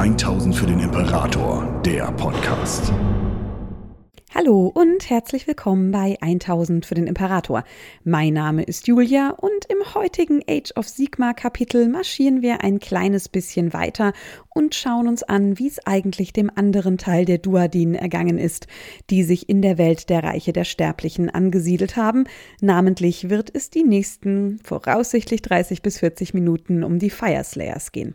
1000 0.00 0.56
für 0.56 0.64
den 0.64 0.80
Imperator, 0.80 1.82
der 1.84 2.10
Podcast. 2.12 2.90
Hallo 4.34 4.72
und 4.74 5.10
herzlich 5.10 5.46
willkommen 5.46 5.90
bei 5.90 6.16
1000 6.22 6.86
für 6.86 6.94
den 6.94 7.06
Imperator. 7.06 7.64
Mein 8.02 8.32
Name 8.32 8.62
ist 8.62 8.86
Julia 8.88 9.28
und 9.28 9.66
im 9.68 9.94
heutigen 9.94 10.40
Age 10.48 10.72
of 10.76 10.88
Sigma 10.88 11.34
Kapitel 11.34 11.86
marschieren 11.86 12.40
wir 12.40 12.64
ein 12.64 12.78
kleines 12.78 13.28
bisschen 13.28 13.74
weiter 13.74 14.14
und 14.48 14.74
schauen 14.74 15.06
uns 15.06 15.22
an, 15.22 15.58
wie 15.58 15.68
es 15.68 15.86
eigentlich 15.86 16.32
dem 16.32 16.50
anderen 16.54 16.96
Teil 16.96 17.26
der 17.26 17.36
Duadin 17.36 17.94
ergangen 17.94 18.38
ist, 18.38 18.68
die 19.10 19.22
sich 19.22 19.50
in 19.50 19.60
der 19.60 19.76
Welt 19.76 20.08
der 20.08 20.24
Reiche 20.24 20.54
der 20.54 20.64
Sterblichen 20.64 21.28
angesiedelt 21.28 21.96
haben. 21.96 22.24
Namentlich 22.62 23.28
wird 23.28 23.54
es 23.54 23.68
die 23.68 23.84
nächsten 23.84 24.60
voraussichtlich 24.64 25.42
30 25.42 25.82
bis 25.82 25.98
40 25.98 26.32
Minuten 26.32 26.84
um 26.84 26.98
die 26.98 27.10
Fireslayers 27.10 27.92
gehen. 27.92 28.14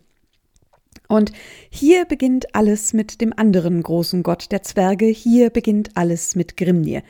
Und 1.08 1.32
hier 1.70 2.06
beginnt 2.06 2.56
alles 2.56 2.94
mit 2.94 3.22
dem 3.22 3.34
anderen 3.36 3.82
großen 3.84 4.24
Gott 4.24 4.52
der 4.52 4.64
Zwerge, 4.64 5.06
hier 5.06 5.50
beginnt 5.50 5.92
alles 5.96 6.36
mit 6.36 6.58
Grimnir. 6.58 7.04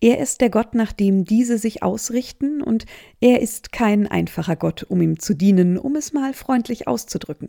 Er 0.00 0.20
ist 0.20 0.40
der 0.40 0.48
Gott, 0.48 0.76
nach 0.76 0.92
dem 0.92 1.24
diese 1.24 1.58
sich 1.58 1.82
ausrichten, 1.82 2.62
und 2.62 2.86
er 3.20 3.40
ist 3.40 3.72
kein 3.72 4.06
einfacher 4.06 4.54
Gott, 4.54 4.86
um 4.88 5.02
ihm 5.02 5.18
zu 5.18 5.34
dienen, 5.34 5.76
um 5.76 5.96
es 5.96 6.12
mal 6.12 6.34
freundlich 6.34 6.86
auszudrücken. 6.86 7.48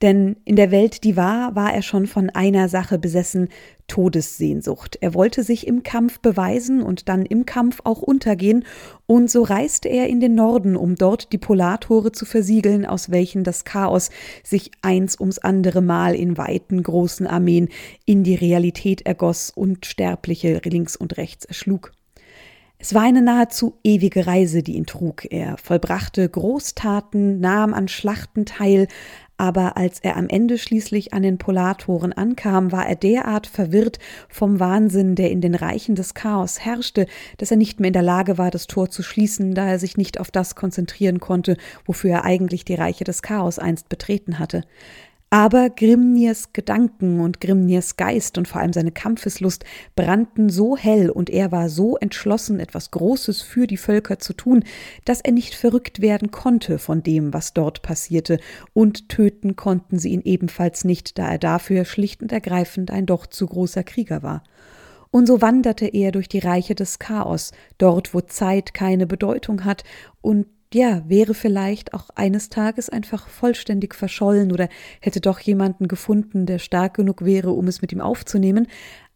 Denn 0.00 0.36
in 0.44 0.54
der 0.54 0.70
Welt, 0.70 1.02
die 1.02 1.16
war, 1.16 1.56
war 1.56 1.74
er 1.74 1.82
schon 1.82 2.06
von 2.06 2.30
einer 2.30 2.68
Sache 2.68 3.00
besessen, 3.00 3.48
Todessehnsucht. 3.88 4.98
Er 5.00 5.14
wollte 5.14 5.42
sich 5.42 5.66
im 5.66 5.82
Kampf 5.82 6.20
beweisen 6.20 6.82
und 6.82 7.08
dann 7.08 7.26
im 7.26 7.46
Kampf 7.46 7.80
auch 7.82 8.00
untergehen, 8.00 8.64
und 9.06 9.28
so 9.28 9.42
reiste 9.42 9.88
er 9.88 10.06
in 10.06 10.20
den 10.20 10.36
Norden, 10.36 10.76
um 10.76 10.94
dort 10.94 11.32
die 11.32 11.38
Polartore 11.38 12.12
zu 12.12 12.26
versiegeln, 12.26 12.86
aus 12.86 13.10
welchen 13.10 13.42
das 13.42 13.64
Chaos 13.64 14.10
sich 14.44 14.70
eins 14.82 15.18
ums 15.18 15.38
andere 15.38 15.80
Mal 15.80 16.14
in 16.14 16.36
weiten 16.36 16.80
großen 16.80 17.26
Armeen 17.26 17.70
in 18.04 18.22
die 18.22 18.36
Realität 18.36 19.04
ergoss 19.04 19.50
und 19.50 19.84
Sterbliche 19.84 20.60
links 20.64 20.94
und 20.94 21.16
rechts 21.16 21.44
erschlug. 21.44 21.87
Es 22.80 22.94
war 22.94 23.02
eine 23.02 23.22
nahezu 23.22 23.76
ewige 23.82 24.28
Reise, 24.28 24.62
die 24.62 24.76
ihn 24.76 24.86
trug. 24.86 25.26
Er 25.32 25.56
vollbrachte 25.58 26.28
Großtaten, 26.28 27.40
nahm 27.40 27.74
an 27.74 27.88
Schlachten 27.88 28.46
teil, 28.46 28.86
aber 29.36 29.76
als 29.76 29.98
er 29.98 30.16
am 30.16 30.28
Ende 30.28 30.58
schließlich 30.58 31.12
an 31.12 31.22
den 31.22 31.38
Polartoren 31.38 32.12
ankam, 32.12 32.70
war 32.70 32.88
er 32.88 32.94
derart 32.94 33.48
verwirrt 33.48 33.98
vom 34.28 34.60
Wahnsinn, 34.60 35.16
der 35.16 35.30
in 35.30 35.40
den 35.40 35.56
Reichen 35.56 35.96
des 35.96 36.14
Chaos 36.14 36.60
herrschte, 36.60 37.06
dass 37.36 37.50
er 37.50 37.56
nicht 37.56 37.80
mehr 37.80 37.88
in 37.88 37.92
der 37.94 38.02
Lage 38.02 38.38
war, 38.38 38.50
das 38.52 38.68
Tor 38.68 38.90
zu 38.90 39.02
schließen, 39.02 39.54
da 39.54 39.66
er 39.66 39.78
sich 39.80 39.96
nicht 39.96 40.20
auf 40.20 40.30
das 40.30 40.54
konzentrieren 40.54 41.18
konnte, 41.18 41.56
wofür 41.84 42.10
er 42.10 42.24
eigentlich 42.24 42.64
die 42.64 42.74
Reiche 42.74 43.04
des 43.04 43.22
Chaos 43.22 43.58
einst 43.58 43.88
betreten 43.88 44.38
hatte. 44.38 44.62
Aber 45.30 45.68
Grimnirs 45.68 46.54
Gedanken 46.54 47.20
und 47.20 47.38
Grimnirs 47.42 47.96
Geist 47.96 48.38
und 48.38 48.48
vor 48.48 48.62
allem 48.62 48.72
seine 48.72 48.92
Kampfeslust 48.92 49.66
brannten 49.94 50.48
so 50.48 50.74
hell 50.74 51.10
und 51.10 51.28
er 51.28 51.52
war 51.52 51.68
so 51.68 51.98
entschlossen, 51.98 52.60
etwas 52.60 52.90
Großes 52.92 53.42
für 53.42 53.66
die 53.66 53.76
Völker 53.76 54.18
zu 54.18 54.32
tun, 54.32 54.64
dass 55.04 55.20
er 55.20 55.32
nicht 55.32 55.54
verrückt 55.54 56.00
werden 56.00 56.30
konnte 56.30 56.78
von 56.78 57.02
dem, 57.02 57.34
was 57.34 57.52
dort 57.52 57.82
passierte, 57.82 58.38
und 58.72 59.10
töten 59.10 59.54
konnten 59.54 59.98
sie 59.98 60.12
ihn 60.12 60.22
ebenfalls 60.22 60.84
nicht, 60.84 61.18
da 61.18 61.28
er 61.32 61.38
dafür 61.38 61.84
schlicht 61.84 62.22
und 62.22 62.32
ergreifend 62.32 62.90
ein 62.90 63.04
doch 63.04 63.26
zu 63.26 63.46
großer 63.46 63.84
Krieger 63.84 64.22
war. 64.22 64.42
Und 65.10 65.26
so 65.26 65.42
wanderte 65.42 65.86
er 65.86 66.10
durch 66.10 66.28
die 66.28 66.38
Reiche 66.38 66.74
des 66.74 66.98
Chaos, 66.98 67.52
dort 67.76 68.14
wo 68.14 68.22
Zeit 68.22 68.72
keine 68.72 69.06
Bedeutung 69.06 69.66
hat 69.66 69.84
und 70.22 70.46
ja, 70.72 71.02
wäre 71.08 71.34
vielleicht 71.34 71.94
auch 71.94 72.10
eines 72.14 72.50
Tages 72.50 72.90
einfach 72.90 73.28
vollständig 73.28 73.94
verschollen 73.94 74.52
oder 74.52 74.68
hätte 75.00 75.20
doch 75.20 75.40
jemanden 75.40 75.88
gefunden, 75.88 76.44
der 76.44 76.58
stark 76.58 76.94
genug 76.94 77.24
wäre, 77.24 77.50
um 77.52 77.68
es 77.68 77.80
mit 77.80 77.92
ihm 77.92 78.00
aufzunehmen. 78.00 78.66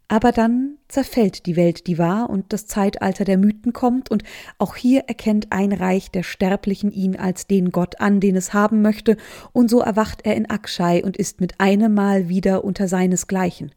Aber 0.09 0.33
dann 0.33 0.77
zerfällt 0.89 1.47
die 1.47 1.57
Welt, 1.57 1.87
die 1.87 1.97
war, 1.97 2.29
und 2.29 2.53
das 2.53 2.67
Zeitalter 2.67 3.25
der 3.25 3.39
Mythen 3.39 3.73
kommt, 3.73 4.11
und 4.11 4.25
auch 4.59 4.77
hier 4.77 5.05
erkennt 5.07 5.53
ein 5.53 5.73
Reich 5.73 6.11
der 6.11 6.23
Sterblichen 6.23 6.93
ihn 6.93 7.17
als 7.17 7.47
den 7.47 7.71
Gott 7.71 7.99
an, 8.01 8.21
den 8.21 8.37
es 8.37 8.53
haben 8.53 8.83
möchte, 8.83 9.17
und 9.53 9.71
so 9.71 9.81
erwacht 9.81 10.21
er 10.25 10.37
in 10.37 10.51
Akshai 10.51 11.03
und 11.03 11.17
ist 11.17 11.41
mit 11.41 11.61
einem 11.61 11.95
Mal 11.95 12.29
wieder 12.29 12.63
unter 12.63 12.89
seinesgleichen. 12.89 13.73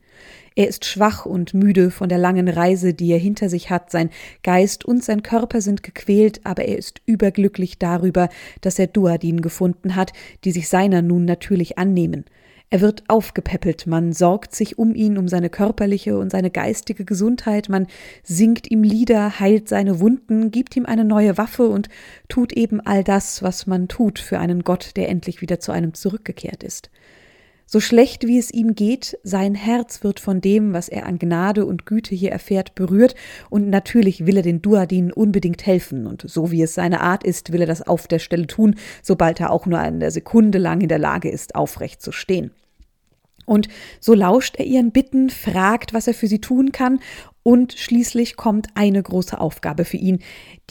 Er 0.58 0.70
ist 0.70 0.86
schwach 0.86 1.26
und 1.26 1.54
müde 1.54 1.92
von 1.92 2.08
der 2.08 2.18
langen 2.18 2.48
Reise, 2.48 2.94
die 2.94 3.12
er 3.12 3.18
hinter 3.18 3.50
sich 3.50 3.70
hat. 3.70 3.92
Sein 3.92 4.10
Geist 4.42 4.86
und 4.86 5.04
sein 5.04 5.22
Körper 5.22 5.60
sind 5.60 5.84
gequält, 5.84 6.40
aber 6.46 6.64
er 6.64 6.78
ist 6.78 7.02
überglücklich 7.06 7.78
darüber, 7.78 8.30
dass 8.62 8.80
er 8.80 8.88
Duadin 8.88 9.42
gefunden 9.42 9.98
hat, 9.98 10.14
die 10.46 10.52
sich 10.52 10.70
seiner 10.70 11.02
nun 11.02 11.26
natürlich 11.26 11.78
annehmen. 11.78 12.24
Er 12.70 12.82
wird 12.82 13.04
aufgepäppelt, 13.10 13.86
man 13.86 14.12
sorgt 14.12 14.56
sich 14.56 14.80
um 14.80 14.96
ihn, 14.96 15.18
um 15.18 15.28
seine 15.28 15.50
körperliche 15.50 16.18
und 16.18 16.32
seine 16.32 16.50
geistige 16.50 17.06
Gesundheit, 17.06 17.70
man 17.70 17.88
singt 18.24 18.72
ihm 18.72 18.82
Lieder, 18.82 19.40
heilt 19.40 19.70
seine 19.70 20.00
Wunden, 20.00 20.52
gibt 20.52 20.76
ihm 20.76 20.86
eine 20.86 21.06
neue 21.06 21.38
Waffe 21.38 21.68
und 21.68 21.90
tut 22.28 22.54
eben 22.54 22.82
all 22.82 23.04
das, 23.04 23.44
was 23.44 23.68
man 23.68 23.88
tut 23.88 24.20
für 24.20 24.40
einen 24.40 24.64
Gott, 24.64 24.92
der 24.96 25.10
endlich 25.10 25.42
wieder 25.42 25.60
zu 25.60 25.74
einem 25.74 25.94
zurückgekehrt 25.94 26.64
ist. 26.64 26.90
So 27.68 27.80
schlecht 27.80 28.28
wie 28.28 28.38
es 28.38 28.52
ihm 28.52 28.76
geht, 28.76 29.18
sein 29.24 29.56
Herz 29.56 30.04
wird 30.04 30.20
von 30.20 30.40
dem, 30.40 30.74
was 30.74 30.88
er 30.88 31.08
an 31.08 31.18
Gnade 31.18 31.66
und 31.66 31.88
Güte 31.88 32.14
hier 32.14 32.32
erfährt, 32.32 32.76
berührt, 32.76 33.16
und 33.50 33.70
natürlich 33.70 34.28
will 34.28 34.38
er 34.38 34.44
den 34.44 34.62
Duadin 34.62 35.12
unbedingt 35.12 35.66
helfen, 35.66 36.06
und 36.06 36.24
so 36.28 36.52
wie 36.52 36.62
es 36.62 36.76
seine 36.76 37.02
Art 37.02 37.24
ist, 37.24 37.52
will 37.52 37.62
er 37.62 37.68
das 37.68 37.82
auf 37.82 38.08
der 38.08 38.20
Stelle 38.20 38.46
tun, 38.46 38.76
sobald 39.02 39.40
er 39.40 39.52
auch 39.52 39.66
nur 39.66 39.80
eine 39.80 40.12
Sekunde 40.12 40.60
lang 40.60 40.82
in 40.82 40.90
der 40.90 41.00
Lage 41.00 41.30
ist, 41.30 41.56
aufrecht 41.56 42.04
zu 42.04 42.12
stehen. 42.12 42.52
Und 43.48 43.68
so 44.00 44.14
lauscht 44.14 44.56
er 44.58 44.66
ihren 44.66 44.92
Bitten, 44.92 45.30
fragt, 45.30 45.94
was 45.94 46.08
er 46.08 46.14
für 46.14 46.28
sie 46.28 46.42
tun 46.42 46.72
kann, 46.72 47.00
und 47.42 47.74
schließlich 47.74 48.38
kommt 48.38 48.70
eine 48.74 49.02
große 49.02 49.40
Aufgabe 49.40 49.86
für 49.86 49.98
ihn, 49.98 50.20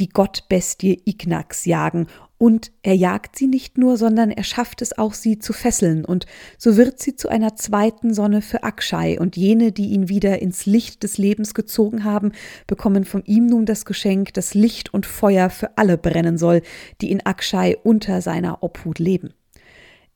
die 0.00 0.09
Gottbestie 0.09 1.03
Ignax 1.05 1.66
jagen 1.66 2.09
und 2.39 2.72
er 2.83 2.95
jagt 2.95 3.37
sie 3.37 3.47
nicht 3.47 3.78
nur, 3.78 3.97
sondern 3.97 4.31
er 4.31 4.45
schafft 4.45 4.83
es 4.83 4.97
auch, 4.99 5.15
sie 5.15 5.39
zu 5.39 5.53
fesseln, 5.53 6.05
und 6.05 6.27
so 6.59 6.77
wird 6.77 7.00
sie 7.00 7.17
zu 7.17 7.28
einer 7.28 7.56
zweiten 7.56 8.12
Sonne 8.12 8.43
für 8.43 8.62
Akshai, 8.62 9.19
und 9.19 9.37
jene, 9.37 9.72
die 9.72 9.91
ihn 9.91 10.09
wieder 10.09 10.43
ins 10.43 10.67
Licht 10.67 11.03
des 11.03 11.19
Lebens 11.19 11.55
gezogen 11.55 12.05
haben, 12.05 12.33
bekommen 12.67 13.05
von 13.05 13.25
ihm 13.25 13.47
nun 13.47 13.67
das 13.67 13.84
Geschenk, 13.84 14.34
das 14.34 14.55
Licht 14.55 14.93
und 14.93 15.06
Feuer 15.06 15.50
für 15.50 15.78
alle 15.78 15.97
brennen 15.97 16.39
soll, 16.39 16.62
die 17.00 17.11
in 17.11 17.25
Akshai 17.25 17.77
unter 17.83 18.21
seiner 18.21 18.62
Obhut 18.62 18.99
leben. 18.99 19.34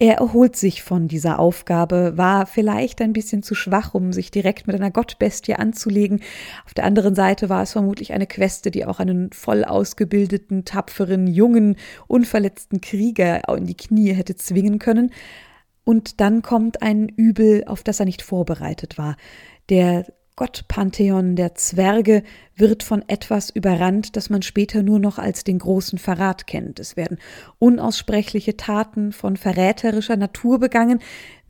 Er 0.01 0.19
erholt 0.19 0.55
sich 0.55 0.85
von 0.85 1.09
dieser 1.09 1.41
Aufgabe, 1.41 2.13
war 2.17 2.47
vielleicht 2.47 3.03
ein 3.03 3.13
bisschen 3.13 3.43
zu 3.43 3.57
schwach, 3.57 3.95
um 3.95 4.13
sich 4.13 4.31
direkt 4.31 4.69
mit 4.69 4.77
einer 4.77 4.93
Gottbestie 4.93 5.55
anzulegen. 5.55 6.21
Auf 6.65 6.73
der 6.73 6.85
anderen 6.85 7.17
Seite 7.17 7.49
war 7.49 7.65
es 7.65 7.73
vermutlich 7.73 8.13
eine 8.13 8.29
Queste, 8.29 8.71
die 8.71 8.87
auch 8.87 9.01
einen 9.01 9.33
voll 9.33 9.65
ausgebildeten, 9.65 10.65
tapferen, 10.65 11.27
jungen, 11.27 11.75
unverletzten 12.07 12.81
Krieger 12.81 13.49
in 13.57 13.67
die 13.67 13.77
Knie 13.77 14.13
hätte 14.13 14.37
zwingen 14.37 14.79
können. 14.79 15.11
Und 15.83 16.21
dann 16.21 16.43
kommt 16.43 16.81
ein 16.81 17.09
Übel, 17.09 17.65
auf 17.67 17.83
das 17.83 17.99
er 17.99 18.07
nicht 18.07 18.23
vorbereitet 18.23 18.99
war. 18.99 19.17
Der 19.69 20.07
Gottpantheon 20.39 21.35
der 21.35 21.57
Zwerge 21.57 22.23
wird 22.55 22.85
von 22.85 23.03
etwas 23.09 23.51
überrannt, 23.51 24.15
das 24.15 24.31
man 24.31 24.43
später 24.43 24.85
nur 24.85 25.01
noch 25.01 25.19
als 25.19 25.43
den 25.43 25.59
großen 25.59 25.99
Verrat 25.99 26.47
kennt. 26.47 26.79
Es 26.79 26.97
werden 26.97 27.19
unaussprechliche 27.59 28.57
Taten 28.57 29.11
von 29.11 29.37
verräterischer 29.37 30.17
Natur 30.17 30.61
begangen. 30.61 31.01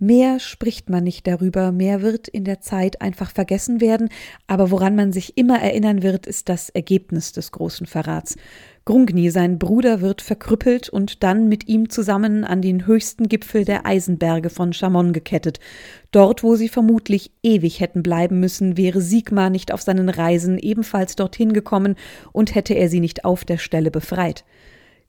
Mehr 0.01 0.39
spricht 0.39 0.91
man 0.91 1.03
nicht 1.03 1.27
darüber, 1.27 1.73
mehr 1.73 2.03
wird 2.03 2.29
in 2.29 2.45
der 2.45 2.61
Zeit 2.61 3.01
einfach 3.03 3.33
vergessen 3.33 3.81
werden, 3.81 4.11
aber 4.47 4.71
woran 4.71 4.95
man 4.95 5.13
sich 5.13 5.37
immer 5.37 5.61
erinnern 5.61 6.05
wird, 6.05 6.29
ist 6.29 6.49
das 6.49 6.69
Ergebnis 6.69 7.33
des 7.33 7.51
großen 7.51 7.85
Verrats. 7.85 8.37
Grungni, 8.85 9.29
sein 9.31 9.59
Bruder, 9.59 10.01
wird 10.01 10.23
verkrüppelt 10.23 10.89
und 10.89 11.25
dann 11.25 11.49
mit 11.49 11.69
ihm 11.69 11.91
zusammen 11.91 12.45
an 12.45 12.63
den 12.63 12.87
höchsten 12.87 13.29
Gipfel 13.29 13.65
der 13.65 13.87
Eisenberge 13.87 14.51
von 14.51 14.73
Chamon 14.73 15.13
gekettet. 15.13 15.59
Dort, 16.13 16.45
wo 16.45 16.55
sie 16.55 16.69
vermutlich 16.69 17.33
ewig 17.43 17.81
hätten 17.81 18.05
bleiben 18.05 18.39
müssen, 18.39 18.77
wäre 18.77 19.01
Sigmar 19.01 19.51
nicht 19.51 19.75
auf 19.75 19.83
seinen 19.83 20.09
Reisen 20.09 20.59
ebenfalls 20.59 21.17
dorthin 21.17 21.53
gekommen 21.53 21.97
und 22.33 22.55
hätte 22.55 22.75
er 22.75 22.89
sie 22.89 23.01
nicht 23.01 23.25
auf 23.25 23.45
der 23.45 23.59
Stelle 23.59 23.91
befreit. 23.91 24.45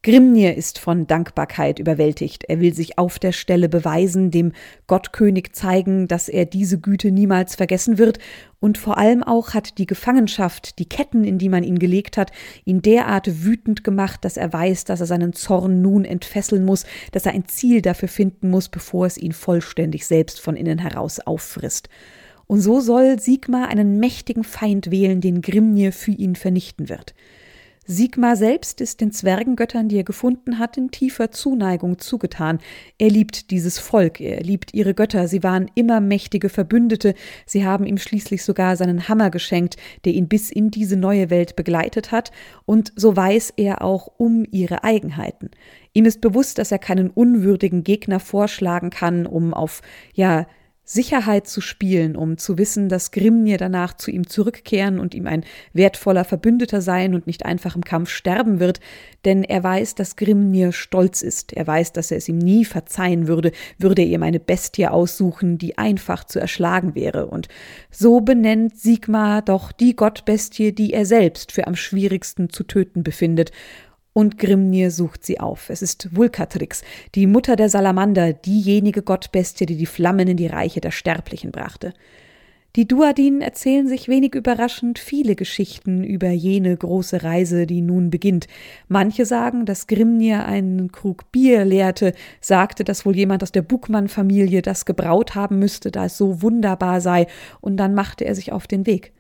Grimnir 0.02 0.56
ist 0.56 0.80
von 0.80 1.08
Dankbarkeit 1.08 1.78
überwältigt. 1.78 2.46
Er 2.48 2.62
will 2.62 2.74
sich 2.74 2.98
auf 2.98 3.20
der 3.20 3.34
Stelle 3.34 3.68
beweisen, 3.68 4.32
dem 4.32 4.54
Gottkönig 4.88 5.52
zeigen, 5.52 6.08
dass 6.08 6.30
er 6.30 6.46
diese 6.46 6.80
Güte 6.80 7.12
niemals 7.12 7.56
vergessen 7.56 7.98
wird, 7.98 8.18
und 8.62 8.78
vor 8.78 8.98
allem 8.98 9.24
auch 9.24 9.54
hat 9.54 9.78
die 9.78 9.86
Gefangenschaft, 9.86 10.80
die 10.80 10.88
Ketten, 10.88 11.26
in 11.26 11.38
die 11.38 11.50
man 11.50 11.64
ihn 11.64 11.80
gelegt 11.80 12.16
hat, 12.16 12.32
ihn 12.64 12.82
derart 12.82 13.44
wütend 13.44 13.84
gemacht, 13.84 14.24
dass 14.24 14.38
er 14.38 14.52
weiß, 14.54 14.86
dass 14.86 15.02
er 15.02 15.06
seinen 15.06 15.34
Zorn 15.34 15.82
nun 15.82 16.06
entfesseln 16.06 16.64
muss, 16.64 16.86
dass 17.12 17.26
er 17.26 17.34
ein 17.34 17.48
Ziel 17.48 17.82
dafür 17.82 18.08
finden 18.08 18.50
muss, 18.50 18.70
bevor 18.70 19.06
es 19.06 19.18
ihn 19.18 19.34
vollständig 19.34 20.06
selbst 20.06 20.40
von 20.40 20.56
innen 20.56 20.80
heraus 20.80 21.20
auffrisst. 21.20 21.90
Und 22.48 22.62
so 22.62 22.80
soll 22.80 23.20
Sigmar 23.20 23.68
einen 23.68 24.00
mächtigen 24.00 24.46
Feind 24.46 24.92
wählen, 24.92 25.20
den 25.20 25.42
Grimnir 25.42 25.92
für 25.92 26.12
ihn 26.12 26.36
vernichten 26.36 26.88
wird. 26.88 27.14
Sigmar 27.92 28.36
selbst 28.36 28.82
ist 28.82 29.02
den 29.02 29.12
Zwergengöttern, 29.12 29.90
die 29.90 29.98
er 29.98 30.04
gefunden 30.04 30.60
hat, 30.60 30.78
in 30.78 30.92
tiefer 30.92 31.32
Zuneigung 31.32 31.98
zugetan. 31.98 32.60
Er 33.00 33.10
liebt 33.10 33.50
dieses 33.50 33.80
Volk, 33.80 34.22
er 34.22 34.44
liebt 34.44 34.76
ihre 34.76 34.94
Götter, 34.94 35.28
sie 35.28 35.42
waren 35.42 35.72
immer 35.74 36.00
mächtige 36.00 36.50
Verbündete, 36.50 37.16
sie 37.48 37.66
haben 37.66 37.88
ihm 37.88 37.98
schließlich 37.98 38.44
sogar 38.44 38.76
seinen 38.76 39.10
Hammer 39.10 39.32
geschenkt, 39.32 39.78
der 40.06 40.14
ihn 40.14 40.28
bis 40.28 40.52
in 40.52 40.70
diese 40.70 40.98
neue 40.98 41.32
Welt 41.32 41.56
begleitet 41.56 42.12
hat, 42.12 42.32
und 42.68 42.94
so 42.96 43.16
weiß 43.16 43.54
er 43.58 43.82
auch 43.82 44.06
um 44.18 44.46
ihre 44.52 44.84
Eigenheiten. 44.84 45.50
Ihm 45.94 46.06
ist 46.06 46.22
bewusst, 46.22 46.60
dass 46.60 46.72
er 46.72 46.78
keinen 46.78 47.10
unwürdigen 47.10 47.84
Gegner 47.84 48.20
vorschlagen 48.20 48.92
kann, 48.92 49.26
um 49.26 49.52
auf, 49.52 49.82
ja, 50.14 50.46
Sicherheit 50.92 51.46
zu 51.46 51.62
spielen, 51.62 52.16
um 52.16 52.40
zu 52.40 52.58
wissen, 52.58 52.90
dass 52.90 53.12
Grimnir 53.12 53.60
danach 53.60 53.94
zu 53.96 54.10
ihm 54.10 54.26
zurückkehren 54.28 55.00
und 55.00 55.14
ihm 55.14 55.28
ein 55.28 55.44
wertvoller 55.72 56.26
Verbündeter 56.26 56.82
sein 56.82 57.14
und 57.14 57.28
nicht 57.28 57.46
einfach 57.46 57.76
im 57.76 57.84
Kampf 57.84 58.10
sterben 58.10 58.60
wird, 58.60 58.80
denn 59.24 59.44
er 59.44 59.64
weiß, 59.64 59.94
dass 59.94 60.16
Grimnir 60.16 60.72
stolz 60.72 61.22
ist, 61.22 61.54
er 61.54 61.68
weiß, 61.68 61.94
dass 61.94 62.10
er 62.10 62.18
es 62.18 62.28
ihm 62.28 62.40
nie 62.40 62.66
verzeihen 62.66 63.28
würde, 63.28 63.52
würde 63.78 64.02
er 64.02 64.08
ihm 64.08 64.24
eine 64.24 64.40
Bestie 64.40 64.88
aussuchen, 64.88 65.60
die 65.60 65.78
einfach 65.78 66.24
zu 66.24 66.40
erschlagen 66.40 66.96
wäre, 66.96 67.28
und 67.28 67.50
so 67.92 68.22
benennt 68.22 68.76
Sigmar 68.76 69.44
doch 69.44 69.72
die 69.72 69.96
Gottbestie, 69.96 70.74
die 70.74 70.94
er 70.94 71.06
selbst 71.06 71.52
für 71.52 71.68
am 71.68 71.76
schwierigsten 71.76 72.50
zu 72.50 72.64
töten 72.64 73.04
befindet, 73.04 73.52
und 74.14 74.38
Grimnir 74.38 74.92
sucht 74.92 75.26
sie 75.26 75.40
auf. 75.40 75.70
Es 75.70 75.82
ist 75.82 76.16
Vulkatrix, 76.16 76.84
die 77.16 77.28
Mutter 77.28 77.56
der 77.56 77.70
Salamander, 77.70 78.34
diejenige 78.34 79.02
Gottbestie, 79.02 79.66
die 79.66 79.78
die 79.78 79.86
Flammen 79.86 80.28
in 80.28 80.38
die 80.38 80.48
Reiche 80.48 80.82
der 80.82 80.92
Sterblichen 80.92 81.52
brachte. 81.52 81.94
Die 82.76 82.88
Duadin 82.88 83.42
erzählen 83.42 83.88
sich 83.88 84.08
wenig 84.08 84.36
überraschend 84.36 85.00
viele 85.00 85.36
Geschichten 85.36 86.04
über 86.04 86.30
jene 86.30 86.78
große 86.78 87.24
Reise, 87.24 87.66
die 87.66 87.82
nun 87.82 88.12
beginnt. 88.12 88.46
Manche 88.88 89.26
sagen, 89.26 89.66
dass 89.66 89.88
Grimnir 89.88 90.46
einen 90.46 90.92
Krug 90.92 91.32
Bier 91.32 91.66
leerte, 91.66 92.14
sagte, 92.42 92.84
dass 92.84 93.08
wohl 93.08 93.16
jemand 93.16 93.42
aus 93.42 93.52
der 93.52 93.64
Buckmann-Familie 93.64 94.62
das 94.62 94.86
gebraut 94.86 95.34
haben 95.34 95.58
müsste, 95.58 95.90
da 95.90 96.06
es 96.06 96.18
so 96.18 96.44
wunderbar 96.44 97.02
sei, 97.02 97.26
und 97.60 97.78
dann 97.78 97.96
machte 97.96 98.26
er 98.26 98.36
sich 98.36 98.52
auf 98.52 98.68
den 98.68 98.86
Weg. 98.86 99.14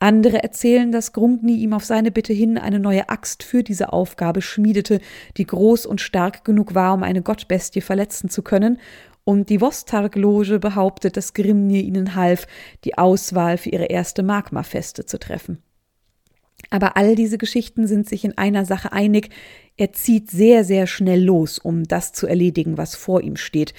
Andere 0.00 0.42
erzählen, 0.42 0.90
dass 0.90 1.12
Grundny 1.12 1.56
ihm 1.56 1.74
auf 1.74 1.84
seine 1.84 2.10
Bitte 2.10 2.32
hin 2.32 2.56
eine 2.58 2.80
neue 2.80 3.10
Axt 3.10 3.42
für 3.42 3.62
diese 3.62 3.92
Aufgabe 3.92 4.40
schmiedete, 4.40 5.00
die 5.36 5.46
groß 5.46 5.84
und 5.86 6.00
stark 6.00 6.44
genug 6.44 6.74
war, 6.74 6.94
um 6.94 7.02
eine 7.02 7.22
Gottbestie 7.22 7.82
verletzen 7.82 8.28
zu 8.30 8.42
können, 8.42 8.78
und 9.24 9.50
die 9.50 9.60
Vostarg-Loge 9.60 10.58
behauptet, 10.58 11.16
dass 11.16 11.34
Grimnir 11.34 11.82
ihnen 11.82 12.14
half, 12.14 12.46
die 12.84 12.96
Auswahl 12.96 13.58
für 13.58 13.68
ihre 13.68 13.84
erste 13.84 14.22
Magmafeste 14.22 15.04
zu 15.04 15.18
treffen. 15.18 15.62
Aber 16.70 16.96
all 16.96 17.14
diese 17.14 17.38
Geschichten 17.38 17.86
sind 17.86 18.08
sich 18.08 18.24
in 18.24 18.36
einer 18.36 18.64
Sache 18.64 18.92
einig, 18.92 19.30
er 19.76 19.92
zieht 19.92 20.30
sehr, 20.30 20.64
sehr 20.64 20.86
schnell 20.86 21.22
los, 21.22 21.58
um 21.58 21.84
das 21.84 22.12
zu 22.12 22.26
erledigen, 22.26 22.76
was 22.76 22.94
vor 22.94 23.22
ihm 23.22 23.36
steht. 23.36 23.72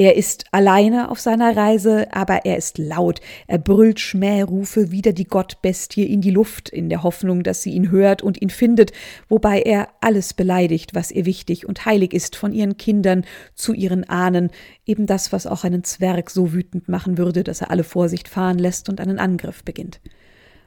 Er 0.00 0.16
ist 0.16 0.46
alleine 0.50 1.10
auf 1.10 1.20
seiner 1.20 1.54
Reise, 1.54 2.10
aber 2.10 2.46
er 2.46 2.56
ist 2.56 2.78
laut. 2.78 3.20
Er 3.46 3.58
brüllt 3.58 4.00
Schmährufe 4.00 4.90
wider 4.90 5.12
die 5.12 5.26
Gottbestie 5.26 6.10
in 6.10 6.22
die 6.22 6.30
Luft, 6.30 6.70
in 6.70 6.88
der 6.88 7.02
Hoffnung, 7.02 7.42
dass 7.42 7.60
sie 7.60 7.72
ihn 7.72 7.90
hört 7.90 8.22
und 8.22 8.40
ihn 8.40 8.48
findet, 8.48 8.92
wobei 9.28 9.60
er 9.60 9.88
alles 10.00 10.32
beleidigt, 10.32 10.94
was 10.94 11.10
ihr 11.10 11.26
wichtig 11.26 11.68
und 11.68 11.84
heilig 11.84 12.14
ist, 12.14 12.34
von 12.34 12.54
ihren 12.54 12.78
Kindern 12.78 13.26
zu 13.54 13.74
ihren 13.74 14.08
Ahnen, 14.08 14.48
eben 14.86 15.04
das, 15.04 15.34
was 15.34 15.46
auch 15.46 15.64
einen 15.64 15.84
Zwerg 15.84 16.30
so 16.30 16.54
wütend 16.54 16.88
machen 16.88 17.18
würde, 17.18 17.44
dass 17.44 17.60
er 17.60 17.70
alle 17.70 17.84
Vorsicht 17.84 18.26
fahren 18.26 18.58
lässt 18.58 18.88
und 18.88 19.02
einen 19.02 19.18
Angriff 19.18 19.64
beginnt. 19.64 20.00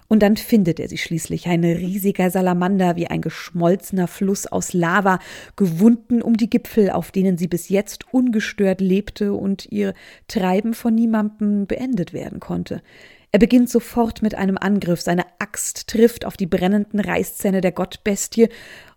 Und 0.07 0.21
dann 0.21 0.37
findet 0.37 0.79
er 0.79 0.89
sie 0.89 0.97
schließlich, 0.97 1.47
ein 1.47 1.63
riesiger 1.63 2.29
Salamander 2.29 2.95
wie 2.95 3.07
ein 3.07 3.21
geschmolzener 3.21 4.07
Fluss 4.07 4.47
aus 4.47 4.73
Lava, 4.73 5.19
gewunden 5.55 6.21
um 6.21 6.37
die 6.37 6.49
Gipfel, 6.49 6.89
auf 6.89 7.11
denen 7.11 7.37
sie 7.37 7.47
bis 7.47 7.69
jetzt 7.69 8.05
ungestört 8.13 8.81
lebte 8.81 9.33
und 9.33 9.71
ihr 9.71 9.93
Treiben 10.27 10.73
von 10.73 10.95
niemandem 10.95 11.67
beendet 11.67 12.13
werden 12.13 12.39
konnte. 12.39 12.81
Er 13.35 13.39
beginnt 13.39 13.67
sofort 13.67 14.21
mit 14.21 14.35
einem 14.35 14.59
Angriff. 14.59 15.01
Seine 15.01 15.25
Axt 15.39 15.87
trifft 15.87 16.23
auf 16.23 16.37
die 16.37 16.45
brennenden 16.45 16.99
Reißzähne 16.99 17.61
der 17.61 17.71
Gottbestie 17.71 18.47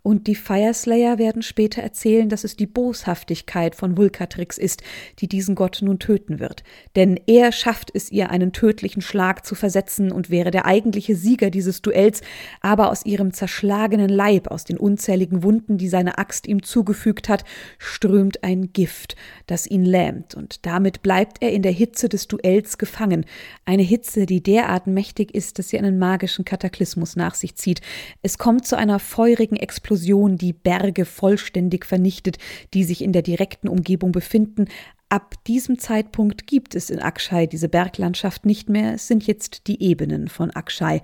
und 0.07 0.29
die 0.29 0.37
Fireslayer 0.37 1.19
werden 1.19 1.43
später 1.43 1.83
erzählen, 1.83 2.29
dass 2.29 2.45
es 2.45 2.55
die 2.55 2.69
Boshaftigkeit 2.69 3.75
von 3.75 3.97
Vulkatrix 3.97 4.57
ist, 4.57 4.85
die 5.19 5.27
diesen 5.27 5.57
Gott 5.57 5.81
nun 5.83 5.99
töten 5.99 6.39
wird. 6.39 6.63
Denn 6.95 7.19
er 7.27 7.51
schafft 7.51 7.91
es 7.93 8.13
ihr, 8.13 8.31
einen 8.31 8.53
tödlichen 8.53 9.03
Schlag 9.03 9.45
zu 9.45 9.57
versetzen 9.57 10.13
und 10.13 10.31
wäre 10.31 10.53
der 10.53 10.65
eigentliche 10.65 11.17
Sieger 11.17 11.51
dieses 11.51 11.83
Duells, 11.83 12.21
aber 12.61 12.93
aus 12.93 13.05
ihrem 13.05 13.33
zerschlagenen 13.33 14.09
Leib, 14.09 14.47
aus 14.47 14.63
den 14.63 14.77
unzähligen 14.77 15.43
Wunden, 15.43 15.77
die 15.77 15.89
seine 15.89 16.19
Axt 16.19 16.47
ihm 16.47 16.63
zugefügt 16.63 17.29
hat, 17.29 17.43
strömt 17.77 18.45
ein 18.45 18.73
Gift, 18.73 19.17
das 19.49 19.67
ihn 19.67 19.85
lähmt, 19.85 20.37
und 20.37 20.67
damit 20.67 21.03
bleibt 21.03 21.43
er 21.43 21.51
in 21.51 21.63
der 21.63 21.73
Hitze 21.73 22.09
des 22.09 22.29
Duells 22.29 22.79
gefangen. 22.79 23.27
Eine 23.65 23.83
Hitze, 23.83 24.25
die 24.25 24.41
derart 24.41 24.87
mächtig 24.87 25.35
ist, 25.35 25.59
dass 25.59 25.71
sie 25.71 25.79
einen 25.79 25.99
magischen 25.99 26.45
Kataklysmus 26.45 27.17
nach 27.17 27.35
sich 27.35 27.57
zieht. 27.57 27.81
Es 28.23 28.39
kommt 28.39 28.69
zu 28.69 28.79
einer 28.79 29.01
feurigen 29.01 29.57
Explosion 29.57 29.96
Explosion 29.97 30.37
die 30.37 30.53
Berge 30.53 31.07
vollständig 31.07 31.87
vernichtet, 31.87 32.37
die 32.75 32.85
sich 32.85 33.03
in 33.03 33.13
der 33.13 33.23
direkten 33.23 33.67
Umgebung 33.67 34.13
befinden. 34.13 34.67
Ab 35.09 35.35
diesem 35.47 35.79
Zeitpunkt 35.79 36.47
gibt 36.47 36.75
es 36.75 36.91
in 36.91 37.01
Akshay 37.01 37.47
diese 37.47 37.71
Berglandschaft 37.71 38.45
nicht 38.45 38.69
mehr, 38.69 38.95
es 38.95 39.09
sind 39.09 39.27
jetzt 39.27 39.69
die 39.69 39.83
Ebenen 39.83 40.29
von 40.29 40.51
Akshay. 40.51 41.01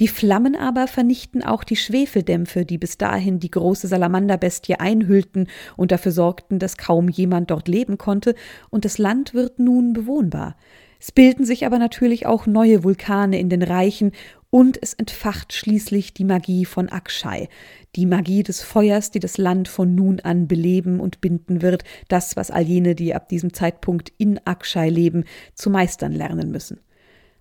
Die 0.00 0.08
Flammen 0.08 0.56
aber 0.56 0.88
vernichten 0.88 1.44
auch 1.44 1.62
die 1.62 1.76
Schwefeldämpfe, 1.76 2.64
die 2.64 2.78
bis 2.78 2.98
dahin 2.98 3.38
die 3.38 3.52
große 3.52 3.86
Salamanderbestie 3.86 4.74
einhüllten 4.80 5.46
und 5.76 5.92
dafür 5.92 6.10
sorgten, 6.10 6.58
dass 6.58 6.76
kaum 6.76 7.08
jemand 7.08 7.52
dort 7.52 7.68
leben 7.68 7.98
konnte, 7.98 8.34
und 8.70 8.84
das 8.84 8.98
Land 8.98 9.34
wird 9.34 9.60
nun 9.60 9.92
bewohnbar. 9.92 10.56
Es 11.06 11.12
bilden 11.12 11.44
sich 11.44 11.66
aber 11.66 11.78
natürlich 11.78 12.24
auch 12.24 12.46
neue 12.46 12.82
Vulkane 12.82 13.38
in 13.38 13.50
den 13.50 13.62
Reichen 13.62 14.12
und 14.48 14.82
es 14.82 14.94
entfacht 14.94 15.52
schließlich 15.52 16.14
die 16.14 16.24
Magie 16.24 16.64
von 16.64 16.88
Akshay, 16.88 17.50
die 17.94 18.06
Magie 18.06 18.42
des 18.42 18.62
Feuers, 18.62 19.10
die 19.10 19.20
das 19.20 19.36
Land 19.36 19.68
von 19.68 19.94
nun 19.94 20.20
an 20.20 20.48
beleben 20.48 21.00
und 21.00 21.20
binden 21.20 21.60
wird, 21.60 21.84
das, 22.08 22.36
was 22.36 22.50
all 22.50 22.62
jene, 22.62 22.94
die 22.94 23.14
ab 23.14 23.28
diesem 23.28 23.52
Zeitpunkt 23.52 24.14
in 24.16 24.40
Akshay 24.46 24.88
leben, 24.88 25.24
zu 25.54 25.68
meistern 25.68 26.12
lernen 26.12 26.50
müssen. 26.50 26.80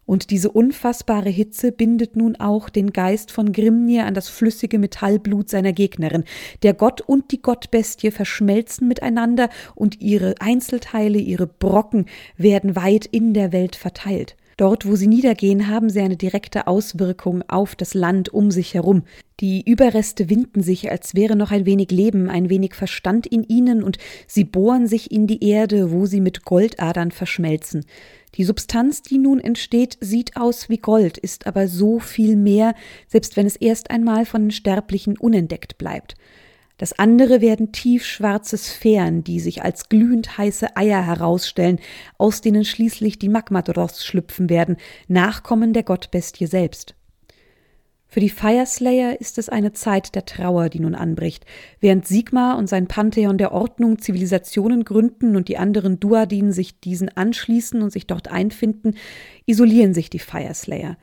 Und 0.06 0.30
diese 0.32 0.52
unfassbare 0.52 1.30
Hitze 1.30 1.72
bindet 1.72 2.16
nun 2.16 2.36
auch 2.36 2.70
den 2.70 2.92
Geist 2.92 3.32
von 3.32 3.54
Grimnir 3.54 4.06
an 4.06 4.14
das 4.14 4.30
flüssige 4.30 4.80
Metallblut 4.80 5.50
seiner 5.50 5.74
Gegnerin. 5.74 6.26
Der 6.62 6.74
Gott 6.74 7.02
und 7.02 7.32
die 7.32 7.42
Gottbestie 7.42 8.12
verschmelzen 8.12 8.88
miteinander 8.88 9.50
und 9.76 10.02
ihre 10.02 10.36
Einzelteile, 10.40 11.20
ihre 11.20 11.48
Brocken 11.48 12.06
werden 12.38 12.76
weit 12.76 13.06
in 13.06 13.34
der 13.34 13.52
Welt 13.52 13.76
verteilt. 13.76 14.36
Dort, 14.58 14.86
wo 14.86 14.96
sie 14.96 15.08
niedergehen, 15.08 15.68
haben 15.68 15.90
sie 15.90 16.02
eine 16.02 16.16
direkte 16.16 16.68
Auswirkung 16.68 17.44
auf 17.48 17.76
das 17.76 17.96
Land 17.96 18.30
um 18.30 18.52
sich 18.52 18.76
herum. 18.76 19.04
Die 19.40 19.68
Überreste 19.68 20.30
winden 20.30 20.62
sich, 20.62 20.92
als 20.92 21.16
wäre 21.16 21.36
noch 21.36 21.52
ein 21.52 21.66
wenig 21.66 21.90
Leben, 21.90 22.30
ein 22.30 22.50
wenig 22.50 22.76
Verstand 22.76 23.26
in 23.26 23.44
ihnen, 23.44 23.82
und 23.82 23.98
sie 24.28 24.44
bohren 24.44 24.86
sich 24.86 25.12
in 25.12 25.26
die 25.26 25.44
Erde, 25.44 25.92
wo 25.92 26.06
sie 26.06 26.22
mit 26.22 26.46
Goldadern 26.46 27.10
verschmelzen. 27.10 27.86
Die 28.36 28.44
Substanz, 28.44 29.02
die 29.02 29.20
nun 29.20 29.40
entsteht, 29.40 29.98
sieht 30.02 30.38
aus 30.38 30.70
wie 30.70 30.78
Gold, 30.78 31.18
ist 31.18 31.46
aber 31.46 31.68
so 31.68 32.00
viel 32.00 32.36
mehr, 32.36 32.74
selbst 33.08 33.38
wenn 33.38 33.46
es 33.46 33.56
erst 33.56 33.92
einmal 33.92 34.26
von 34.26 34.44
den 34.44 34.52
Sterblichen 34.52 35.18
unentdeckt 35.18 35.78
bleibt. 35.78 36.16
Das 36.78 36.98
andere 36.98 37.40
werden 37.40 37.72
tiefschwarze 37.72 38.58
Sphären, 38.58 39.24
die 39.24 39.40
sich 39.40 39.62
als 39.62 39.90
glühend 39.90 40.38
heiße 40.38 40.76
Eier 40.76 41.06
herausstellen, 41.06 41.80
aus 42.18 42.42
denen 42.42 42.66
schließlich 42.66 43.20
die 43.20 43.30
Magmadross 43.30 44.04
schlüpfen 44.04 44.50
werden, 44.50 44.78
Nachkommen 45.08 45.74
der 45.74 45.84
Gottbestie 45.84 46.48
selbst. 46.48 46.96
Für 48.14 48.20
die 48.20 48.30
Fireslayer 48.30 49.20
ist 49.20 49.40
es 49.40 49.50
eine 49.50 49.74
Zeit 49.74 50.14
der 50.14 50.24
Trauer, 50.24 50.70
die 50.70 50.80
nun 50.80 50.94
anbricht. 50.94 51.48
Während 51.80 52.06
Sigmar 52.06 52.60
und 52.60 52.70
sein 52.70 52.86
Pantheon 52.86 53.40
der 53.40 53.52
Ordnung 53.52 53.98
Zivilisationen 53.98 54.84
gründen 54.84 55.36
und 55.36 55.48
die 55.48 55.58
anderen 55.58 56.00
Duadin 56.00 56.52
sich 56.52 56.80
diesen 56.80 57.10
anschließen 57.10 57.82
und 57.82 57.92
sich 57.92 58.06
dort 58.06 58.28
einfinden, 58.28 58.98
isolieren 59.48 59.96
sich 59.96 60.12
die 60.12 60.20
Fireslayer. 60.20 60.96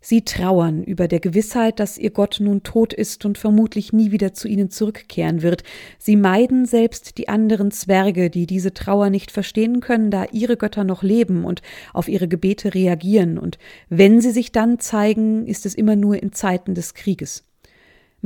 Sie 0.00 0.24
trauern 0.24 0.84
über 0.84 1.08
der 1.08 1.20
Gewissheit, 1.20 1.80
dass 1.80 1.98
ihr 1.98 2.10
Gott 2.10 2.38
nun 2.40 2.62
tot 2.62 2.92
ist 2.92 3.24
und 3.24 3.38
vermutlich 3.38 3.92
nie 3.92 4.12
wieder 4.12 4.34
zu 4.34 4.46
ihnen 4.46 4.70
zurückkehren 4.70 5.42
wird. 5.42 5.64
Sie 5.98 6.16
meiden 6.16 6.66
selbst 6.66 7.18
die 7.18 7.28
anderen 7.28 7.70
Zwerge, 7.70 8.30
die 8.30 8.46
diese 8.46 8.74
Trauer 8.74 9.10
nicht 9.10 9.30
verstehen 9.30 9.80
können, 9.80 10.10
da 10.10 10.26
ihre 10.30 10.56
Götter 10.56 10.84
noch 10.84 11.02
leben 11.02 11.44
und 11.44 11.62
auf 11.92 12.08
ihre 12.08 12.28
Gebete 12.28 12.74
reagieren, 12.74 13.38
und 13.38 13.58
wenn 13.88 14.20
sie 14.20 14.30
sich 14.30 14.52
dann 14.52 14.78
zeigen, 14.78 15.46
ist 15.46 15.66
es 15.66 15.74
immer 15.74 15.96
nur 15.96 16.22
in 16.22 16.32
Zeiten 16.32 16.74
des 16.74 16.94
Krieges. 16.94 17.45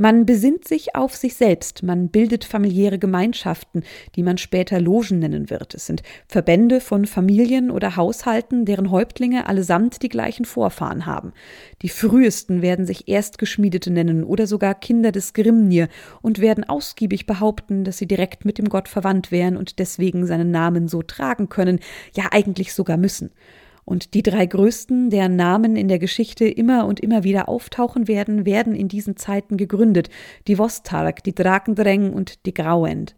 Man 0.01 0.25
besinnt 0.25 0.67
sich 0.67 0.95
auf 0.95 1.15
sich 1.15 1.35
selbst, 1.35 1.83
man 1.83 2.09
bildet 2.09 2.43
familiäre 2.43 2.97
Gemeinschaften, 2.97 3.83
die 4.15 4.23
man 4.23 4.39
später 4.39 4.81
Logen 4.81 5.19
nennen 5.19 5.51
wird. 5.51 5.75
Es 5.75 5.85
sind 5.85 6.01
Verbände 6.27 6.81
von 6.81 7.05
Familien 7.05 7.69
oder 7.69 7.97
Haushalten, 7.97 8.65
deren 8.65 8.89
Häuptlinge 8.89 9.45
allesamt 9.45 10.01
die 10.01 10.09
gleichen 10.09 10.45
Vorfahren 10.45 11.05
haben. 11.05 11.33
Die 11.83 11.89
frühesten 11.89 12.63
werden 12.63 12.87
sich 12.87 13.09
Erstgeschmiedete 13.09 13.91
nennen 13.91 14.23
oder 14.23 14.47
sogar 14.47 14.73
Kinder 14.73 15.11
des 15.11 15.33
Grimnir 15.33 15.87
und 16.23 16.39
werden 16.39 16.67
ausgiebig 16.67 17.27
behaupten, 17.27 17.83
dass 17.83 17.99
sie 17.99 18.07
direkt 18.07 18.43
mit 18.43 18.57
dem 18.57 18.69
Gott 18.69 18.87
verwandt 18.87 19.31
wären 19.31 19.55
und 19.55 19.77
deswegen 19.77 20.25
seinen 20.25 20.49
Namen 20.49 20.87
so 20.87 21.03
tragen 21.03 21.47
können, 21.47 21.79
ja 22.15 22.29
eigentlich 22.31 22.73
sogar 22.73 22.97
müssen. 22.97 23.29
Und 23.91 24.13
die 24.13 24.23
drei 24.23 24.45
größten, 24.45 25.09
deren 25.09 25.35
Namen 25.35 25.75
in 25.75 25.89
der 25.89 25.99
Geschichte 25.99 26.45
immer 26.45 26.85
und 26.85 27.01
immer 27.01 27.25
wieder 27.25 27.49
auftauchen 27.49 28.07
werden, 28.07 28.45
werden 28.45 28.73
in 28.73 28.87
diesen 28.87 29.17
Zeiten 29.17 29.57
gegründet. 29.57 30.09
Die 30.47 30.57
Vostark, 30.57 31.25
die 31.25 31.35
Drakendräng 31.35 32.13
und 32.13 32.45
die 32.45 32.53
Grauend. 32.53 33.17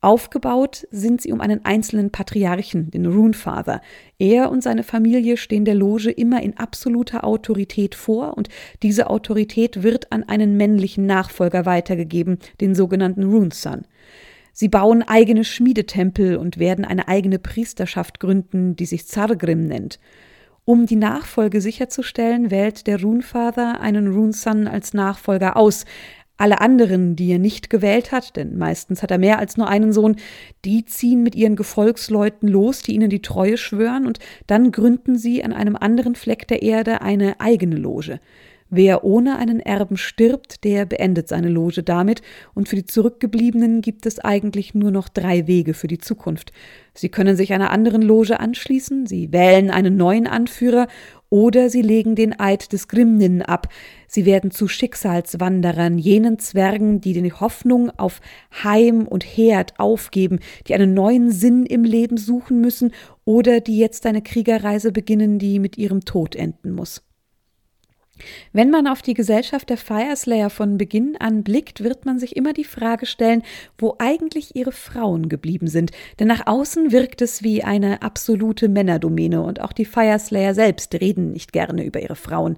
Aufgebaut 0.00 0.86
sind 0.90 1.20
sie 1.20 1.30
um 1.30 1.42
einen 1.42 1.62
einzelnen 1.66 2.10
Patriarchen, 2.10 2.90
den 2.90 3.04
Runefather. 3.04 3.82
Er 4.18 4.50
und 4.50 4.62
seine 4.62 4.82
Familie 4.82 5.36
stehen 5.36 5.66
der 5.66 5.74
Loge 5.74 6.10
immer 6.10 6.42
in 6.42 6.56
absoluter 6.56 7.24
Autorität 7.24 7.94
vor 7.94 8.34
und 8.38 8.48
diese 8.82 9.10
Autorität 9.10 9.82
wird 9.82 10.10
an 10.10 10.24
einen 10.24 10.56
männlichen 10.56 11.04
Nachfolger 11.04 11.66
weitergegeben, 11.66 12.38
den 12.62 12.74
sogenannten 12.74 13.24
Runeson. 13.24 13.82
Sie 14.60 14.68
bauen 14.68 15.04
eigene 15.04 15.44
Schmiedetempel 15.44 16.36
und 16.36 16.58
werden 16.58 16.84
eine 16.84 17.06
eigene 17.06 17.38
Priesterschaft 17.38 18.18
gründen, 18.18 18.74
die 18.74 18.86
sich 18.86 19.06
Zargrim 19.06 19.68
nennt. 19.68 20.00
Um 20.64 20.84
die 20.84 20.96
Nachfolge 20.96 21.60
sicherzustellen, 21.60 22.50
wählt 22.50 22.88
der 22.88 23.00
Runefather 23.00 23.80
einen 23.80 24.12
Runeson 24.12 24.66
als 24.66 24.94
Nachfolger 24.94 25.56
aus. 25.56 25.84
Alle 26.38 26.60
anderen, 26.60 27.14
die 27.14 27.30
er 27.30 27.38
nicht 27.38 27.70
gewählt 27.70 28.10
hat, 28.10 28.34
denn 28.34 28.58
meistens 28.58 29.00
hat 29.04 29.12
er 29.12 29.18
mehr 29.18 29.38
als 29.38 29.56
nur 29.56 29.68
einen 29.68 29.92
Sohn, 29.92 30.16
die 30.64 30.84
ziehen 30.84 31.22
mit 31.22 31.36
ihren 31.36 31.54
Gefolgsleuten 31.54 32.48
los, 32.48 32.82
die 32.82 32.96
ihnen 32.96 33.10
die 33.10 33.22
Treue 33.22 33.58
schwören, 33.58 34.06
und 34.06 34.18
dann 34.48 34.72
gründen 34.72 35.16
sie 35.16 35.44
an 35.44 35.52
einem 35.52 35.76
anderen 35.76 36.16
Fleck 36.16 36.48
der 36.48 36.62
Erde 36.62 37.00
eine 37.00 37.38
eigene 37.38 37.76
Loge. 37.76 38.18
Wer 38.70 39.02
ohne 39.02 39.38
einen 39.38 39.60
Erben 39.60 39.96
stirbt, 39.96 40.62
der 40.62 40.84
beendet 40.84 41.28
seine 41.28 41.48
Loge 41.48 41.82
damit, 41.82 42.20
und 42.54 42.68
für 42.68 42.76
die 42.76 42.84
Zurückgebliebenen 42.84 43.80
gibt 43.80 44.04
es 44.04 44.18
eigentlich 44.18 44.74
nur 44.74 44.90
noch 44.90 45.08
drei 45.08 45.46
Wege 45.46 45.72
für 45.72 45.86
die 45.86 45.98
Zukunft. 45.98 46.52
Sie 46.92 47.08
können 47.08 47.34
sich 47.34 47.54
einer 47.54 47.70
anderen 47.70 48.02
Loge 48.02 48.40
anschließen, 48.40 49.06
sie 49.06 49.32
wählen 49.32 49.70
einen 49.70 49.96
neuen 49.96 50.26
Anführer, 50.26 50.86
oder 51.30 51.70
sie 51.70 51.82
legen 51.82 52.14
den 52.14 52.38
Eid 52.38 52.72
des 52.72 52.88
Grimnin 52.88 53.42
ab. 53.42 53.68
Sie 54.06 54.24
werden 54.24 54.50
zu 54.50 54.68
Schicksalswanderern, 54.68 55.98
jenen 55.98 56.38
Zwergen, 56.38 57.00
die 57.00 57.12
die 57.12 57.32
Hoffnung 57.32 57.90
auf 57.90 58.20
Heim 58.64 59.06
und 59.06 59.24
Herd 59.24 59.78
aufgeben, 59.78 60.40
die 60.66 60.74
einen 60.74 60.94
neuen 60.94 61.30
Sinn 61.30 61.66
im 61.66 61.84
Leben 61.84 62.16
suchen 62.16 62.60
müssen 62.60 62.92
oder 63.24 63.60
die 63.60 63.78
jetzt 63.78 64.06
eine 64.06 64.22
Kriegerreise 64.22 64.92
beginnen, 64.92 65.38
die 65.38 65.58
mit 65.58 65.76
ihrem 65.76 66.04
Tod 66.04 66.34
enden 66.34 66.72
muss. 66.72 67.02
Wenn 68.52 68.70
man 68.70 68.86
auf 68.86 69.02
die 69.02 69.14
Gesellschaft 69.14 69.70
der 69.70 69.76
Fireslayer 69.76 70.50
von 70.50 70.78
Beginn 70.78 71.16
an 71.18 71.42
blickt, 71.42 71.82
wird 71.82 72.06
man 72.06 72.18
sich 72.18 72.36
immer 72.36 72.52
die 72.52 72.64
Frage 72.64 73.06
stellen, 73.06 73.42
wo 73.78 73.96
eigentlich 73.98 74.56
ihre 74.56 74.72
Frauen 74.72 75.28
geblieben 75.28 75.68
sind. 75.68 75.90
Denn 76.18 76.28
nach 76.28 76.46
außen 76.46 76.92
wirkt 76.92 77.22
es 77.22 77.42
wie 77.42 77.62
eine 77.62 78.02
absolute 78.02 78.68
Männerdomäne 78.68 79.42
und 79.42 79.60
auch 79.60 79.72
die 79.72 79.84
Fireslayer 79.84 80.54
selbst 80.54 80.94
reden 80.94 81.32
nicht 81.32 81.52
gerne 81.52 81.84
über 81.84 82.00
ihre 82.00 82.16
Frauen. 82.16 82.56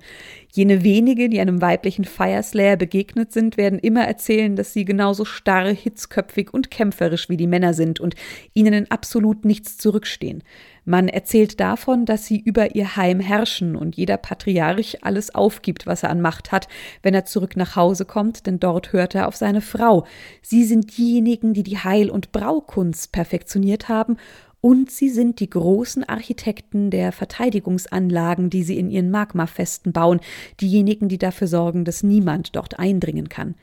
Jene 0.52 0.82
wenige, 0.82 1.28
die 1.28 1.40
einem 1.40 1.60
weiblichen 1.60 2.04
Fireslayer 2.04 2.76
begegnet 2.76 3.32
sind, 3.32 3.56
werden 3.56 3.78
immer 3.78 4.04
erzählen, 4.04 4.56
dass 4.56 4.72
sie 4.72 4.84
genauso 4.84 5.24
starr, 5.24 5.68
hitzköpfig 5.68 6.52
und 6.52 6.70
kämpferisch 6.70 7.28
wie 7.28 7.36
die 7.36 7.46
Männer 7.46 7.72
sind 7.72 8.00
und 8.00 8.16
ihnen 8.52 8.72
in 8.72 8.90
absolut 8.90 9.44
nichts 9.44 9.78
zurückstehen. 9.78 10.42
Man 10.90 11.06
erzählt 11.06 11.60
davon, 11.60 12.04
dass 12.04 12.26
sie 12.26 12.40
über 12.40 12.74
ihr 12.74 12.96
Heim 12.96 13.20
herrschen 13.20 13.76
und 13.76 13.94
jeder 13.96 14.16
Patriarch 14.16 15.04
alles 15.04 15.32
aufgibt, 15.32 15.86
was 15.86 16.02
er 16.02 16.10
an 16.10 16.20
Macht 16.20 16.50
hat, 16.50 16.66
wenn 17.04 17.14
er 17.14 17.24
zurück 17.24 17.56
nach 17.56 17.76
Hause 17.76 18.04
kommt, 18.04 18.44
denn 18.48 18.58
dort 18.58 18.92
hört 18.92 19.14
er 19.14 19.28
auf 19.28 19.36
seine 19.36 19.60
Frau. 19.60 20.04
Sie 20.42 20.64
sind 20.64 20.98
diejenigen, 20.98 21.54
die 21.54 21.62
die 21.62 21.78
Heil- 21.78 22.10
und 22.10 22.32
Braukunst 22.32 23.12
perfektioniert 23.12 23.88
haben 23.88 24.16
und 24.60 24.90
sie 24.90 25.10
sind 25.10 25.38
die 25.38 25.48
großen 25.48 26.02
Architekten 26.02 26.90
der 26.90 27.12
Verteidigungsanlagen, 27.12 28.50
die 28.50 28.64
sie 28.64 28.76
in 28.76 28.90
ihren 28.90 29.12
Magmafesten 29.12 29.92
bauen, 29.92 30.18
diejenigen, 30.60 31.08
die 31.08 31.18
dafür 31.18 31.46
sorgen, 31.46 31.84
dass 31.84 32.02
niemand 32.02 32.56
dort 32.56 32.80
eindringen 32.80 33.28
kann. 33.28 33.54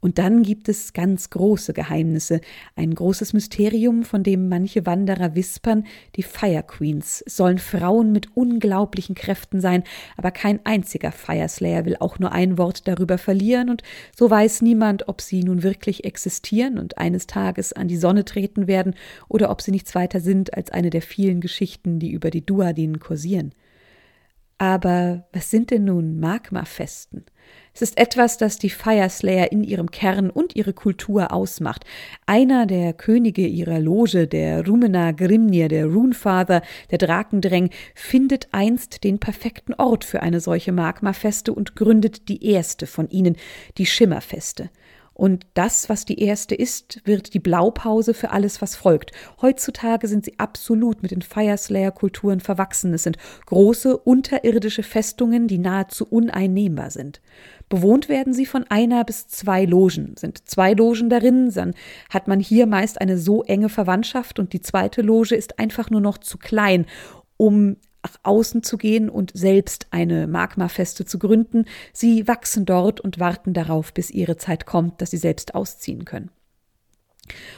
Und 0.00 0.18
dann 0.18 0.44
gibt 0.44 0.68
es 0.68 0.92
ganz 0.92 1.28
große 1.30 1.72
Geheimnisse, 1.72 2.40
ein 2.76 2.94
großes 2.94 3.32
Mysterium, 3.32 4.04
von 4.04 4.22
dem 4.22 4.48
manche 4.48 4.86
Wanderer 4.86 5.34
wispern, 5.34 5.86
die 6.14 6.22
Fire 6.22 6.62
Queens 6.62 7.24
sollen 7.26 7.58
Frauen 7.58 8.12
mit 8.12 8.36
unglaublichen 8.36 9.16
Kräften 9.16 9.60
sein, 9.60 9.82
aber 10.16 10.30
kein 10.30 10.64
einziger 10.64 11.10
Fireslayer 11.10 11.84
will 11.84 11.96
auch 11.98 12.20
nur 12.20 12.30
ein 12.30 12.58
Wort 12.58 12.86
darüber 12.86 13.18
verlieren, 13.18 13.70
und 13.70 13.82
so 14.16 14.30
weiß 14.30 14.62
niemand, 14.62 15.08
ob 15.08 15.20
sie 15.20 15.42
nun 15.42 15.64
wirklich 15.64 16.04
existieren 16.04 16.78
und 16.78 16.98
eines 16.98 17.26
Tages 17.26 17.72
an 17.72 17.88
die 17.88 17.96
Sonne 17.96 18.24
treten 18.24 18.68
werden, 18.68 18.94
oder 19.28 19.50
ob 19.50 19.62
sie 19.62 19.72
nichts 19.72 19.96
weiter 19.96 20.20
sind 20.20 20.54
als 20.54 20.70
eine 20.70 20.90
der 20.90 21.02
vielen 21.02 21.40
Geschichten, 21.40 21.98
die 21.98 22.12
über 22.12 22.30
die 22.30 22.46
Duadinen 22.46 23.00
kursieren. 23.00 23.52
Aber 24.58 25.26
was 25.32 25.50
sind 25.50 25.70
denn 25.70 25.84
nun 25.84 26.18
Magmafesten? 26.20 27.24
Es 27.78 27.82
ist 27.82 27.98
etwas, 27.98 28.38
das 28.38 28.58
die 28.58 28.70
Fireslayer 28.70 29.52
in 29.52 29.62
ihrem 29.62 29.92
Kern 29.92 30.30
und 30.30 30.56
ihre 30.56 30.72
Kultur 30.72 31.32
ausmacht. 31.32 31.84
Einer 32.26 32.66
der 32.66 32.92
Könige 32.92 33.46
ihrer 33.46 33.78
Loge, 33.78 34.26
der 34.26 34.66
Rumena 34.66 35.12
Grimnir, 35.12 35.68
der 35.68 35.86
Runefather, 35.86 36.62
der 36.90 36.98
Drakendräng, 36.98 37.70
findet 37.94 38.48
einst 38.50 39.04
den 39.04 39.20
perfekten 39.20 39.74
Ort 39.74 40.04
für 40.04 40.24
eine 40.24 40.40
solche 40.40 40.72
Magmafeste 40.72 41.52
und 41.52 41.76
gründet 41.76 42.28
die 42.28 42.44
erste 42.44 42.88
von 42.88 43.08
ihnen, 43.10 43.36
die 43.76 43.86
Schimmerfeste. 43.86 44.70
Und 45.18 45.46
das, 45.54 45.88
was 45.88 46.04
die 46.04 46.20
erste 46.22 46.54
ist, 46.54 47.00
wird 47.04 47.34
die 47.34 47.40
Blaupause 47.40 48.14
für 48.14 48.30
alles, 48.30 48.62
was 48.62 48.76
folgt. 48.76 49.10
Heutzutage 49.42 50.06
sind 50.06 50.24
sie 50.24 50.38
absolut 50.38 51.02
mit 51.02 51.10
den 51.10 51.22
Fireslayer-Kulturen 51.22 52.38
verwachsen. 52.38 52.94
Es 52.94 53.02
sind 53.02 53.16
große 53.46 53.96
unterirdische 53.96 54.84
Festungen, 54.84 55.48
die 55.48 55.58
nahezu 55.58 56.06
uneinnehmbar 56.06 56.92
sind. 56.92 57.20
Bewohnt 57.68 58.08
werden 58.08 58.32
sie 58.32 58.46
von 58.46 58.62
einer 58.68 59.02
bis 59.02 59.26
zwei 59.26 59.64
Logen. 59.64 60.14
Sind 60.16 60.48
zwei 60.48 60.74
Logen 60.74 61.10
darin, 61.10 61.50
dann 61.50 61.74
hat 62.10 62.28
man 62.28 62.38
hier 62.38 62.68
meist 62.68 63.00
eine 63.00 63.18
so 63.18 63.42
enge 63.42 63.70
Verwandtschaft 63.70 64.38
und 64.38 64.52
die 64.52 64.60
zweite 64.60 65.02
Loge 65.02 65.34
ist 65.34 65.58
einfach 65.58 65.90
nur 65.90 66.00
noch 66.00 66.18
zu 66.18 66.38
klein, 66.38 66.86
um 67.36 67.76
nach 68.08 68.18
außen 68.22 68.62
zu 68.62 68.78
gehen 68.78 69.08
und 69.08 69.32
selbst 69.34 69.86
eine 69.90 70.26
Magmafeste 70.26 71.04
zu 71.04 71.18
gründen. 71.18 71.66
Sie 71.92 72.26
wachsen 72.26 72.64
dort 72.64 73.00
und 73.00 73.18
warten 73.18 73.52
darauf, 73.52 73.92
bis 73.92 74.10
ihre 74.10 74.36
Zeit 74.36 74.66
kommt, 74.66 75.00
dass 75.00 75.10
sie 75.10 75.16
selbst 75.18 75.54
ausziehen 75.54 76.04
können. 76.04 76.30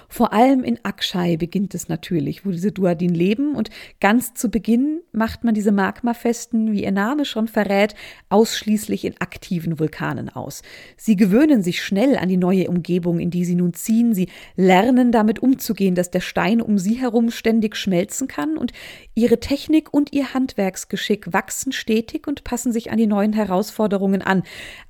Vor 0.09 0.33
allem 0.33 0.65
in 0.65 0.79
Akshay 0.83 1.37
beginnt 1.37 1.75
es 1.75 1.89
natürlich, 1.89 2.45
wo 2.45 2.51
diese 2.51 2.73
Duadin 2.73 3.15
leben. 3.15 3.55
Und 3.55 3.71
ganz 4.01 4.35
zu 4.35 4.51
Beginn 4.51 5.01
macht 5.13 5.45
man 5.45 5.55
diese 5.55 5.73
Magmafesten, 5.73 6.73
wie 6.73 6.85
ihr 6.85 6.93
Name 6.93 7.25
schon 7.25 7.49
verrät, 7.49 7.95
ausschließlich 8.29 9.05
in 9.05 9.15
aktiven 9.21 9.79
Vulkanen 9.79 10.29
aus. 10.29 10.63
Sie 10.97 11.17
gewöhnen 11.17 11.63
sich 11.63 11.83
schnell 11.83 12.17
an 12.17 12.29
die 12.29 12.37
neue 12.37 12.69
Umgebung, 12.69 13.21
in 13.21 13.31
die 13.31 13.45
sie 13.45 13.55
nun 13.55 13.75
ziehen, 13.75 14.15
sie 14.15 14.29
lernen 14.57 15.13
damit 15.13 15.39
umzugehen, 15.41 15.95
dass 15.95 16.11
der 16.11 16.21
Stein 16.21 16.61
um 16.61 16.79
sie 16.79 16.95
herum 16.95 17.31
ständig 17.31 17.77
schmelzen 17.77 18.29
kann. 18.29 18.57
Und 18.57 18.73
ihre 19.15 19.41
Technik 19.41 19.93
und 19.93 20.13
ihr 20.13 20.35
Handwerksgeschick 20.35 21.33
wachsen 21.33 21.73
stetig 21.73 22.27
und 22.27 22.45
passen 22.45 22.73
sich 22.73 22.91
an 22.91 22.99
die 22.99 23.07
neuen 23.07 23.33
Herausforderungen 23.33 24.23
an, 24.23 24.43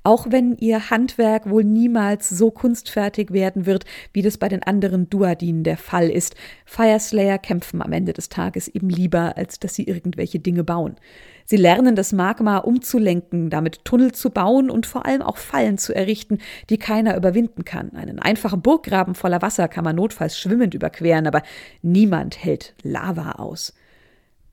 auch 0.03 0.27
wenn 0.29 0.57
ihr 0.57 0.89
Handwerk 0.89 1.49
wohl 1.49 1.63
niemals 1.63 2.29
so 2.29 2.51
kunstfertig 2.51 3.31
werden 3.31 3.65
wird, 3.65 3.85
wie 4.13 4.21
das 4.21 4.37
bei 4.37 4.49
den 4.49 4.63
anderen 4.71 5.09
Duadin 5.09 5.65
der 5.65 5.75
Fall 5.75 6.09
ist. 6.09 6.35
Fireslayer 6.65 7.37
kämpfen 7.37 7.81
am 7.81 7.91
Ende 7.91 8.13
des 8.13 8.29
Tages 8.29 8.69
eben 8.69 8.89
lieber, 8.89 9.35
als 9.35 9.59
dass 9.59 9.75
sie 9.75 9.83
irgendwelche 9.83 10.39
Dinge 10.39 10.63
bauen. 10.63 10.95
Sie 11.43 11.57
lernen 11.57 11.97
das 11.97 12.13
Magma 12.13 12.59
umzulenken, 12.59 13.49
damit 13.49 13.83
Tunnel 13.83 14.13
zu 14.13 14.29
bauen 14.29 14.69
und 14.69 14.85
vor 14.85 15.05
allem 15.05 15.21
auch 15.21 15.35
Fallen 15.35 15.77
zu 15.77 15.93
errichten, 15.93 16.37
die 16.69 16.77
keiner 16.77 17.17
überwinden 17.17 17.65
kann. 17.65 17.91
Einen 17.91 18.19
einfachen 18.19 18.61
Burggraben 18.61 19.13
voller 19.13 19.41
Wasser 19.41 19.67
kann 19.67 19.83
man 19.83 19.97
notfalls 19.97 20.39
schwimmend 20.39 20.73
überqueren, 20.73 21.27
aber 21.27 21.41
niemand 21.81 22.41
hält 22.41 22.73
Lava 22.83 23.33
aus. 23.33 23.73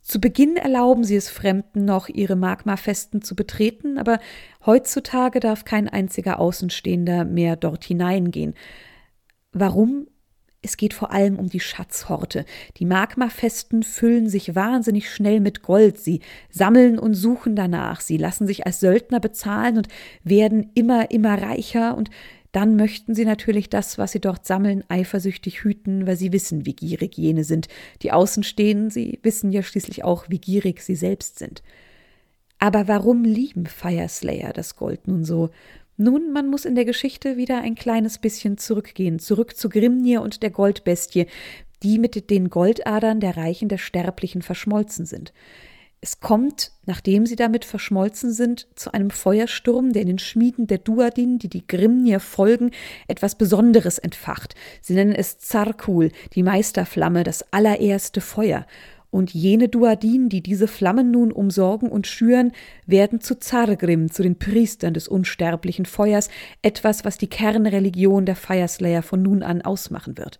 Zu 0.08 0.20
Beginn 0.20 0.56
erlauben 0.56 1.04
sie 1.04 1.16
es 1.16 1.28
Fremden 1.28 1.84
noch, 1.84 2.08
ihre 2.08 2.34
Magmafesten 2.34 3.20
zu 3.20 3.36
betreten, 3.36 3.98
aber 3.98 4.20
heutzutage 4.64 5.38
darf 5.38 5.64
kein 5.64 5.86
einziger 5.86 6.40
Außenstehender 6.40 7.26
mehr 7.26 7.56
dort 7.56 7.84
hineingehen. 7.84 8.54
Warum? 9.52 10.06
Es 10.60 10.76
geht 10.76 10.92
vor 10.92 11.12
allem 11.12 11.38
um 11.38 11.48
die 11.48 11.60
Schatzhorte. 11.60 12.44
Die 12.78 12.84
Magmafesten 12.84 13.84
füllen 13.84 14.28
sich 14.28 14.56
wahnsinnig 14.56 15.08
schnell 15.08 15.38
mit 15.38 15.62
Gold. 15.62 15.98
Sie 15.98 16.20
sammeln 16.50 16.98
und 16.98 17.14
suchen 17.14 17.54
danach. 17.54 18.00
Sie 18.00 18.16
lassen 18.16 18.46
sich 18.46 18.66
als 18.66 18.80
Söldner 18.80 19.20
bezahlen 19.20 19.78
und 19.78 19.88
werden 20.24 20.72
immer, 20.74 21.12
immer 21.12 21.40
reicher. 21.40 21.96
Und 21.96 22.10
dann 22.50 22.74
möchten 22.74 23.14
sie 23.14 23.24
natürlich 23.24 23.70
das, 23.70 23.98
was 23.98 24.12
sie 24.12 24.20
dort 24.20 24.46
sammeln, 24.46 24.82
eifersüchtig 24.88 25.62
hüten, 25.62 26.06
weil 26.08 26.16
sie 26.16 26.32
wissen, 26.32 26.66
wie 26.66 26.74
gierig 26.74 27.16
jene 27.16 27.44
sind, 27.44 27.68
die 28.02 28.10
außen 28.10 28.42
stehen, 28.42 28.90
sie 28.90 29.20
wissen 29.22 29.52
ja 29.52 29.62
schließlich 29.62 30.02
auch, 30.02 30.28
wie 30.28 30.40
gierig 30.40 30.80
sie 30.80 30.96
selbst 30.96 31.38
sind. 31.38 31.62
Aber 32.58 32.88
warum 32.88 33.22
lieben 33.22 33.66
Fireslayer 33.66 34.52
das 34.52 34.74
Gold 34.74 35.06
nun 35.06 35.24
so? 35.24 35.50
Nun, 36.00 36.32
man 36.32 36.46
muss 36.46 36.64
in 36.64 36.76
der 36.76 36.84
Geschichte 36.84 37.36
wieder 37.36 37.60
ein 37.60 37.74
kleines 37.74 38.18
bisschen 38.18 38.56
zurückgehen, 38.56 39.18
zurück 39.18 39.56
zu 39.56 39.68
Grimnir 39.68 40.22
und 40.22 40.44
der 40.44 40.50
Goldbestie, 40.50 41.26
die 41.82 41.98
mit 41.98 42.30
den 42.30 42.50
Goldadern 42.50 43.18
der 43.18 43.36
Reichen 43.36 43.68
der 43.68 43.78
Sterblichen 43.78 44.42
verschmolzen 44.42 45.06
sind. 45.06 45.32
Es 46.00 46.20
kommt, 46.20 46.70
nachdem 46.86 47.26
sie 47.26 47.34
damit 47.34 47.64
verschmolzen 47.64 48.32
sind, 48.32 48.68
zu 48.76 48.94
einem 48.94 49.10
Feuersturm, 49.10 49.92
der 49.92 50.02
in 50.02 50.08
den 50.08 50.18
Schmieden 50.20 50.68
der 50.68 50.78
Duadin, 50.78 51.40
die 51.40 51.48
die 51.48 51.66
Grimnir 51.66 52.20
folgen, 52.20 52.70
etwas 53.08 53.34
Besonderes 53.34 53.98
entfacht. 53.98 54.54
Sie 54.80 54.94
nennen 54.94 55.16
es 55.16 55.38
Zarkul, 55.38 56.12
die 56.36 56.44
Meisterflamme, 56.44 57.24
das 57.24 57.52
allererste 57.52 58.20
Feuer. 58.20 58.68
Und 59.10 59.32
jene 59.32 59.68
Duadin, 59.68 60.28
die 60.28 60.42
diese 60.42 60.68
Flammen 60.68 61.10
nun 61.10 61.32
umsorgen 61.32 61.88
und 61.88 62.06
schüren, 62.06 62.52
werden 62.86 63.22
zu 63.22 63.38
Zargrim, 63.38 64.10
zu 64.10 64.22
den 64.22 64.38
Priestern 64.38 64.92
des 64.92 65.08
unsterblichen 65.08 65.86
Feuers, 65.86 66.28
etwas, 66.60 67.06
was 67.06 67.16
die 67.16 67.26
Kernreligion 67.26 68.26
der 68.26 68.36
Fireslayer 68.36 69.02
von 69.02 69.22
nun 69.22 69.42
an 69.42 69.62
ausmachen 69.62 70.18
wird. 70.18 70.38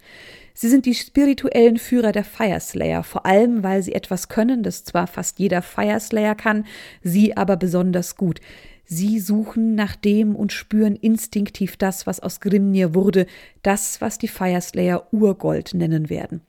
Sie 0.53 0.69
sind 0.69 0.87
die 0.87 0.95
spirituellen 0.95 1.79
Führer 1.79 2.13
der 2.13 2.25
Fireslayer, 2.25 3.05
vor 3.05 3.25
allem 3.25 3.63
weil 3.63 3.83
sie 3.83 3.95
etwas 3.95 4.29
können, 4.29 4.63
das 4.63 4.85
zwar 4.85 5.07
fast 5.07 5.39
jeder 5.39 5.63
Fireslayer 5.63 6.35
kann, 6.35 6.67
sie 7.03 7.37
aber 7.37 7.57
besonders 7.57 8.17
gut. 8.17 8.41
Sie 8.85 9.21
suchen 9.21 9.77
nach 9.77 9.97
dem 9.97 10.35
und 10.35 10.53
spüren 10.53 10.97
instinktiv 10.97 11.77
das, 11.77 12.07
was 12.07 12.21
aus 12.21 12.41
Grimnir 12.41 12.95
wurde, 12.95 13.27
das, 13.63 14.01
was 14.01 14.19
die 14.19 14.29
Fireslayer 14.29 15.07
Urgold 15.13 15.75
nennen 15.75 16.11
werden. 16.11 16.41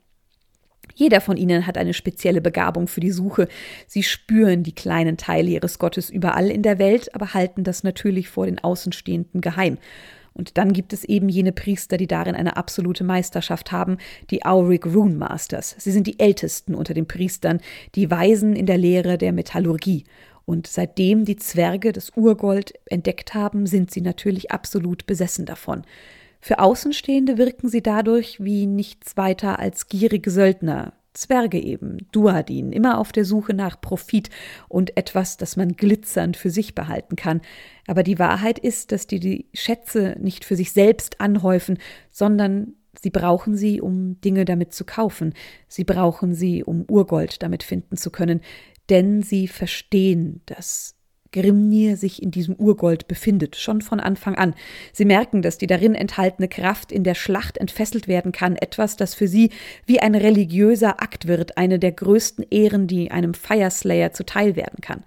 Jeder 1.00 1.22
von 1.22 1.38
ihnen 1.38 1.66
hat 1.66 1.78
eine 1.78 1.94
spezielle 1.94 2.42
Begabung 2.42 2.90
für 2.90 3.00
die 3.00 3.12
Suche. 3.12 3.48
Sie 3.88 4.04
spüren 4.04 4.64
die 4.64 4.76
kleinen 4.76 5.16
Teile 5.16 5.50
ihres 5.50 5.80
Gottes 5.80 6.10
überall 6.10 6.52
in 6.52 6.62
der 6.62 6.78
Welt, 6.78 7.16
aber 7.16 7.34
halten 7.34 7.64
das 7.64 7.86
natürlich 7.86 8.28
vor 8.28 8.48
den 8.48 8.60
Außenstehenden 8.60 9.40
geheim. 9.40 9.78
Und 10.34 10.58
dann 10.58 10.74
gibt 10.74 10.92
es 10.92 11.06
eben 11.06 11.30
jene 11.30 11.54
Priester, 11.54 11.96
die 11.96 12.06
darin 12.06 12.36
eine 12.36 12.58
absolute 12.58 13.06
Meisterschaft 13.06 13.72
haben, 13.72 13.96
die 14.30 14.46
Auric 14.46 14.88
Rune 14.88 15.16
Masters. 15.16 15.74
Sie 15.80 15.92
sind 15.92 16.06
die 16.06 16.20
ältesten 16.20 16.76
unter 16.76 16.94
den 16.94 17.08
Priestern, 17.08 17.62
die 17.96 18.12
Weisen 18.12 18.54
in 18.54 18.66
der 18.66 18.78
Lehre 18.78 19.18
der 19.18 19.32
Metallurgie. 19.32 20.04
Und 20.44 20.68
seitdem 20.68 21.24
die 21.24 21.38
Zwerge 21.38 21.94
das 21.94 22.12
Urgold 22.18 22.74
entdeckt 22.88 23.34
haben, 23.34 23.68
sind 23.68 23.90
sie 23.90 24.02
natürlich 24.02 24.52
absolut 24.52 25.06
besessen 25.06 25.46
davon. 25.46 25.84
Für 26.40 26.60
Außenstehende 26.60 27.38
wirken 27.38 27.70
sie 27.70 27.82
dadurch 27.82 28.44
wie 28.44 28.66
nichts 28.66 29.18
weiter 29.18 29.60
als 29.60 29.88
gierige 29.88 30.32
Söldner, 30.32 30.94
Zwerge 31.14 31.60
eben, 31.60 31.98
Duadin, 32.12 32.72
immer 32.72 32.98
auf 32.98 33.12
der 33.12 33.26
Suche 33.26 33.54
nach 33.54 33.82
Profit 33.82 34.30
und 34.68 34.96
etwas, 34.96 35.38
das 35.38 35.58
man 35.58 35.76
glitzernd 35.76 36.38
für 36.38 36.50
sich 36.50 36.76
behalten 36.76 37.16
kann. 37.16 37.42
Aber 37.88 38.04
die 38.04 38.20
Wahrheit 38.20 38.60
ist, 38.60 38.92
dass 38.92 39.08
die 39.08 39.20
die 39.20 39.48
Schätze 39.54 40.16
nicht 40.20 40.46
für 40.46 40.56
sich 40.56 40.72
selbst 40.72 41.20
anhäufen, 41.20 41.78
sondern 42.12 42.76
sie 43.02 43.10
brauchen 43.10 43.56
sie, 43.56 43.82
um 43.82 44.22
Dinge 44.22 44.46
damit 44.46 44.74
zu 44.74 44.86
kaufen. 44.86 45.34
Sie 45.68 45.84
brauchen 45.84 46.34
sie, 46.34 46.64
um 46.64 46.86
Urgold 46.88 47.44
damit 47.44 47.64
finden 47.64 47.98
zu 47.98 48.12
können, 48.12 48.42
denn 48.90 49.22
sie 49.22 49.48
verstehen, 49.48 50.42
dass 50.46 50.96
Grimnir 51.32 51.98
sich 51.98 52.24
in 52.24 52.32
diesem 52.32 52.56
Urgold 52.56 53.08
befindet, 53.08 53.56
schon 53.56 53.82
von 53.82 54.00
Anfang 54.00 54.36
an. 54.36 54.56
Sie 54.94 55.06
merken, 55.06 55.42
dass 55.42 55.58
die 55.58 55.68
darin 55.68 55.96
enthaltene 55.96 56.48
Kraft 56.48 56.92
in 56.92 57.04
der 57.04 57.16
Schlacht 57.16 57.58
entfesselt 57.58 58.08
werden 58.08 58.32
kann, 58.32 58.56
etwas, 58.56 58.96
das 58.96 59.14
für 59.14 59.28
sie 59.28 59.52
wie 59.86 60.00
ein 60.00 60.16
religiöser 60.16 61.02
Akt 61.02 61.28
wird, 61.28 61.58
eine 61.58 61.80
der 61.80 61.92
größten 61.92 62.46
Ehren, 62.50 62.88
die 62.88 63.12
einem 63.12 63.34
Fireslayer 63.34 64.12
zuteil 64.12 64.56
werden 64.56 64.82
kann. 64.82 65.04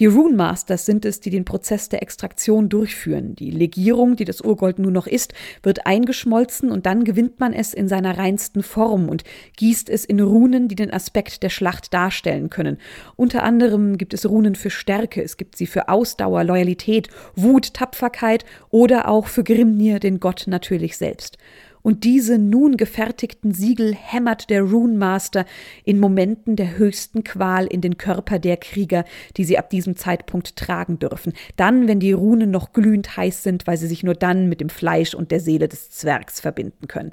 Die 0.00 0.06
Rune 0.06 0.34
Masters 0.34 0.86
sind 0.86 1.04
es, 1.04 1.20
die 1.20 1.30
den 1.30 1.44
Prozess 1.44 1.88
der 1.88 2.02
Extraktion 2.02 2.68
durchführen. 2.68 3.36
Die 3.36 3.52
Legierung, 3.52 4.16
die 4.16 4.24
das 4.24 4.40
Urgold 4.40 4.80
nur 4.80 4.90
noch 4.90 5.06
ist, 5.06 5.34
wird 5.62 5.86
eingeschmolzen 5.86 6.72
und 6.72 6.84
dann 6.84 7.04
gewinnt 7.04 7.38
man 7.38 7.52
es 7.52 7.72
in 7.72 7.86
seiner 7.86 8.18
reinsten 8.18 8.64
Form 8.64 9.08
und 9.08 9.22
gießt 9.56 9.88
es 9.88 10.04
in 10.04 10.18
Runen, 10.18 10.66
die 10.66 10.74
den 10.74 10.92
Aspekt 10.92 11.44
der 11.44 11.50
Schlacht 11.50 11.94
darstellen 11.94 12.50
können. 12.50 12.78
Unter 13.14 13.44
anderem 13.44 13.96
gibt 13.96 14.14
es 14.14 14.28
Runen 14.28 14.56
für 14.56 14.70
Stärke, 14.70 15.22
es 15.22 15.36
gibt 15.36 15.56
sie 15.56 15.66
für 15.66 15.88
Ausdauer, 15.88 16.42
Loyalität, 16.42 17.08
Wut, 17.36 17.74
Tapferkeit 17.74 18.44
oder 18.70 19.08
auch 19.08 19.28
für 19.28 19.44
Grimnir, 19.44 20.00
den 20.00 20.18
Gott 20.18 20.44
natürlich 20.48 20.96
selbst 20.96 21.38
und 21.84 22.04
diese 22.04 22.38
nun 22.38 22.78
gefertigten 22.78 23.52
Siegel 23.52 23.94
hämmert 23.94 24.48
der 24.48 24.62
Rune 24.62 24.96
Master 24.96 25.44
in 25.84 26.00
Momenten 26.00 26.56
der 26.56 26.78
höchsten 26.78 27.24
Qual 27.24 27.66
in 27.66 27.82
den 27.82 27.98
Körper 27.98 28.38
der 28.38 28.56
Krieger, 28.56 29.04
die 29.36 29.44
sie 29.44 29.58
ab 29.58 29.68
diesem 29.68 29.94
Zeitpunkt 29.94 30.56
tragen 30.56 30.98
dürfen. 30.98 31.34
Dann, 31.56 31.86
wenn 31.86 32.00
die 32.00 32.12
Runen 32.12 32.50
noch 32.50 32.72
glühend 32.72 33.18
heiß 33.18 33.42
sind, 33.42 33.66
weil 33.66 33.76
sie 33.76 33.86
sich 33.86 34.02
nur 34.02 34.14
dann 34.14 34.48
mit 34.48 34.62
dem 34.62 34.70
Fleisch 34.70 35.14
und 35.14 35.30
der 35.30 35.40
Seele 35.40 35.68
des 35.68 35.90
Zwergs 35.90 36.40
verbinden 36.40 36.88
können. 36.88 37.12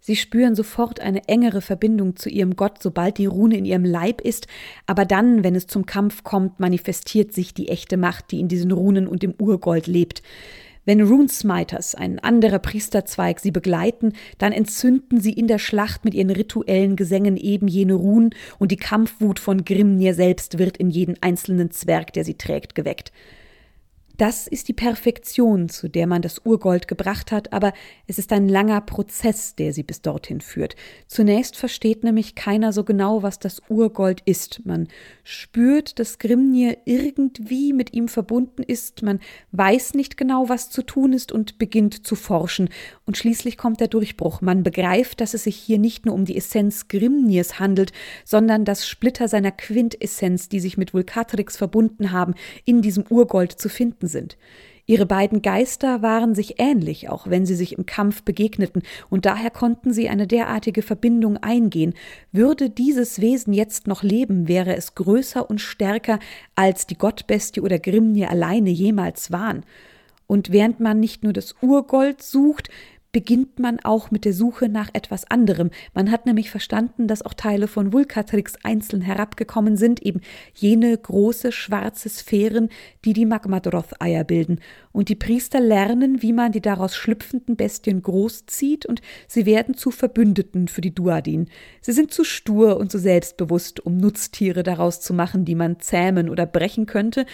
Sie 0.00 0.16
spüren 0.16 0.54
sofort 0.54 1.00
eine 1.00 1.28
engere 1.28 1.60
Verbindung 1.60 2.16
zu 2.16 2.30
ihrem 2.30 2.56
Gott, 2.56 2.82
sobald 2.82 3.18
die 3.18 3.26
Rune 3.26 3.58
in 3.58 3.66
ihrem 3.66 3.84
Leib 3.84 4.22
ist, 4.22 4.46
aber 4.86 5.04
dann, 5.04 5.44
wenn 5.44 5.54
es 5.54 5.66
zum 5.66 5.84
Kampf 5.84 6.24
kommt, 6.24 6.60
manifestiert 6.60 7.34
sich 7.34 7.52
die 7.52 7.68
echte 7.68 7.98
Macht, 7.98 8.30
die 8.30 8.40
in 8.40 8.48
diesen 8.48 8.72
Runen 8.72 9.06
und 9.06 9.22
im 9.22 9.34
Urgold 9.38 9.86
lebt. 9.86 10.22
Wenn 10.88 11.02
Runesmiters, 11.02 11.94
ein 11.94 12.18
anderer 12.18 12.60
Priesterzweig, 12.60 13.40
sie 13.40 13.50
begleiten, 13.50 14.14
dann 14.38 14.52
entzünden 14.52 15.20
sie 15.20 15.34
in 15.34 15.46
der 15.46 15.58
Schlacht 15.58 16.06
mit 16.06 16.14
ihren 16.14 16.30
rituellen 16.30 16.96
Gesängen 16.96 17.36
eben 17.36 17.68
jene 17.68 17.92
Runen 17.92 18.30
und 18.58 18.72
die 18.72 18.78
Kampfwut 18.78 19.38
von 19.38 19.66
Grimnir 19.66 20.14
selbst 20.14 20.58
wird 20.58 20.78
in 20.78 20.88
jeden 20.88 21.22
einzelnen 21.22 21.70
Zwerg, 21.72 22.14
der 22.14 22.24
sie 22.24 22.38
trägt, 22.38 22.74
geweckt. 22.74 23.12
Das 24.18 24.48
ist 24.48 24.66
die 24.66 24.72
Perfektion, 24.72 25.68
zu 25.68 25.88
der 25.88 26.08
man 26.08 26.22
das 26.22 26.40
Urgold 26.44 26.88
gebracht 26.88 27.30
hat, 27.30 27.52
aber 27.52 27.72
es 28.08 28.18
ist 28.18 28.32
ein 28.32 28.48
langer 28.48 28.80
Prozess, 28.80 29.54
der 29.54 29.72
sie 29.72 29.84
bis 29.84 30.02
dorthin 30.02 30.40
führt. 30.40 30.74
Zunächst 31.06 31.56
versteht 31.56 32.02
nämlich 32.02 32.34
keiner 32.34 32.72
so 32.72 32.82
genau, 32.82 33.22
was 33.22 33.38
das 33.38 33.62
Urgold 33.68 34.20
ist. 34.24 34.66
Man 34.66 34.88
spürt, 35.22 36.00
dass 36.00 36.18
Grimnir 36.18 36.78
irgendwie 36.84 37.72
mit 37.72 37.92
ihm 37.92 38.08
verbunden 38.08 38.64
ist, 38.64 39.04
man 39.04 39.20
weiß 39.52 39.94
nicht 39.94 40.16
genau, 40.16 40.48
was 40.48 40.68
zu 40.68 40.82
tun 40.82 41.12
ist 41.12 41.30
und 41.30 41.58
beginnt 41.58 42.04
zu 42.04 42.16
forschen. 42.16 42.70
Und 43.06 43.16
schließlich 43.16 43.56
kommt 43.56 43.78
der 43.78 43.86
Durchbruch. 43.86 44.40
Man 44.40 44.64
begreift, 44.64 45.20
dass 45.20 45.32
es 45.32 45.44
sich 45.44 45.54
hier 45.54 45.78
nicht 45.78 46.06
nur 46.06 46.16
um 46.16 46.24
die 46.24 46.36
Essenz 46.36 46.88
Grimnirs 46.88 47.60
handelt, 47.60 47.92
sondern 48.24 48.64
dass 48.64 48.88
Splitter 48.88 49.28
seiner 49.28 49.52
Quintessenz, 49.52 50.48
die 50.48 50.58
sich 50.58 50.76
mit 50.76 50.92
Vulkatrix 50.92 51.56
verbunden 51.56 52.10
haben, 52.10 52.34
in 52.64 52.82
diesem 52.82 53.04
Urgold 53.08 53.52
zu 53.52 53.68
finden 53.68 54.07
sind. 54.08 54.36
Ihre 54.86 55.04
beiden 55.04 55.42
Geister 55.42 56.00
waren 56.00 56.34
sich 56.34 56.54
ähnlich, 56.58 57.10
auch 57.10 57.28
wenn 57.28 57.44
sie 57.44 57.54
sich 57.54 57.76
im 57.76 57.84
Kampf 57.84 58.22
begegneten, 58.22 58.82
und 59.10 59.26
daher 59.26 59.50
konnten 59.50 59.92
sie 59.92 60.08
eine 60.08 60.26
derartige 60.26 60.80
Verbindung 60.80 61.36
eingehen. 61.36 61.92
Würde 62.32 62.70
dieses 62.70 63.20
Wesen 63.20 63.52
jetzt 63.52 63.86
noch 63.86 64.02
leben, 64.02 64.48
wäre 64.48 64.74
es 64.74 64.94
größer 64.94 65.48
und 65.48 65.60
stärker, 65.60 66.18
als 66.54 66.86
die 66.86 66.96
Gottbestie 66.96 67.60
oder 67.60 67.78
Grimnir 67.78 68.30
alleine 68.30 68.70
jemals 68.70 69.30
waren. 69.30 69.66
Und 70.26 70.52
während 70.52 70.80
man 70.80 71.00
nicht 71.00 71.22
nur 71.22 71.34
das 71.34 71.54
Urgold 71.60 72.22
sucht, 72.22 72.70
beginnt 73.12 73.58
man 73.58 73.80
auch 73.80 74.10
mit 74.10 74.24
der 74.24 74.34
Suche 74.34 74.68
nach 74.68 74.90
etwas 74.92 75.30
anderem. 75.30 75.70
Man 75.94 76.10
hat 76.10 76.26
nämlich 76.26 76.50
verstanden, 76.50 77.08
dass 77.08 77.22
auch 77.22 77.34
Teile 77.34 77.66
von 77.66 77.92
Vulkatrix 77.92 78.54
einzeln 78.62 79.00
herabgekommen 79.00 79.76
sind, 79.76 80.02
eben 80.02 80.20
jene 80.54 80.96
große 80.96 81.52
schwarze 81.52 82.08
Sphären, 82.10 82.68
die 83.04 83.14
die 83.14 83.24
Magmadroth-Eier 83.24 84.24
bilden. 84.24 84.60
Und 84.92 85.08
die 85.08 85.14
Priester 85.14 85.60
lernen, 85.60 86.22
wie 86.22 86.32
man 86.32 86.52
die 86.52 86.60
daraus 86.60 86.94
schlüpfenden 86.96 87.56
Bestien 87.56 88.02
großzieht 88.02 88.84
und 88.84 89.00
sie 89.26 89.46
werden 89.46 89.74
zu 89.74 89.90
Verbündeten 89.90 90.68
für 90.68 90.82
die 90.82 90.94
Duadin. 90.94 91.48
Sie 91.80 91.92
sind 91.92 92.12
zu 92.12 92.24
stur 92.24 92.76
und 92.76 92.92
zu 92.92 92.98
selbstbewusst, 92.98 93.80
um 93.80 93.96
Nutztiere 93.96 94.62
daraus 94.62 95.00
zu 95.00 95.14
machen, 95.14 95.44
die 95.44 95.54
man 95.54 95.80
zähmen 95.80 96.28
oder 96.28 96.44
brechen 96.44 96.86
könnte, 96.86 97.24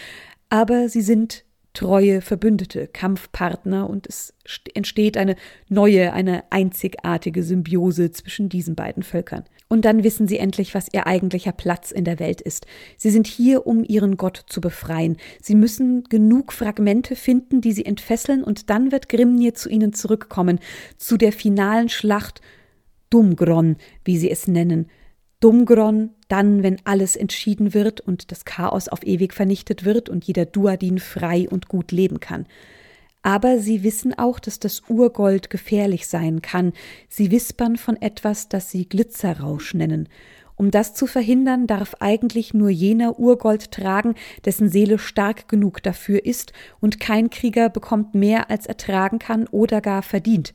aber 0.51 0.89
sie 0.89 1.03
sind 1.03 1.45
treue 1.75 2.21
Verbündete, 2.21 2.87
Kampfpartner 2.87 3.91
und 3.91 4.07
es 4.07 4.33
entsteht 4.75 5.17
eine 5.17 5.37
neue, 5.69 6.13
eine 6.13 6.45
einzigartige 6.51 7.43
Symbiose 7.43 8.13
zwischen 8.13 8.49
diesen 8.49 8.75
beiden 8.75 9.03
Völkern. 9.03 9.45
Und 9.69 9.85
dann 9.85 10.05
wissen 10.05 10.29
sie 10.29 10.39
endlich, 10.39 10.75
was 10.75 10.89
ihr 10.93 11.07
eigentlicher 11.07 11.53
Platz 11.53 11.91
in 11.91 12.05
der 12.05 12.21
Welt 12.21 12.41
ist. 12.41 12.67
Sie 12.97 13.11
sind 13.11 13.27
hier, 13.27 13.67
um 13.67 13.83
ihren 13.83 14.17
Gott 14.17 14.45
zu 14.47 14.61
befreien. 14.61 15.17
Sie 15.43 15.57
müssen 15.57 16.05
genug 16.05 16.53
Fragmente 16.53 17.17
finden, 17.17 17.61
die 17.61 17.73
sie 17.73 17.85
entfesseln, 17.85 18.45
und 18.45 18.71
dann 18.71 18.93
wird 18.93 19.09
Grimnir 19.09 19.55
zu 19.55 19.69
ihnen 19.69 19.93
zurückkommen, 19.93 20.61
zu 20.97 21.17
der 21.17 21.33
finalen 21.33 21.89
Schlacht 21.89 22.41
Dumgron, 23.11 23.77
wie 24.05 24.19
sie 24.19 24.31
es 24.31 24.47
nennen, 24.47 24.87
Dumgron, 25.41 26.11
dann, 26.29 26.63
wenn 26.63 26.79
alles 26.85 27.17
entschieden 27.17 27.75
wird 27.75 28.01
und 28.01 28.33
das 28.33 28.45
Chaos 28.45 28.89
auf 28.89 29.05
ewig 29.05 29.35
vernichtet 29.35 29.85
wird 29.85 30.09
und 30.09 30.25
jeder 30.25 30.47
Duadin 30.47 30.99
frei 30.99 31.49
und 31.51 31.69
gut 31.69 31.93
leben 31.93 32.21
kann. 32.21 32.47
Aber 33.23 33.59
sie 33.59 33.83
wissen 33.83 34.13
auch, 34.17 34.39
dass 34.39 34.59
das 34.59 34.83
Urgold 34.89 35.49
gefährlich 35.51 36.07
sein 36.07 36.43
kann. 36.43 36.73
Sie 37.09 37.31
wispern 37.31 37.77
von 37.77 38.01
etwas, 38.01 38.49
das 38.49 38.71
sie 38.71 38.89
Glitzerrausch 38.89 39.75
nennen. 39.75 40.09
Um 40.57 40.71
das 40.71 40.95
zu 40.95 41.07
verhindern, 41.07 41.67
darf 41.67 41.97
eigentlich 42.01 42.55
nur 42.55 42.71
jener 42.71 43.19
Urgold 43.19 43.73
tragen, 43.73 44.15
dessen 44.45 44.69
Seele 44.69 44.99
stark 44.99 45.49
genug 45.49 45.83
dafür 45.83 46.25
ist, 46.25 46.53
und 46.81 47.01
kein 47.01 47.29
Krieger 47.31 47.71
bekommt 47.71 48.15
mehr, 48.15 48.51
als 48.51 48.67
er 48.67 48.77
tragen 48.77 49.19
kann 49.19 49.49
oder 49.49 49.81
gar 49.81 50.03
verdient 50.03 50.53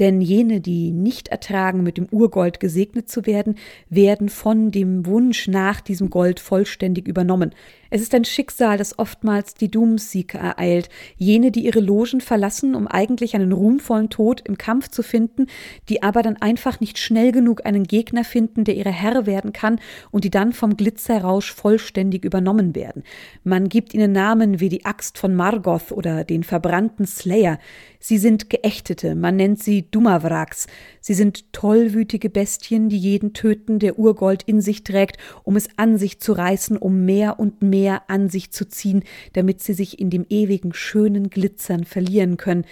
denn 0.00 0.20
jene, 0.20 0.60
die 0.60 0.92
nicht 0.92 1.28
ertragen, 1.28 1.82
mit 1.82 1.96
dem 1.96 2.06
Urgold 2.10 2.60
gesegnet 2.60 3.08
zu 3.08 3.26
werden, 3.26 3.56
werden 3.88 4.28
von 4.28 4.70
dem 4.70 5.06
Wunsch 5.06 5.48
nach 5.48 5.80
diesem 5.80 6.10
Gold 6.10 6.40
vollständig 6.40 7.08
übernommen. 7.08 7.52
Es 7.94 8.00
ist 8.00 8.14
ein 8.14 8.24
Schicksal, 8.24 8.78
das 8.78 8.98
oftmals 8.98 9.52
die 9.52 9.70
Doomseeker 9.70 10.38
ereilt, 10.38 10.88
jene, 11.18 11.50
die 11.50 11.66
ihre 11.66 11.80
Logen 11.80 12.22
verlassen, 12.22 12.74
um 12.74 12.88
eigentlich 12.88 13.34
einen 13.34 13.52
ruhmvollen 13.52 14.08
Tod 14.08 14.40
im 14.48 14.56
Kampf 14.56 14.88
zu 14.88 15.02
finden, 15.02 15.46
die 15.90 16.02
aber 16.02 16.22
dann 16.22 16.38
einfach 16.38 16.80
nicht 16.80 16.96
schnell 16.96 17.32
genug 17.32 17.66
einen 17.66 17.84
Gegner 17.84 18.24
finden, 18.24 18.64
der 18.64 18.76
ihre 18.76 18.90
Herr 18.90 19.26
werden 19.26 19.52
kann 19.52 19.78
und 20.10 20.24
die 20.24 20.30
dann 20.30 20.54
vom 20.54 20.78
Glitzerrausch 20.78 21.52
vollständig 21.52 22.24
übernommen 22.24 22.74
werden. 22.74 23.02
Man 23.44 23.68
gibt 23.68 23.92
ihnen 23.92 24.12
Namen 24.12 24.58
wie 24.58 24.70
die 24.70 24.86
Axt 24.86 25.18
von 25.18 25.34
Margoth 25.34 25.92
oder 25.92 26.24
den 26.24 26.44
verbrannten 26.44 27.04
Slayer. 27.04 27.58
Sie 28.00 28.16
sind 28.16 28.48
Geächtete, 28.48 29.14
man 29.14 29.36
nennt 29.36 29.62
sie 29.62 29.90
Dummerwracks. 29.90 30.66
Sie 31.00 31.14
sind 31.14 31.52
tollwütige 31.52 32.30
Bestien, 32.30 32.88
die 32.88 32.96
jeden 32.96 33.34
töten, 33.34 33.78
der 33.80 33.98
Urgold 33.98 34.44
in 34.44 34.62
sich 34.62 34.82
trägt, 34.82 35.18
um 35.42 35.56
es 35.56 35.68
an 35.76 35.98
sich 35.98 36.20
zu 36.20 36.32
reißen, 36.32 36.78
um 36.78 37.04
mehr 37.04 37.38
und 37.38 37.60
mehr 37.60 37.81
an 37.90 38.28
sich 38.28 38.50
zu 38.50 38.68
ziehen, 38.68 39.04
damit 39.32 39.60
sie 39.60 39.74
sich 39.74 39.98
in 39.98 40.10
dem 40.10 40.26
ewigen 40.28 40.72
schönen 40.72 41.30
Glitzern 41.30 41.84
verlieren 41.84 42.36
können. 42.36 42.64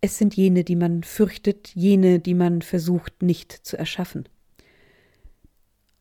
Es 0.00 0.18
sind 0.18 0.34
jene, 0.34 0.64
die 0.64 0.76
man 0.76 1.04
fürchtet, 1.04 1.72
jene, 1.74 2.18
die 2.18 2.34
man 2.34 2.62
versucht 2.62 3.22
nicht 3.22 3.52
zu 3.52 3.78
erschaffen. 3.78 4.28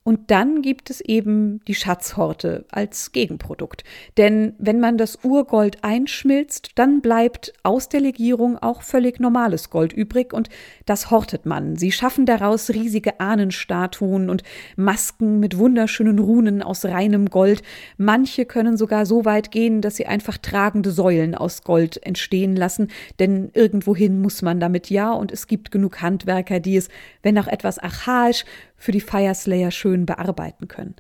Und 0.03 0.31
dann 0.31 0.63
gibt 0.63 0.89
es 0.89 0.99
eben 0.99 1.61
die 1.67 1.75
Schatzhorte 1.75 2.65
als 2.71 3.11
Gegenprodukt. 3.11 3.83
Denn 4.17 4.53
wenn 4.57 4.79
man 4.79 4.97
das 4.97 5.19
Urgold 5.23 5.83
einschmilzt, 5.83 6.71
dann 6.73 7.01
bleibt 7.01 7.53
aus 7.61 7.87
der 7.87 7.99
Legierung 7.99 8.57
auch 8.57 8.81
völlig 8.81 9.19
normales 9.19 9.69
Gold 9.69 9.93
übrig 9.93 10.33
und 10.33 10.49
das 10.87 11.11
hortet 11.11 11.45
man. 11.45 11.75
Sie 11.75 11.91
schaffen 11.91 12.25
daraus 12.25 12.71
riesige 12.71 13.19
Ahnenstatuen 13.19 14.31
und 14.31 14.41
Masken 14.75 15.39
mit 15.39 15.59
wunderschönen 15.59 16.17
Runen 16.17 16.63
aus 16.63 16.83
reinem 16.83 17.29
Gold. 17.29 17.61
Manche 17.97 18.45
können 18.45 18.77
sogar 18.77 19.05
so 19.05 19.23
weit 19.23 19.51
gehen, 19.51 19.81
dass 19.81 19.97
sie 19.97 20.07
einfach 20.07 20.39
tragende 20.39 20.89
Säulen 20.89 21.35
aus 21.35 21.61
Gold 21.61 22.03
entstehen 22.03 22.55
lassen, 22.55 22.87
denn 23.19 23.51
irgendwohin 23.53 24.19
muss 24.19 24.41
man 24.41 24.59
damit 24.59 24.89
ja 24.89 25.11
und 25.11 25.31
es 25.31 25.45
gibt 25.45 25.69
genug 25.69 26.01
Handwerker, 26.01 26.59
die 26.59 26.77
es, 26.77 26.89
wenn 27.21 27.37
auch 27.37 27.47
etwas 27.47 27.77
archaisch, 27.77 28.45
für 28.81 28.91
die 28.91 28.99
Fireslayer 28.99 29.69
schön 29.69 30.07
bearbeiten 30.07 30.67
können. 30.67 30.95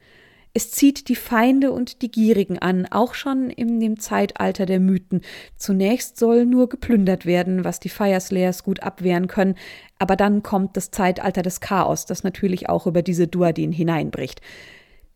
Es 0.53 0.69
zieht 0.69 1.07
die 1.07 1.15
Feinde 1.15 1.71
und 1.71 2.01
die 2.01 2.11
Gierigen 2.11 2.59
an, 2.59 2.85
auch 2.85 3.13
schon 3.15 3.49
in 3.49 3.79
dem 3.79 3.99
Zeitalter 3.99 4.65
der 4.65 4.79
Mythen. 4.79 5.21
Zunächst 5.55 6.17
soll 6.17 6.45
nur 6.45 6.69
geplündert 6.69 7.25
werden, 7.25 7.63
was 7.63 7.79
die 7.79 7.89
Fireslayers 7.89 8.63
gut 8.63 8.83
abwehren 8.83 9.27
können, 9.27 9.55
aber 9.97 10.15
dann 10.15 10.43
kommt 10.43 10.77
das 10.77 10.91
Zeitalter 10.91 11.41
des 11.41 11.59
Chaos, 11.59 12.05
das 12.05 12.23
natürlich 12.23 12.69
auch 12.69 12.85
über 12.85 13.01
diese 13.01 13.27
Duadin 13.27 13.71
hineinbricht. 13.71 14.41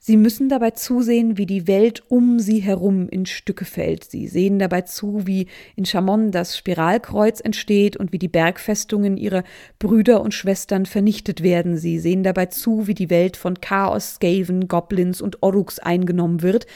Sie 0.07 0.17
müssen 0.17 0.49
dabei 0.49 0.69
zusehen, 0.69 1.39
wie 1.39 1.47
die 1.47 1.65
Welt 1.65 2.03
um 2.09 2.37
sie 2.37 2.59
herum 2.59 3.09
in 3.09 3.25
Stücke 3.25 3.65
fällt. 3.65 4.03
Sie 4.03 4.27
sehen 4.27 4.59
dabei 4.59 4.81
zu, 4.81 5.25
wie 5.25 5.47
in 5.75 5.83
Chamon 5.83 6.29
das 6.29 6.55
Spiralkreuz 6.55 7.39
entsteht 7.39 7.97
und 7.97 8.11
wie 8.11 8.19
die 8.19 8.27
Bergfestungen 8.27 9.17
ihrer 9.17 9.43
Brüder 9.79 10.21
und 10.21 10.35
Schwestern 10.35 10.85
vernichtet 10.85 11.41
werden. 11.41 11.75
Sie 11.75 11.97
sehen 11.97 12.21
dabei 12.21 12.45
zu, 12.45 12.85
wie 12.85 12.93
die 12.93 13.09
Welt 13.09 13.35
von 13.35 13.59
Chaos, 13.61 14.17
Skaven, 14.17 14.67
Goblins 14.67 15.21
und 15.21 15.41
Oruks 15.41 15.79
eingenommen 15.79 16.43
wird 16.43 16.67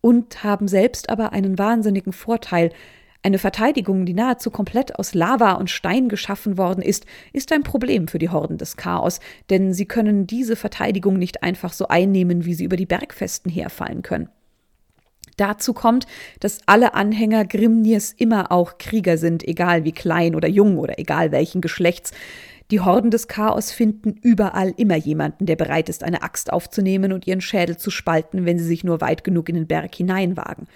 und 0.00 0.42
haben 0.42 0.66
selbst 0.66 1.10
aber 1.10 1.34
einen 1.34 1.58
wahnsinnigen 1.58 2.14
Vorteil, 2.14 2.70
eine 3.24 3.38
Verteidigung, 3.38 4.04
die 4.04 4.12
nahezu 4.12 4.50
komplett 4.50 4.98
aus 4.98 5.14
Lava 5.14 5.52
und 5.52 5.70
Stein 5.70 6.10
geschaffen 6.10 6.58
worden 6.58 6.82
ist, 6.82 7.06
ist 7.32 7.52
ein 7.52 7.62
Problem 7.62 8.06
für 8.06 8.18
die 8.18 8.28
Horden 8.28 8.58
des 8.58 8.76
Chaos, 8.76 9.18
denn 9.48 9.72
sie 9.72 9.86
können 9.86 10.26
diese 10.26 10.56
Verteidigung 10.56 11.18
nicht 11.18 11.42
einfach 11.42 11.72
so 11.72 11.88
einnehmen, 11.88 12.44
wie 12.44 12.52
sie 12.52 12.64
über 12.64 12.76
die 12.76 12.84
Bergfesten 12.84 13.50
herfallen 13.50 14.02
können. 14.02 14.28
Dazu 15.38 15.72
kommt, 15.72 16.06
dass 16.40 16.60
alle 16.66 16.94
Anhänger 16.94 17.46
Grimnirs 17.46 18.12
immer 18.12 18.52
auch 18.52 18.76
Krieger 18.76 19.16
sind, 19.16 19.42
egal 19.42 19.84
wie 19.84 19.92
klein 19.92 20.34
oder 20.34 20.48
jung 20.48 20.78
oder 20.78 20.98
egal 20.98 21.32
welchen 21.32 21.62
Geschlechts. 21.62 22.12
Die 22.70 22.80
Horden 22.80 23.10
des 23.10 23.26
Chaos 23.26 23.72
finden 23.72 24.12
überall 24.22 24.74
immer 24.76 24.96
jemanden, 24.96 25.46
der 25.46 25.56
bereit 25.56 25.88
ist, 25.88 26.04
eine 26.04 26.22
Axt 26.22 26.52
aufzunehmen 26.52 27.12
und 27.12 27.26
ihren 27.26 27.40
Schädel 27.40 27.78
zu 27.78 27.90
spalten, 27.90 28.44
wenn 28.44 28.58
sie 28.58 28.66
sich 28.66 28.84
nur 28.84 29.00
weit 29.00 29.24
genug 29.24 29.48
in 29.48 29.54
den 29.54 29.66
Berg 29.66 29.94
hineinwagen. 29.94 30.66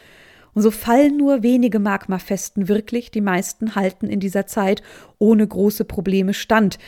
Und 0.59 0.63
so 0.63 0.73
fallen 0.73 1.17
nur 1.17 1.45
wenige 1.45 1.79
Magmafesten 1.79 2.67
wirklich, 2.67 3.13
die 3.13 3.21
meisten 3.21 3.77
halten 3.77 4.09
in 4.09 4.19
dieser 4.19 4.49
Zeit 4.49 4.83
ohne 5.19 5.47
große 5.47 5.85
Probleme 5.85 6.35
stand. 6.35 6.81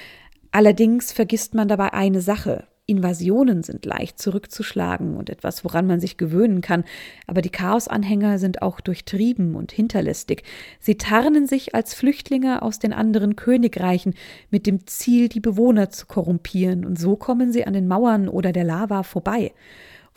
Allerdings 0.50 1.12
vergisst 1.12 1.54
man 1.54 1.68
dabei 1.68 1.92
eine 1.92 2.20
Sache. 2.20 2.64
Invasionen 2.86 3.62
sind 3.62 3.86
leicht 3.86 4.18
zurückzuschlagen 4.18 5.16
und 5.16 5.30
etwas, 5.30 5.64
woran 5.64 5.86
man 5.86 6.00
sich 6.00 6.16
gewöhnen 6.16 6.62
kann, 6.62 6.82
aber 7.28 7.42
die 7.42 7.50
Chaosanhänger 7.50 8.40
sind 8.40 8.60
auch 8.60 8.80
durchtrieben 8.80 9.54
und 9.54 9.70
hinterlistig. 9.70 10.42
Sie 10.80 10.96
tarnen 10.96 11.46
sich 11.46 11.72
als 11.72 11.94
Flüchtlinge 11.94 12.62
aus 12.62 12.80
den 12.80 12.92
anderen 12.92 13.36
Königreichen 13.36 14.14
mit 14.50 14.66
dem 14.66 14.88
Ziel, 14.88 15.28
die 15.28 15.38
Bewohner 15.38 15.90
zu 15.90 16.06
korrumpieren, 16.06 16.84
und 16.84 16.98
so 16.98 17.14
kommen 17.14 17.52
sie 17.52 17.68
an 17.68 17.74
den 17.74 17.86
Mauern 17.86 18.28
oder 18.28 18.50
der 18.50 18.64
Lava 18.64 19.04
vorbei. 19.04 19.52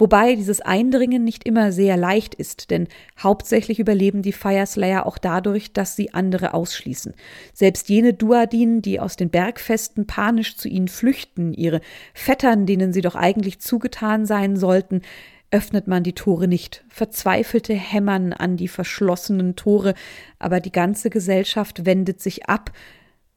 Wobei 0.04 0.36
dieses 0.36 0.60
Eindringen 0.60 1.24
nicht 1.24 1.46
immer 1.46 1.72
sehr 1.72 1.96
leicht 1.96 2.36
ist, 2.36 2.72
denn 2.72 2.90
hauptsächlich 3.18 3.80
überleben 3.80 4.22
die 4.22 4.34
Fireslayer 4.34 5.06
auch 5.06 5.18
dadurch, 5.18 5.72
dass 5.72 5.96
sie 5.96 6.14
andere 6.14 6.54
ausschließen. 6.54 7.14
Selbst 7.54 7.88
jene 7.88 8.14
Duadin, 8.14 8.82
die 8.82 9.00
aus 9.00 9.16
den 9.16 9.30
Bergfesten 9.30 10.06
panisch 10.06 10.58
zu 10.58 10.68
ihnen 10.68 10.90
flüchten, 10.90 11.54
ihre 11.54 11.80
Vettern, 12.14 12.66
denen 12.66 12.92
sie 12.92 13.00
doch 13.00 13.16
eigentlich 13.16 13.62
zugetan 13.62 14.26
sein 14.26 14.58
sollten, 14.58 15.04
öffnet 15.52 15.88
man 15.88 16.04
die 16.04 16.12
Tore 16.12 16.50
nicht. 16.50 16.84
Verzweifelte 16.90 17.74
hämmern 17.74 18.34
an 18.34 18.58
die 18.58 18.68
verschlossenen 18.68 19.56
Tore, 19.56 19.94
aber 20.38 20.60
die 20.60 20.74
ganze 20.74 21.12
Gesellschaft 21.12 21.86
wendet 21.86 22.22
sich 22.22 22.50
ab, 22.50 22.74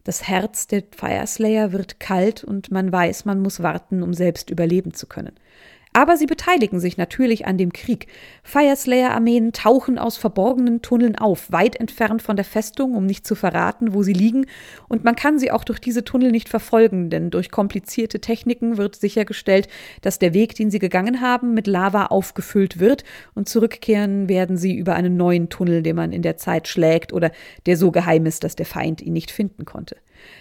das 0.03 0.27
Herz 0.27 0.67
der 0.67 0.83
Fireslayer 0.91 1.71
wird 1.71 2.01
kalt 2.01 2.43
und 2.43 2.73
man 2.73 2.91
weiß, 2.91 3.25
man 3.25 3.41
muss 3.41 3.63
warten, 3.63 4.03
um 4.03 4.15
selbst 4.15 4.51
überleben 4.51 4.95
zu 4.95 5.07
können. 5.07 5.33
Aber 5.97 6.19
sie 6.19 6.27
beteiligen 6.27 6.79
sich 6.79 6.99
natürlich 6.99 7.47
an 7.47 7.57
dem 7.57 7.73
Krieg. 7.73 8.07
Fireslayer-Armeen 8.43 9.53
tauchen 9.53 9.99
aus 9.99 10.19
verborgenen 10.19 10.83
Tunneln 10.83 11.17
auf, 11.17 11.51
weit 11.51 11.75
entfernt 11.75 12.21
von 12.21 12.37
der 12.37 12.45
Festung, 12.45 12.95
um 12.95 13.07
nicht 13.07 13.27
zu 13.27 13.35
verraten, 13.35 13.95
wo 13.95 14.03
sie 14.03 14.13
liegen. 14.13 14.45
Und 14.89 15.05
man 15.05 15.17
kann 15.17 15.39
sie 15.39 15.51
auch 15.51 15.65
durch 15.65 15.79
diese 15.79 16.05
Tunnel 16.05 16.33
nicht 16.33 16.51
verfolgen, 16.51 17.09
denn 17.09 17.31
durch 17.31 17.51
komplizierte 17.51 18.21
Techniken 18.21 18.77
wird 18.77 18.95
sichergestellt, 18.95 19.69
dass 20.03 20.19
der 20.19 20.35
Weg, 20.35 20.55
den 20.55 20.71
sie 20.71 20.81
gegangen 20.81 21.23
haben, 21.23 21.55
mit 21.55 21.67
Lava 21.67 22.05
aufgefüllt 22.09 22.79
wird 22.79 23.03
und 23.35 23.49
zurückkehren 23.49 24.29
werden 24.29 24.59
sie 24.59 24.77
über 24.77 24.97
einen 24.97 25.17
neuen 25.17 25.49
Tunnel, 25.49 25.83
den 25.83 25.97
man 25.97 26.13
in 26.13 26.21
der 26.21 26.37
Zeit 26.37 26.69
schlägt 26.69 27.15
oder 27.15 27.31
der 27.65 27.79
so 27.79 27.91
geheim 27.91 28.27
ist, 28.27 28.45
dass 28.45 28.55
der 28.55 28.67
Feind 28.67 29.01
ihn 29.01 29.15
nicht 29.15 29.31
finden 29.31 29.65
konnte. 29.65 29.97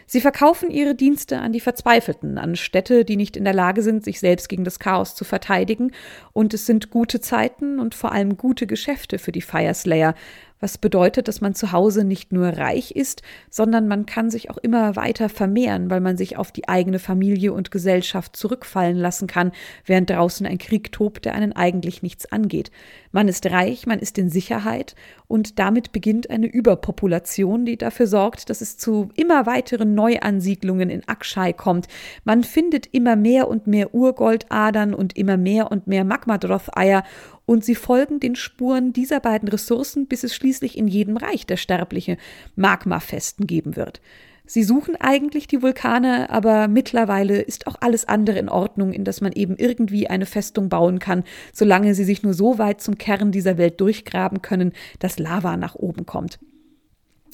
Sie 0.06 0.22
verkaufen 0.22 0.70
ihre 0.70 0.96
Dienste 0.96 1.40
an 1.40 1.52
die 1.52 1.60
Verzweifelten, 1.60 2.38
an 2.38 2.56
Städte, 2.56 3.06
die 3.06 3.16
nicht 3.16 3.38
in 3.38 3.44
der 3.44 3.54
Lage 3.54 3.82
sind, 3.82 4.04
sich 4.04 4.20
selbst 4.20 4.50
gegen 4.50 4.64
das 4.64 4.80
Chaos 4.80 5.16
zu 5.16 5.24
verteidigen, 5.24 5.92
und 6.34 6.54
es 6.54 6.66
sind 6.66 6.90
gute 6.90 7.22
Zeiten 7.22 7.80
und 7.80 7.96
vor 7.96 8.12
allem 8.12 8.38
gute 8.38 8.68
Geschäfte 8.68 9.20
für 9.20 9.32
die 9.32 9.42
Fireslayer, 9.42 10.16
was 10.60 10.78
bedeutet, 10.78 11.28
dass 11.28 11.42
man 11.42 11.54
zu 11.54 11.72
Hause 11.72 12.04
nicht 12.06 12.32
nur 12.32 12.48
reich 12.48 12.92
ist, 12.92 13.22
sondern 13.50 13.88
man 13.88 14.06
kann 14.06 14.30
sich 14.30 14.50
auch 14.50 14.58
immer 14.58 14.96
weiter 14.96 15.30
vermehren, 15.30 15.90
weil 15.90 16.00
man 16.00 16.18
sich 16.18 16.38
auf 16.38 16.52
die 16.52 16.70
eigene 16.70 17.00
Familie 17.00 17.54
und 17.54 17.72
Gesellschaft 17.72 18.36
zurückfallen 18.36 18.98
lassen 18.98 19.28
kann, 19.28 19.52
während 19.86 20.10
draußen 20.10 20.46
ein 20.46 20.58
Krieg 20.58 20.92
tobt, 20.92 21.26
der 21.26 21.36
einen 21.36 21.54
eigentlich 21.54 22.02
nichts 22.04 22.32
angeht. 22.32 22.72
Man 23.12 23.28
ist 23.28 23.46
reich, 23.46 23.86
man 23.86 24.00
ist 24.00 24.18
in 24.18 24.30
Sicherheit 24.30 24.96
und 25.28 25.60
damit 25.60 25.92
beginnt 25.92 26.30
eine 26.30 26.48
Überpopulation, 26.48 27.66
die 27.66 27.78
dafür 27.78 28.08
sorgt, 28.08 28.50
dass 28.50 28.62
es 28.62 28.78
zu 28.78 29.10
immer 29.16 29.46
weiteren 29.46 29.96
Neuansiedlungen 29.96 30.90
in 30.90 31.08
Akshai 31.08 31.54
kommt. 31.54 31.88
Man 32.24 32.44
findet 32.44 32.88
immer 32.88 33.16
mehr 33.16 33.48
und 33.48 33.68
mehr 33.68 33.94
Urgoldadern 33.94 34.94
und 34.94 35.18
immer 35.18 35.38
mehr 35.38 35.72
und 35.72 35.88
mehr 35.88 36.04
Magmadroth-Eier 36.04 37.04
und 37.46 37.64
sie 37.64 37.76
folgen 37.76 38.20
den 38.20 38.36
Spuren 38.36 38.94
dieser 38.94 39.20
beiden 39.20 39.48
Ressourcen, 39.48 40.08
bis 40.08 40.24
es 40.24 40.36
schließlich 40.36 40.78
in 40.78 40.88
jedem 40.88 41.18
Reich 41.18 41.46
der 41.46 41.58
sterbliche 41.58 42.18
Magmafesten 42.56 43.48
geben 43.48 43.76
wird. 43.76 44.02
Sie 44.48 44.64
suchen 44.64 44.96
eigentlich 44.96 45.48
die 45.48 45.64
Vulkane, 45.64 46.30
aber 46.30 46.68
mittlerweile 46.68 47.42
ist 47.42 47.66
auch 47.66 47.78
alles 47.80 48.08
andere 48.08 48.38
in 48.38 48.50
Ordnung, 48.50 48.94
in 48.94 49.04
das 49.04 49.20
man 49.20 49.32
eben 49.32 49.56
irgendwie 49.58 50.08
eine 50.08 50.28
Festung 50.28 50.70
bauen 50.70 51.00
kann, 51.00 51.24
solange 51.52 51.96
sie 51.96 52.04
sich 52.04 52.22
nur 52.22 52.36
so 52.36 52.60
weit 52.60 52.80
zum 52.80 52.98
Kern 53.00 53.32
dieser 53.32 53.58
Welt 53.58 53.82
durchgraben 53.82 54.44
können, 54.44 54.74
dass 55.00 55.18
Lava 55.18 55.58
nach 55.58 55.74
oben 55.74 56.06
kommt. 56.06 56.38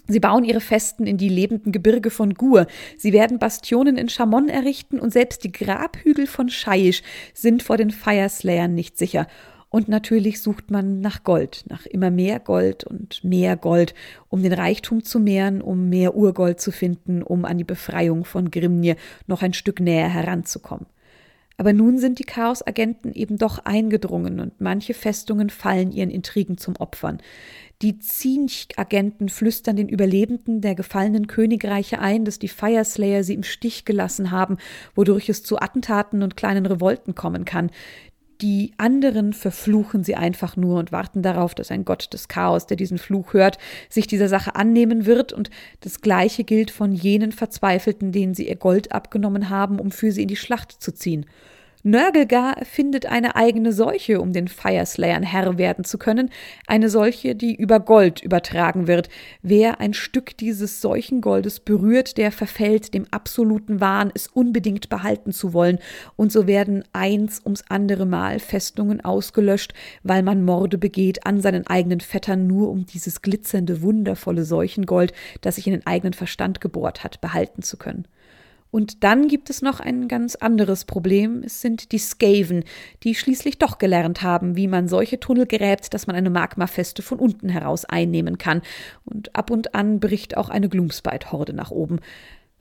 Sie 0.08 0.19
bauen 0.19 0.43
ihre 0.43 0.62
Festen 0.62 1.06
in 1.06 1.17
die 1.17 1.30
lebenden 1.30 1.71
Gebirge 1.71 2.10
von 2.10 2.34
Gur. 2.34 2.67
Sie 2.97 3.13
werden 3.13 3.39
Bastionen 3.39 3.97
in 3.97 4.10
Chamon 4.10 4.50
errichten 4.50 5.00
und 5.00 5.12
selbst 5.12 5.43
die 5.43 5.52
Grabhügel 5.52 6.28
von 6.28 6.50
Scheisch 6.50 7.04
sind 7.34 7.62
vor 7.62 7.78
den 7.78 7.91
Fireslayern 7.91 8.74
nicht 8.74 8.97
sicher. 8.97 9.28
Und 9.71 9.88
natürlich 9.88 10.41
sucht 10.41 10.69
man 10.69 10.99
nach 10.99 11.23
Gold, 11.23 11.63
nach 11.69 11.86
immer 11.86 12.12
mehr 12.12 12.41
Gold 12.41 12.84
und 12.84 13.23
mehr 13.23 13.55
Gold, 13.55 13.95
um 14.27 14.43
den 14.43 14.51
Reichtum 14.51 15.05
zu 15.05 15.17
mehren, 15.17 15.62
um 15.62 15.88
mehr 15.88 16.13
Urgold 16.13 16.60
zu 16.60 16.73
finden, 16.73 17.23
um 17.23 17.45
an 17.45 17.57
die 17.57 17.63
Befreiung 17.63 18.25
von 18.25 18.51
Grimnir 18.51 18.97
noch 19.27 19.41
ein 19.41 19.53
Stück 19.53 19.79
näher 19.79 20.10
heranzukommen. 20.10 20.88
Aber 21.55 21.71
nun 21.71 21.99
sind 21.99 22.19
die 22.19 22.25
Chaosagenten 22.25 23.13
eben 23.13 23.38
doch 23.38 23.60
eingedrungen 23.60 24.41
und 24.41 24.60
manche 24.60 24.93
Festungen 24.93 25.49
fallen 25.49 25.93
ihren 25.93 26.10
Intrigen 26.10 26.57
zum 26.57 26.75
Opfern. 26.75 27.21
Die 27.81 27.97
Zinch-Agenten 27.97 29.29
flüstern 29.29 29.75
den 29.75 29.88
Überlebenden 29.88 30.62
der 30.62 30.75
gefallenen 30.75 31.27
Königreiche 31.27 31.99
ein, 31.99 32.25
dass 32.25 32.39
die 32.39 32.47
Fireslayer 32.47 33.23
sie 33.23 33.36
im 33.36 33.43
Stich 33.43 33.86
gelassen 33.86 34.31
haben, 34.31 34.57
wodurch 34.95 35.29
es 35.29 35.43
zu 35.43 35.60
Attentaten 35.60 36.23
und 36.23 36.36
kleinen 36.36 36.65
Revolten 36.65 37.15
kommen 37.15 37.45
kann. 37.45 37.71
Die 38.41 38.73
anderen 38.77 39.34
verfluchen 39.34 40.04
sie 40.04 40.15
einfach 40.15 40.58
nur 40.58 40.80
und 40.80 40.91
warten 40.91 41.21
darauf, 41.21 41.54
dass 41.54 41.69
ein 41.69 41.86
Gott 41.86 42.12
des 42.12 42.27
Chaos, 42.27 42.65
der 42.65 42.75
diesen 42.75 42.97
Fluch 42.97 43.34
hört, 43.34 43.60
sich 43.88 44.08
dieser 44.08 44.30
Sache 44.30 44.56
annehmen 44.56 45.06
wird. 45.06 45.32
Und 45.32 45.51
das 45.82 46.01
Gleiche 46.01 46.43
gilt 46.43 46.71
von 46.71 46.91
jenen 46.91 47.32
Verzweifelten, 47.32 48.12
denen 48.12 48.34
sie 48.34 48.49
ihr 48.49 48.56
Gold 48.56 48.91
abgenommen 48.91 49.49
haben, 49.49 49.80
um 49.80 49.91
für 49.91 50.12
sie 50.12 50.23
in 50.23 50.27
die 50.27 50.36
Schlacht 50.36 50.71
zu 50.71 50.91
ziehen. 50.91 51.27
Nörgelgar 51.83 52.57
findet 52.63 53.07
eine 53.07 53.35
eigene 53.35 53.73
Seuche, 53.73 54.21
um 54.21 54.33
den 54.33 54.47
Fireslayern 54.47 55.23
Herr 55.23 55.57
werden 55.57 55.83
zu 55.83 55.97
können, 55.97 56.29
eine 56.67 56.89
solche, 56.89 57.35
die 57.35 57.55
über 57.55 57.79
Gold 57.79 58.21
übertragen 58.21 58.85
wird. 58.85 59.09
Wer 59.41 59.79
ein 59.79 59.95
Stück 59.95 60.37
dieses 60.37 60.79
Seuchengoldes 60.81 61.59
berührt, 61.59 62.17
der 62.17 62.31
verfällt 62.31 62.93
dem 62.93 63.07
absoluten 63.09 63.81
Wahn, 63.81 64.11
es 64.13 64.27
unbedingt 64.27 64.89
behalten 64.89 65.31
zu 65.31 65.53
wollen, 65.53 65.79
und 66.15 66.31
so 66.31 66.45
werden 66.45 66.83
eins 66.93 67.41
ums 67.43 67.63
andere 67.69 68.05
Mal 68.05 68.39
Festungen 68.39 69.03
ausgelöscht, 69.03 69.73
weil 70.03 70.21
man 70.21 70.45
Morde 70.45 70.77
begeht 70.77 71.25
an 71.25 71.41
seinen 71.41 71.65
eigenen 71.65 71.99
Vettern, 71.99 72.45
nur 72.45 72.69
um 72.69 72.85
dieses 72.85 73.23
glitzernde, 73.23 73.81
wundervolle 73.81 74.45
Seuchengold, 74.45 75.13
das 75.41 75.55
sich 75.55 75.65
in 75.65 75.73
den 75.73 75.87
eigenen 75.87 76.13
Verstand 76.13 76.61
gebohrt 76.61 77.03
hat, 77.03 77.21
behalten 77.21 77.63
zu 77.63 77.77
können. 77.77 78.05
Und 78.71 79.03
dann 79.03 79.27
gibt 79.27 79.49
es 79.49 79.62
noch 79.62 79.81
ein 79.81 80.07
ganz 80.07 80.36
anderes 80.36 80.86
Problem. 80.86 81.43
Es 81.45 81.62
sind 81.62 81.91
die 81.91 81.99
Skaven, 81.99 82.63
die 83.03 83.15
schließlich 83.15 83.60
doch 83.60 83.77
gelernt 83.77 84.23
haben, 84.23 84.55
wie 84.55 84.67
man 84.67 84.88
solche 84.88 85.19
Tunnel 85.19 85.45
gräbt, 85.45 85.93
dass 85.93 86.07
man 86.07 86.15
eine 86.15 86.29
Magmafeste 86.29 87.01
von 87.01 87.19
unten 87.19 87.49
heraus 87.49 87.84
einnehmen 87.86 88.38
kann. 88.38 88.62
Und 89.03 89.36
ab 89.36 89.51
und 89.51 89.75
an 89.75 89.99
bricht 89.99 90.38
auch 90.38 90.49
eine 90.49 90.69
Gloomspite-Horde 90.69 91.53
nach 91.53 91.71
oben. 91.71 91.99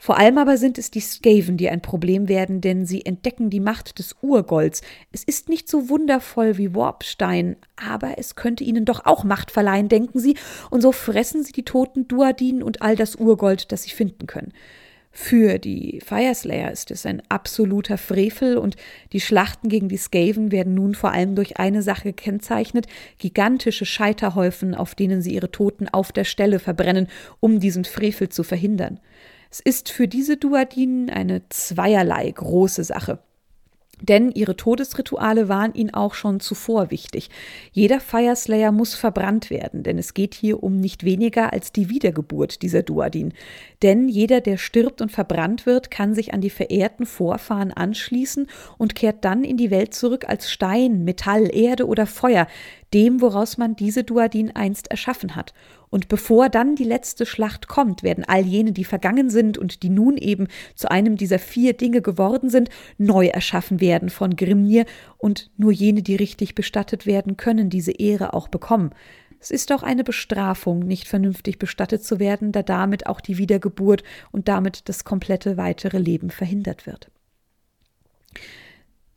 Vor 0.03 0.18
allem 0.18 0.38
aber 0.38 0.57
sind 0.57 0.79
es 0.79 0.90
die 0.90 1.01
Skaven, 1.01 1.59
die 1.59 1.68
ein 1.68 1.83
Problem 1.83 2.27
werden, 2.27 2.62
denn 2.62 2.87
sie 2.87 3.05
entdecken 3.05 3.51
die 3.51 3.61
Macht 3.61 3.99
des 3.99 4.16
Urgolds. 4.23 4.81
Es 5.12 5.23
ist 5.23 5.51
nicht 5.51 5.68
so 5.68 5.90
wundervoll 5.90 6.57
wie 6.57 6.75
Warpstein, 6.75 7.57
aber 7.77 8.16
es 8.16 8.35
könnte 8.35 8.64
ihnen 8.64 8.87
doch 8.87 9.05
auch 9.05 9.25
Macht 9.25 9.51
verleihen, 9.51 9.90
denken 9.90 10.18
sie, 10.18 10.38
und 10.70 10.81
so 10.81 10.90
fressen 10.90 11.44
sie 11.44 11.53
die 11.53 11.66
toten 11.66 12.09
Duadinen 12.09 12.62
und 12.62 12.81
all 12.81 12.96
das 12.96 13.16
Urgold, 13.16 13.73
das 13.73 13.83
sie 13.83 13.90
finden 13.90 14.27
können. 14.27 14.55
Für 15.12 15.59
die 15.59 16.01
Fireslayer 16.05 16.70
ist 16.70 16.90
es 16.92 17.05
ein 17.05 17.20
absoluter 17.29 17.99
Frevel 17.99 18.57
und 18.57 18.77
die 19.12 19.20
Schlachten 19.20 19.68
gegen 19.68 19.88
die 19.88 19.96
Skaven 19.96 20.53
werden 20.53 20.75
nun 20.75 20.94
vor 20.94 21.12
allem 21.12 21.35
durch 21.35 21.59
eine 21.59 21.83
Sache 21.83 22.12
gekennzeichnet, 22.12 22.87
gigantische 23.18 23.85
Scheiterhäufen, 23.85 24.75
auf 24.75 24.94
denen 24.94 25.20
sie 25.20 25.35
ihre 25.35 25.51
Toten 25.51 25.88
auf 25.88 26.12
der 26.12 26.25
Stelle 26.25 26.61
verbrennen, 26.61 27.09
um 27.40 27.59
diesen 27.59 27.85
Frevel 27.85 28.29
zu 28.29 28.44
verhindern. 28.44 29.01
Es 29.51 29.59
ist 29.59 29.90
für 29.90 30.07
diese 30.07 30.37
Duadinen 30.37 31.11
eine 31.11 31.42
zweierlei 31.49 32.31
große 32.31 32.85
Sache. 32.85 33.18
Denn 34.01 34.31
ihre 34.31 34.57
Todesrituale 34.57 35.49
waren 35.49 35.75
ihnen 35.75 35.93
auch 35.93 36.15
schon 36.15 36.41
zuvor 36.41 36.91
wichtig. 36.91 37.31
Jeder 37.73 38.01
Fireslayer 38.01 38.73
muss 38.73 38.95
verbrannt 38.95 39.51
werden, 39.51 39.83
denn 39.83 39.99
es 39.99 40.15
geht 40.15 40.35
hier 40.35 40.63
um 40.63 40.81
nicht 40.81 41.05
weniger 41.05 41.53
als 41.53 41.73
die 41.73 41.89
Wiedergeburt 41.89 42.63
dieser 42.63 42.83
Duadin. 42.83 43.33
Denn 43.83 44.09
jeder, 44.09 44.41
der 44.41 44.57
stirbt 44.57 45.01
und 45.01 45.11
verbrannt 45.11 45.67
wird, 45.67 45.91
kann 45.91 46.15
sich 46.15 46.35
an 46.35 46.41
die 46.41 46.51
verehrten 46.51 47.07
Vorfahren 47.07 47.73
anschließen 47.73 48.47
und 48.79 48.95
kehrt 48.95 49.25
dann 49.25 49.45
in 49.45 49.57
die 49.57 49.71
Welt 49.71 49.95
zurück 49.95 50.29
als 50.29 50.51
Stein, 50.51 51.05
Metall, 51.05 51.55
Erde 51.55 51.87
oder 51.87 52.07
Feuer, 52.07 52.47
dem, 52.93 53.21
woraus 53.21 53.57
man 53.57 53.77
diese 53.77 54.05
Duadin 54.05 54.51
einst 54.55 54.91
erschaffen 54.91 55.37
hat. 55.37 55.55
Und 55.90 56.09
bevor 56.09 56.48
dann 56.48 56.76
die 56.76 56.85
letzte 56.85 57.26
Schlacht 57.26 57.66
kommt, 57.66 58.03
werden 58.03 58.24
all 58.24 58.42
jene, 58.42 58.72
die 58.72 58.85
vergangen 58.85 59.29
sind 59.29 59.59
und 59.59 59.83
die 59.83 59.90
nun 59.90 60.16
eben 60.16 60.46
zu 60.76 60.90
einem 60.90 61.16
dieser 61.16 61.40
vier 61.40 61.72
Dinge 61.74 62.00
geworden 62.00 62.48
sind, 62.48 62.70
neu 62.96 63.26
erschaffen 63.26 63.81
werden 63.81 64.09
von 64.09 64.37
Grimnir, 64.37 64.87
und 65.18 65.50
nur 65.57 65.72
jene, 65.72 66.03
die 66.03 66.16
richtig 66.16 66.55
bestattet 66.55 67.05
werden, 67.05 67.37
können 67.37 67.68
diese 67.68 67.92
Ehre 67.92 68.33
auch 68.33 68.48
bekommen. 68.48 68.90
Es 69.40 69.50
ist 69.50 69.70
doch 69.70 69.83
eine 69.83 70.05
Bestrafung, 70.05 70.81
nicht 70.81 71.09
vernünftig 71.09 71.59
bestattet 71.59 72.05
zu 72.05 72.18
werden, 72.20 72.53
da 72.53 72.62
damit 72.62 73.07
auch 73.07 73.20
die 73.20 73.38
Wiedergeburt 73.38 74.03
und 74.33 74.48
damit 74.48 74.88
das 74.88 75.05
komplette 75.05 75.57
weitere 75.57 75.98
Leben 75.98 76.31
verhindert 76.31 76.87
wird. 76.87 77.11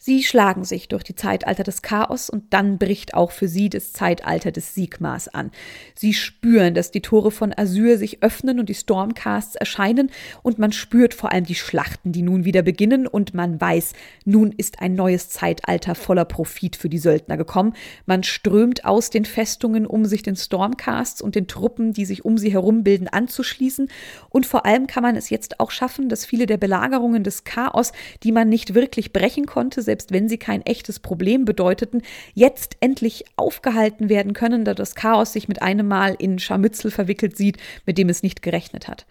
Sie 0.06 0.22
schlagen 0.22 0.66
sich 0.66 0.90
durch 0.90 1.04
die 1.04 1.16
Zeitalter 1.16 1.64
des 1.64 1.82
Chaos 1.82 2.30
und 2.30 2.54
dann 2.54 2.78
bricht 2.78 3.14
auch 3.14 3.32
für 3.32 3.48
sie 3.48 3.70
das 3.70 3.94
Zeitalter 3.94 4.52
des 4.52 4.76
Sigmas 4.76 5.30
an. 5.30 5.50
Sie 5.96 6.14
spüren, 6.14 6.74
dass 6.74 6.92
die 6.92 7.00
Tore 7.00 7.32
von 7.32 7.54
Asyr 7.56 7.98
sich 7.98 8.22
öffnen 8.22 8.60
und 8.60 8.68
die 8.68 8.74
Stormcasts 8.74 9.56
erscheinen 9.56 10.12
und 10.42 10.60
man 10.60 10.74
spürt 10.74 11.14
vor 11.14 11.32
allem 11.32 11.46
die 11.46 11.56
Schlachten, 11.56 12.12
die 12.12 12.22
nun 12.22 12.44
wieder 12.44 12.64
beginnen 12.64 13.08
und 13.08 13.34
man 13.34 13.62
weiß, 13.62 13.94
nun 14.26 14.52
ist 14.52 14.82
ein 14.82 14.94
neues 14.94 15.30
Zeitalter 15.30 15.96
voller 15.96 16.26
Profit 16.26 16.76
für 16.76 16.90
die 16.90 17.00
Söldner 17.00 17.38
gekommen. 17.38 17.72
Man 18.06 18.24
strömt 18.24 18.84
aus 18.84 19.10
den 19.10 19.24
Festungen, 19.24 19.86
um 19.88 20.04
sich 20.04 20.22
den 20.22 20.36
Stormcasts 20.36 21.22
und 21.22 21.36
den 21.36 21.48
Truppen, 21.48 21.94
die 21.94 22.04
sich 22.04 22.26
um 22.26 22.38
sie 22.38 22.52
herum 22.52 22.84
bilden, 22.84 23.08
anzuschließen 23.08 23.88
und 24.28 24.46
vor 24.46 24.66
allem 24.66 24.86
kann 24.86 25.04
man 25.04 25.16
es 25.16 25.30
jetzt 25.30 25.62
auch 25.62 25.72
schaffen, 25.72 26.10
dass 26.10 26.26
viele 26.26 26.46
der 26.46 26.58
Belagerungen 26.58 27.24
des 27.24 27.46
Chaos, 27.46 27.94
die 28.24 28.34
man 28.34 28.50
nicht 28.50 28.74
wirklich 28.74 29.14
brechen 29.14 29.46
konnte, 29.46 29.82
selbst 29.94 30.12
wenn 30.12 30.28
sie 30.28 30.40
kein 30.40 30.64
echtes 30.64 31.00
Problem 31.00 31.46
bedeuteten, 31.46 32.02
jetzt 32.34 32.78
endlich 32.80 33.26
aufgehalten 33.36 34.10
werden 34.10 34.34
können, 34.34 34.66
da 34.66 34.74
das 34.74 34.96
Chaos 34.96 35.34
sich 35.34 35.48
mit 35.48 35.62
einem 35.62 35.88
Mal 35.88 36.16
in 36.18 36.40
Scharmützel 36.40 36.90
verwickelt 36.90 37.38
sieht, 37.38 37.58
mit 37.86 38.00
dem 38.00 38.10
es 38.10 38.24
nicht 38.24 38.42
gerechnet 38.42 38.88
hat. 38.88 39.06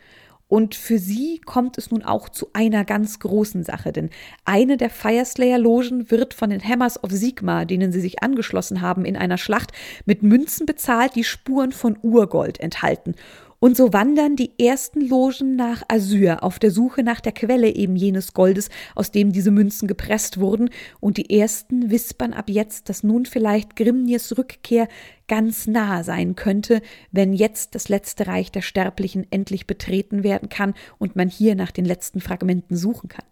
Und 0.49 0.75
für 0.75 0.99
sie 0.99 1.41
kommt 1.47 1.79
es 1.79 1.93
nun 1.93 2.03
auch 2.03 2.29
zu 2.29 2.49
einer 2.53 2.85
ganz 2.85 3.21
großen 3.21 3.63
Sache, 3.63 3.93
denn 3.93 4.11
eine 4.45 4.77
der 4.77 4.91
Fireslayer-Logen 4.91 6.11
wird 6.11 6.35
von 6.35 6.51
den 6.51 6.63
Hammers 6.63 7.03
of 7.05 7.13
Sigma, 7.13 7.65
denen 7.65 7.93
sie 7.93 8.01
sich 8.01 8.21
angeschlossen 8.21 8.81
haben 8.81 9.05
in 9.05 9.17
einer 9.17 9.39
Schlacht, 9.39 9.71
mit 10.05 10.25
Münzen 10.25 10.67
bezahlt, 10.67 11.15
die 11.15 11.23
Spuren 11.23 11.71
von 11.71 11.97
Urgold 12.03 12.59
enthalten. 12.59 13.15
Und 13.63 13.77
so 13.77 13.93
wandern 13.93 14.35
die 14.35 14.51
ersten 14.59 15.01
Logen 15.03 15.55
nach 15.55 15.85
Asyr 15.87 16.43
auf 16.43 16.59
der 16.59 16.73
Suche 16.73 17.05
nach 17.05 17.21
der 17.21 17.31
Quelle 17.31 17.73
eben 17.73 17.95
jenes 17.95 18.35
Goldes, 18.35 18.71
aus 18.97 19.13
dem 19.13 19.31
diese 19.31 19.53
Münzen 19.53 19.87
gepresst 19.87 20.41
wurden, 20.41 20.69
und 20.99 21.17
die 21.17 21.39
ersten 21.39 21.89
wispern 21.89 22.33
ab 22.33 22.51
jetzt, 22.51 22.89
dass 22.89 23.05
nun 23.05 23.25
vielleicht 23.25 23.77
Grimnirs 23.77 24.37
Rückkehr 24.37 24.89
ganz 25.29 25.69
nah 25.69 26.03
sein 26.03 26.35
könnte, 26.35 26.83
wenn 27.13 27.33
jetzt 27.33 27.77
das 27.77 27.89
letzte 27.89 28.27
Reich 28.27 28.51
der 28.51 28.63
Sterblichen 28.63 29.29
endlich 29.31 29.69
betreten 29.69 30.25
werden 30.25 30.49
kann 30.49 30.75
und 30.99 31.15
man 31.15 31.29
hier 31.29 31.55
nach 31.55 31.71
den 31.71 31.85
letzten 31.85 32.21
Fragmenten 32.21 32.77
suchen 32.77 33.09
kann. 33.09 33.27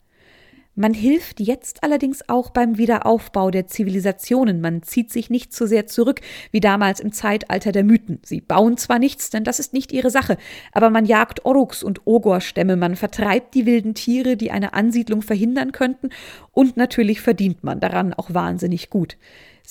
Man 0.76 0.94
hilft 0.94 1.40
jetzt 1.40 1.82
allerdings 1.82 2.28
auch 2.28 2.50
beim 2.50 2.78
Wiederaufbau 2.78 3.50
der 3.50 3.66
Zivilisationen. 3.66 4.60
Man 4.60 4.82
zieht 4.82 5.10
sich 5.10 5.28
nicht 5.28 5.52
so 5.52 5.66
sehr 5.66 5.86
zurück 5.86 6.20
wie 6.52 6.60
damals 6.60 7.00
im 7.00 7.12
Zeitalter 7.12 7.72
der 7.72 7.84
Mythen. 7.84 8.20
Sie 8.24 8.40
bauen 8.40 8.76
zwar 8.76 8.98
nichts, 8.98 9.30
denn 9.30 9.44
das 9.44 9.58
ist 9.58 9.72
nicht 9.72 9.92
ihre 9.92 10.10
Sache, 10.10 10.38
aber 10.72 10.88
man 10.88 11.04
jagt 11.04 11.44
Oruks 11.44 11.82
und 11.82 12.06
Ogor-Stämme, 12.06 12.76
man 12.76 12.94
vertreibt 12.96 13.54
die 13.54 13.66
wilden 13.66 13.94
Tiere, 13.94 14.36
die 14.36 14.52
eine 14.52 14.72
Ansiedlung 14.72 15.22
verhindern 15.22 15.72
könnten, 15.72 16.10
und 16.52 16.76
natürlich 16.76 17.20
verdient 17.20 17.64
man 17.64 17.80
daran 17.80 18.14
auch 18.14 18.32
wahnsinnig 18.32 18.90
gut. 18.90 19.16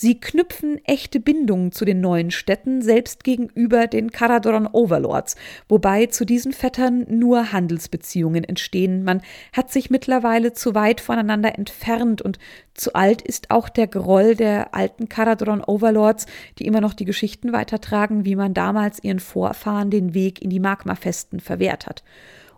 Sie 0.01 0.17
knüpfen 0.17 0.79
echte 0.85 1.19
Bindungen 1.19 1.73
zu 1.73 1.83
den 1.83 1.99
neuen 1.99 2.31
Städten, 2.31 2.81
selbst 2.81 3.25
gegenüber 3.25 3.85
den 3.85 4.13
Karadoron 4.13 4.65
Overlords, 4.65 5.35
wobei 5.67 6.05
zu 6.05 6.23
diesen 6.23 6.53
Vettern 6.53 7.05
nur 7.09 7.51
Handelsbeziehungen 7.51 8.45
entstehen. 8.45 9.03
Man 9.03 9.21
hat 9.51 9.73
sich 9.73 9.89
mittlerweile 9.89 10.53
zu 10.53 10.73
weit 10.73 11.01
voneinander 11.01 11.57
entfernt 11.57 12.21
und 12.21 12.39
zu 12.75 12.93
alt 12.93 13.21
ist 13.21 13.51
auch 13.51 13.67
der 13.67 13.87
Groll 13.87 14.35
der 14.35 14.73
alten 14.73 15.09
Karadoron 15.09 15.61
Overlords, 15.65 16.27
die 16.59 16.65
immer 16.65 16.79
noch 16.79 16.93
die 16.93 17.03
Geschichten 17.03 17.51
weitertragen, 17.51 18.23
wie 18.23 18.37
man 18.37 18.53
damals 18.53 19.03
ihren 19.03 19.19
Vorfahren 19.19 19.89
den 19.89 20.13
Weg 20.13 20.41
in 20.41 20.49
die 20.49 20.61
Magmafesten 20.61 21.41
verwehrt 21.41 21.87
hat. 21.87 22.05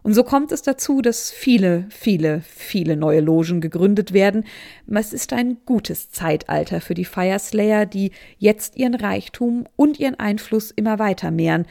Und 0.04 0.14
so 0.14 0.24
kommt 0.24 0.52
es 0.52 0.64
dazu, 0.64 1.02
dass 1.02 1.32
viele, 1.32 1.86
viele, 1.90 2.42
viele 2.42 2.98
neue 2.98 3.20
Logen 3.20 3.62
gegründet 3.62 4.14
werden. 4.14 4.46
Es 4.88 5.14
ist 5.14 5.32
ein 5.32 5.58
gutes 5.66 6.10
Zeitalter 6.10 6.82
für 6.82 6.96
die 6.96 7.06
Fireslayer, 7.06 7.86
die 7.86 8.12
jetzt 8.40 8.78
ihren 8.78 8.96
Reichtum 8.96 9.66
und 9.76 10.00
ihren 10.00 10.20
Einfluss 10.20 10.72
immer 10.72 10.98
weiter 10.98 11.30
mehren. 11.30 11.68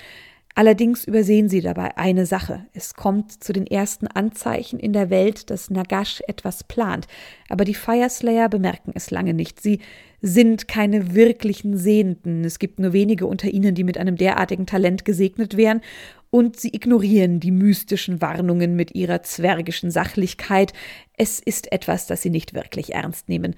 Allerdings 0.55 1.05
übersehen 1.05 1.49
sie 1.49 1.61
dabei 1.61 1.97
eine 1.97 2.27
Sache. 2.27 2.67
Es 2.75 2.95
kommt 2.95 3.43
zu 3.43 3.53
den 3.53 3.67
ersten 3.67 4.09
Anzeichen 4.09 4.81
in 4.81 4.93
der 4.93 5.09
Welt, 5.09 5.49
dass 5.49 5.71
Nagash 5.71 6.23
etwas 6.27 6.65
plant. 6.65 7.07
Aber 7.49 7.65
die 7.65 7.75
Fireslayer 7.75 8.49
bemerken 8.49 8.93
es 8.95 9.11
lange 9.11 9.33
nicht. 9.33 9.61
Sie 9.61 9.79
sind 10.21 10.67
keine 10.67 11.15
wirklichen 11.15 11.77
Sehenden. 11.77 12.45
Es 12.45 12.59
gibt 12.59 12.81
nur 12.81 12.93
wenige 12.93 13.27
unter 13.27 13.49
ihnen, 13.49 13.75
die 13.75 13.85
mit 13.85 13.97
einem 13.97 14.17
derartigen 14.17 14.67
Talent 14.67 15.05
gesegnet 15.05 15.57
wären. 15.57 15.83
Und 16.31 16.59
sie 16.59 16.75
ignorieren 16.75 17.41
die 17.41 17.53
mystischen 17.53 18.21
Warnungen 18.21 18.77
mit 18.77 18.95
ihrer 18.95 19.23
zwergischen 19.23 19.91
Sachlichkeit. 19.91 20.73
Es 21.17 21.41
ist 21.41 21.73
etwas, 21.73 22.07
das 22.07 22.23
sie 22.23 22.31
nicht 22.31 22.55
wirklich 22.55 22.93
ernst 22.93 23.29
nehmen. 23.29 23.55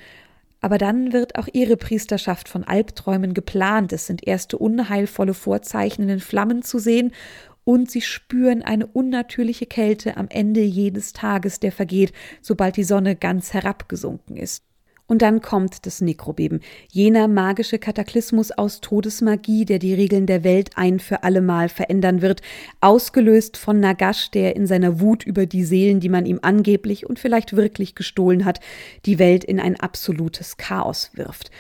Aber 0.62 0.78
dann 0.78 1.12
wird 1.12 1.36
auch 1.36 1.48
ihre 1.52 1.76
Priesterschaft 1.76 2.48
von 2.48 2.64
Albträumen 2.64 3.34
geplant. 3.34 3.92
Es 3.92 4.06
sind 4.06 4.26
erste 4.26 4.56
unheilvolle 4.56 5.34
Vorzeichen 5.34 6.02
in 6.02 6.08
den 6.08 6.20
Flammen 6.20 6.62
zu 6.62 6.78
sehen 6.78 7.12
und 7.64 7.90
sie 7.90 8.00
spüren 8.00 8.62
eine 8.62 8.86
unnatürliche 8.86 9.66
Kälte 9.66 10.16
am 10.16 10.28
Ende 10.28 10.60
jedes 10.62 11.12
Tages, 11.12 11.60
der 11.60 11.72
vergeht, 11.72 12.12
sobald 12.40 12.76
die 12.76 12.84
Sonne 12.84 13.16
ganz 13.16 13.52
herabgesunken 13.52 14.36
ist. 14.36 14.64
Und 15.12 15.20
dann 15.20 15.42
kommt 15.42 15.84
das 15.84 16.00
Nekrobeben, 16.00 16.62
jener 16.88 17.28
magische 17.28 17.78
Kataklysmus 17.78 18.50
aus 18.50 18.80
Todesmagie, 18.80 19.66
der 19.66 19.78
die 19.78 19.92
Regeln 19.92 20.24
der 20.24 20.42
Welt 20.42 20.70
ein 20.76 21.00
für 21.00 21.22
allemal 21.22 21.68
verändern 21.68 22.22
wird, 22.22 22.40
ausgelöst 22.80 23.58
von 23.58 23.78
Nagash, 23.78 24.30
der 24.30 24.56
in 24.56 24.66
seiner 24.66 25.00
Wut 25.00 25.22
über 25.22 25.44
die 25.44 25.64
Seelen, 25.64 26.00
die 26.00 26.08
man 26.08 26.24
ihm 26.24 26.38
angeblich 26.40 27.04
und 27.04 27.18
vielleicht 27.18 27.54
wirklich 27.54 27.94
gestohlen 27.94 28.46
hat, 28.46 28.60
die 29.04 29.18
Welt 29.18 29.44
in 29.44 29.60
ein 29.60 29.78
absolutes 29.78 30.56
Chaos 30.56 31.10
wirft. 31.12 31.50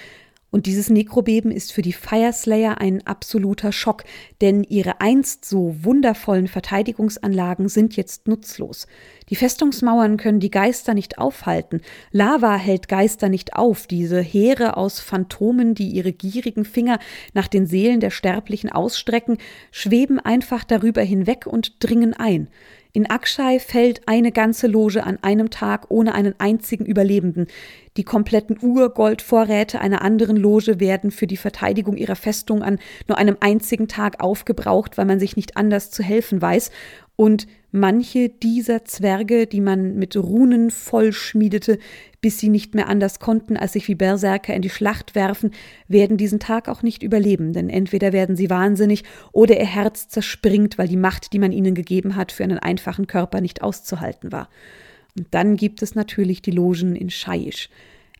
Und 0.52 0.66
dieses 0.66 0.90
Nekrobeben 0.90 1.50
ist 1.50 1.72
für 1.72 1.80
die 1.80 1.94
Fireslayer 1.94 2.78
ein 2.78 3.06
absoluter 3.06 3.72
Schock, 3.72 4.04
denn 4.42 4.64
ihre 4.64 5.00
einst 5.00 5.46
so 5.46 5.74
wundervollen 5.82 6.46
Verteidigungsanlagen 6.46 7.70
sind 7.70 7.96
jetzt 7.96 8.28
nutzlos. 8.28 8.86
Die 9.30 9.34
Festungsmauern 9.36 10.18
können 10.18 10.40
die 10.40 10.50
Geister 10.50 10.92
nicht 10.92 11.16
aufhalten. 11.16 11.80
Lava 12.10 12.56
hält 12.56 12.88
Geister 12.88 13.30
nicht 13.30 13.56
auf. 13.56 13.86
Diese 13.86 14.20
Heere 14.20 14.76
aus 14.76 15.00
Phantomen, 15.00 15.74
die 15.74 15.88
ihre 15.88 16.12
gierigen 16.12 16.66
Finger 16.66 16.98
nach 17.32 17.48
den 17.48 17.64
Seelen 17.64 18.00
der 18.00 18.10
Sterblichen 18.10 18.70
ausstrecken, 18.70 19.38
schweben 19.70 20.20
einfach 20.20 20.64
darüber 20.64 21.00
hinweg 21.00 21.46
und 21.46 21.82
dringen 21.82 22.12
ein. 22.12 22.48
In 22.94 23.08
Akshay 23.08 23.58
fällt 23.58 24.06
eine 24.06 24.32
ganze 24.32 24.66
Loge 24.66 25.04
an 25.04 25.18
einem 25.22 25.48
Tag 25.48 25.86
ohne 25.90 26.14
einen 26.14 26.34
einzigen 26.38 26.84
Überlebenden. 26.84 27.46
Die 27.98 28.04
kompletten 28.04 28.56
Urgoldvorräte 28.60 29.80
einer 29.80 30.00
anderen 30.00 30.36
Loge 30.36 30.80
werden 30.80 31.10
für 31.10 31.26
die 31.26 31.36
Verteidigung 31.36 31.96
ihrer 31.98 32.16
Festung 32.16 32.62
an 32.62 32.78
nur 33.06 33.18
einem 33.18 33.36
einzigen 33.40 33.86
Tag 33.86 34.22
aufgebraucht, 34.22 34.96
weil 34.96 35.04
man 35.04 35.20
sich 35.20 35.36
nicht 35.36 35.58
anders 35.58 35.90
zu 35.90 36.02
helfen 36.02 36.40
weiß. 36.40 36.70
Und 37.16 37.46
manche 37.70 38.30
dieser 38.30 38.86
Zwerge, 38.86 39.46
die 39.46 39.60
man 39.60 39.96
mit 39.96 40.16
Runen 40.16 40.70
vollschmiedete, 40.70 41.78
bis 42.22 42.38
sie 42.38 42.48
nicht 42.48 42.74
mehr 42.74 42.88
anders 42.88 43.18
konnten, 43.18 43.58
als 43.58 43.74
sich 43.74 43.86
wie 43.88 43.94
Berserker 43.94 44.54
in 44.54 44.62
die 44.62 44.70
Schlacht 44.70 45.14
werfen, 45.14 45.50
werden 45.86 46.16
diesen 46.16 46.40
Tag 46.40 46.68
auch 46.68 46.82
nicht 46.82 47.02
überleben, 47.02 47.52
denn 47.52 47.68
entweder 47.68 48.14
werden 48.14 48.36
sie 48.36 48.48
wahnsinnig 48.48 49.04
oder 49.32 49.60
ihr 49.60 49.66
Herz 49.66 50.08
zerspringt, 50.08 50.78
weil 50.78 50.88
die 50.88 50.96
Macht, 50.96 51.34
die 51.34 51.38
man 51.38 51.52
ihnen 51.52 51.74
gegeben 51.74 52.16
hat, 52.16 52.32
für 52.32 52.44
einen 52.44 52.58
einfachen 52.58 53.06
Körper 53.06 53.42
nicht 53.42 53.62
auszuhalten 53.62 54.32
war. 54.32 54.48
Und 55.16 55.26
dann 55.30 55.56
gibt 55.56 55.82
es 55.82 55.94
natürlich 55.94 56.42
die 56.42 56.50
Logen 56.50 56.96
in 56.96 57.10
Scheisch. 57.10 57.68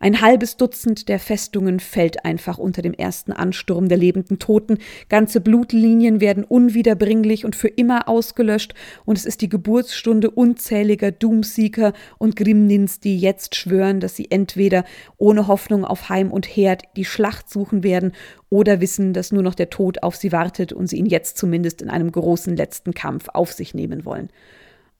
Ein 0.02 0.20
halbes 0.20 0.56
Dutzend 0.56 1.08
der 1.08 1.20
Festungen 1.20 1.78
fällt 1.78 2.24
einfach 2.24 2.58
unter 2.58 2.82
dem 2.82 2.92
ersten 2.92 3.30
Ansturm 3.30 3.88
der 3.88 3.98
lebenden 3.98 4.40
Toten. 4.40 4.78
Ganze 5.08 5.40
Blutlinien 5.40 6.20
werden 6.20 6.42
unwiederbringlich 6.42 7.44
und 7.44 7.54
für 7.54 7.68
immer 7.68 8.08
ausgelöscht 8.08 8.74
und 9.04 9.16
es 9.16 9.24
ist 9.24 9.42
die 9.42 9.48
Geburtsstunde 9.48 10.32
unzähliger 10.32 11.12
Doomseeker 11.12 11.92
und 12.18 12.34
Grimnins, 12.34 12.98
die 12.98 13.16
jetzt 13.16 13.54
schwören, 13.54 14.00
dass 14.00 14.16
sie 14.16 14.28
entweder 14.28 14.84
ohne 15.18 15.46
Hoffnung 15.46 15.84
auf 15.84 16.08
Heim 16.08 16.32
und 16.32 16.46
Herd 16.48 16.82
die 16.96 17.04
Schlacht 17.04 17.48
suchen 17.48 17.84
werden 17.84 18.10
oder 18.50 18.80
wissen, 18.80 19.12
dass 19.12 19.30
nur 19.30 19.44
noch 19.44 19.54
der 19.54 19.70
Tod 19.70 20.02
auf 20.02 20.16
sie 20.16 20.32
wartet 20.32 20.72
und 20.72 20.88
sie 20.88 20.96
ihn 20.96 21.06
jetzt 21.06 21.38
zumindest 21.38 21.80
in 21.80 21.90
einem 21.90 22.10
großen 22.10 22.56
letzten 22.56 22.92
Kampf 22.92 23.28
auf 23.32 23.52
sich 23.52 23.72
nehmen 23.72 24.04
wollen. 24.04 24.30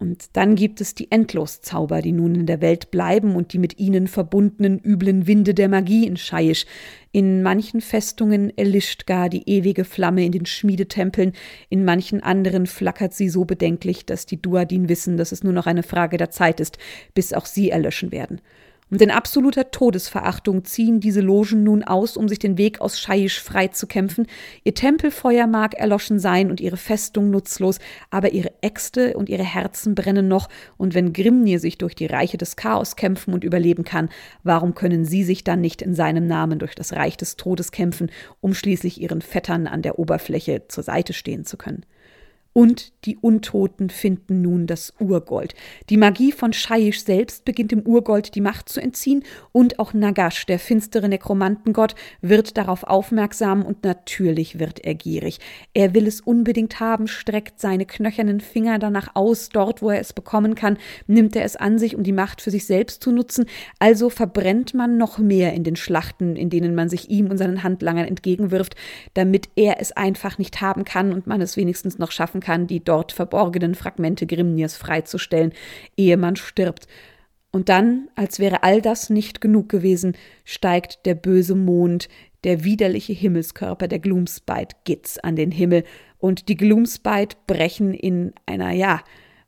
Und 0.03 0.31
dann 0.33 0.57
gibt 0.57 0.81
es 0.81 0.97
die 0.97 1.13
Endloszauber, 1.13 2.03
die 2.03 2.11
nun 2.11 2.35
in 2.35 2.47
der 2.47 2.61
Welt 2.61 2.91
bleiben 2.91 3.37
und 3.37 3.53
die 3.53 3.59
mit 3.59 3.79
ihnen 3.79 4.09
verbundenen 4.09 4.81
üblen 4.81 5.29
Winde 5.29 5.55
der 5.55 5.69
Magie 5.69 6.09
in 6.09 6.17
Scheisch. 6.17 6.67
In 7.13 7.45
manchen 7.45 7.81
Festungen 7.81 8.53
erlischt 8.59 9.07
gar 9.07 9.29
die 9.29 9.49
ewige 9.49 9.85
Flamme 9.85 10.25
in 10.25 10.33
den 10.33 10.45
Schmiedetempeln, 10.45 11.35
in 11.69 11.85
manchen 11.85 12.21
anderen 12.21 12.67
flackert 12.67 13.15
sie 13.15 13.29
so 13.29 13.45
bedenklich, 13.45 14.05
dass 14.05 14.27
die 14.27 14.43
Duadin 14.43 14.89
wissen, 14.89 15.17
dass 15.17 15.31
es 15.31 15.45
nur 15.45 15.53
noch 15.53 15.67
eine 15.67 15.85
Frage 15.85 16.17
der 16.17 16.31
Zeit 16.31 16.59
ist, 16.59 16.79
bis 17.15 17.33
auch 17.33 17.47
sie 17.47 17.71
erlöschen 17.71 18.11
werden. 18.11 18.41
Und 18.93 19.01
in 19.01 19.11
absoluter 19.11 19.71
Todesverachtung 19.71 20.67
ziehen 20.67 21.01
diese 21.01 21.23
Logen 21.23 21.63
nun 21.63 21.83
aus, 21.83 22.19
um 22.19 22.29
sich 22.29 22.39
den 22.39 22.59
Weg 22.59 22.83
aus 22.83 23.01
Scheisch 23.01 23.41
freizukämpfen. 23.41 24.27
Ihr 24.65 24.75
Tempelfeuer 24.75 25.47
mag 25.47 25.73
erloschen 25.73 26.19
sein 26.19 26.51
und 26.51 26.61
ihre 26.61 26.77
Festung 26.77 27.31
nutzlos, 27.31 27.79
aber 28.11 28.35
ihre 28.35 28.53
Äxte 28.61 29.17
und 29.17 29.31
ihre 29.31 29.45
Herzen 29.45 29.95
brennen 29.95 30.29
noch, 30.29 30.51
und 30.77 30.93
wenn 30.93 31.15
Grimnir 31.15 31.59
sich 31.59 31.79
durch 31.79 31.95
die 31.95 32.05
Reiche 32.05 32.37
des 32.37 32.55
Chaos 32.57 32.95
kämpfen 32.95 33.33
und 33.33 33.45
überleben 33.45 33.85
kann, 33.85 34.11
warum 34.43 34.75
können 34.75 35.07
sie 35.07 35.25
sich 35.25 35.43
dann 35.43 35.63
nicht 35.63 35.81
in 35.81 35.95
seinem 35.95 36.27
Namen 36.27 36.59
durch 36.59 36.75
das 36.75 36.93
Reich 36.93 37.17
des 37.17 37.37
Todes 37.37 37.73
kämpfen, 37.73 38.11
um 38.43 38.53
schließlich 38.53 39.01
ihren 39.01 39.23
Vettern 39.23 39.69
an 39.69 39.81
der 39.81 39.99
Oberfläche 39.99 40.69
zur 40.69 40.85
Seite 40.85 41.15
stehen 41.15 41.47
zu 41.47 41.57
können? 41.57 41.87
Und 42.53 42.93
die 43.07 43.17
Untoten 43.17 43.89
finden 43.89 44.43
nun 44.43 44.67
das 44.67 44.93
Urgold. 45.01 45.55
Die 45.89 45.97
Magie 45.97 46.33
von 46.33 46.53
Shaiish 46.53 47.03
selbst 47.03 47.45
beginnt 47.45 47.73
dem 47.73 47.87
Urgold 47.87 48.35
die 48.35 48.41
Macht 48.43 48.69
zu 48.69 48.81
entziehen 48.81 49.25
und 49.53 49.79
auch 49.79 49.95
Nagash, 49.95 50.45
der 50.47 50.59
finstere 50.59 51.09
Nekromantengott, 51.09 51.95
wird 52.21 52.59
darauf 52.59 52.85
aufmerksam 52.85 53.65
und 53.65 53.85
natürlich 53.85 54.59
wird 54.59 54.85
er 54.85 54.95
gierig. 54.95 55.39
Er 55.73 55.95
will 55.95 56.07
es 56.07 56.21
unbedingt 56.21 56.79
haben, 56.79 57.09
streckt 57.09 57.59
seine 57.59 57.87
knöchernen 57.87 58.41
Finger 58.41 58.79
danach 58.79 59.11
aus, 59.15 59.49
dort 59.49 59.81
wo 59.81 59.91
er 59.91 60.01
es 60.01 60.13
bekommen 60.13 60.55
kann, 60.55 60.77
nimmt 61.07 61.35
er 61.37 61.45
es 61.45 61.57
an 61.57 61.79
sich, 61.79 61.97
um 61.97 62.03
die 62.03 62.13
Macht 62.13 62.43
für 62.43 62.51
sich 62.51 62.67
selbst 62.67 63.03
zu 63.03 63.13
nutzen, 63.13 63.47
also 63.79 64.11
verbrennt 64.11 64.75
man 64.75 64.99
noch 64.99 65.19
mehr 65.19 65.55
in 65.55 65.65
den 65.65 65.77
Schlachten, 65.77 66.37
in 66.37 66.51
denen 66.51 66.75
man 66.75 66.91
sich 66.91 67.11
ihm 67.11 67.31
und 67.31 67.39
seinen 67.39 67.63
Handlangern 67.63 68.07
entgegenwirft, 68.07 68.77
damit 69.15 69.49
er 69.57 69.81
es 69.81 69.93
einfach 69.93 70.37
nicht 70.39 70.61
haben 70.61 70.85
kann 70.85 71.13
und 71.13 71.27
man 71.27 71.41
es 71.41 71.57
wenigstens 71.57 71.99
noch 71.99 72.11
schaffen 72.11 72.42
kann, 72.43 72.67
die 72.67 72.85
dort 72.85 73.13
verborgenen 73.13 73.75
Fragmente 73.75 74.27
Grimnirs 74.27 74.77
freizustellen, 74.77 75.53
ehe 75.97 76.17
man 76.17 76.37
stirbt. 76.37 76.87
Und 77.53 77.69
dann, 77.69 78.09
als 78.15 78.39
wäre 78.39 78.63
all 78.63 78.81
das 78.81 79.11
nicht 79.11 79.41
genug 79.41 79.69
gewesen, 79.69 80.17
steigt 80.45 81.05
der 81.07 81.15
böse 81.15 81.55
Mond, 81.55 82.09
der 82.45 82.65
widerliche 82.65 83.13
Himmelskörper 83.13 83.89
der 83.89 83.99
Gloomspite 83.99 84.77
Gitz 84.85 85.19
an 85.19 85.37
den 85.37 85.51
Himmel, 85.51 85.85
und 86.19 86.49
die 86.49 86.57
Gloomspite 86.57 87.37
brechen 87.47 87.95
in 87.95 88.33
einer, 88.47 88.71
ja, 88.71 89.03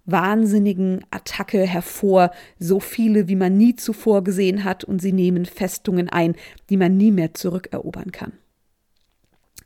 wahnsinnigen 0.07 1.05
Attacke 1.11 1.67
hervor, 1.67 2.31
so 2.59 2.79
viele, 2.79 3.29
wie 3.29 3.37
man 3.37 3.57
nie 3.57 3.75
zuvor 3.75 4.23
gesehen 4.23 4.65
hat, 4.65 4.85
und 4.85 5.01
sie 5.01 5.13
nehmen 5.13 5.47
Festungen 5.47 6.09
ein, 6.09 6.35
die 6.69 6.77
man 6.77 6.97
nie 6.97 7.11
mehr 7.11 7.33
zurückerobern 7.33 8.13
kann. 8.13 8.33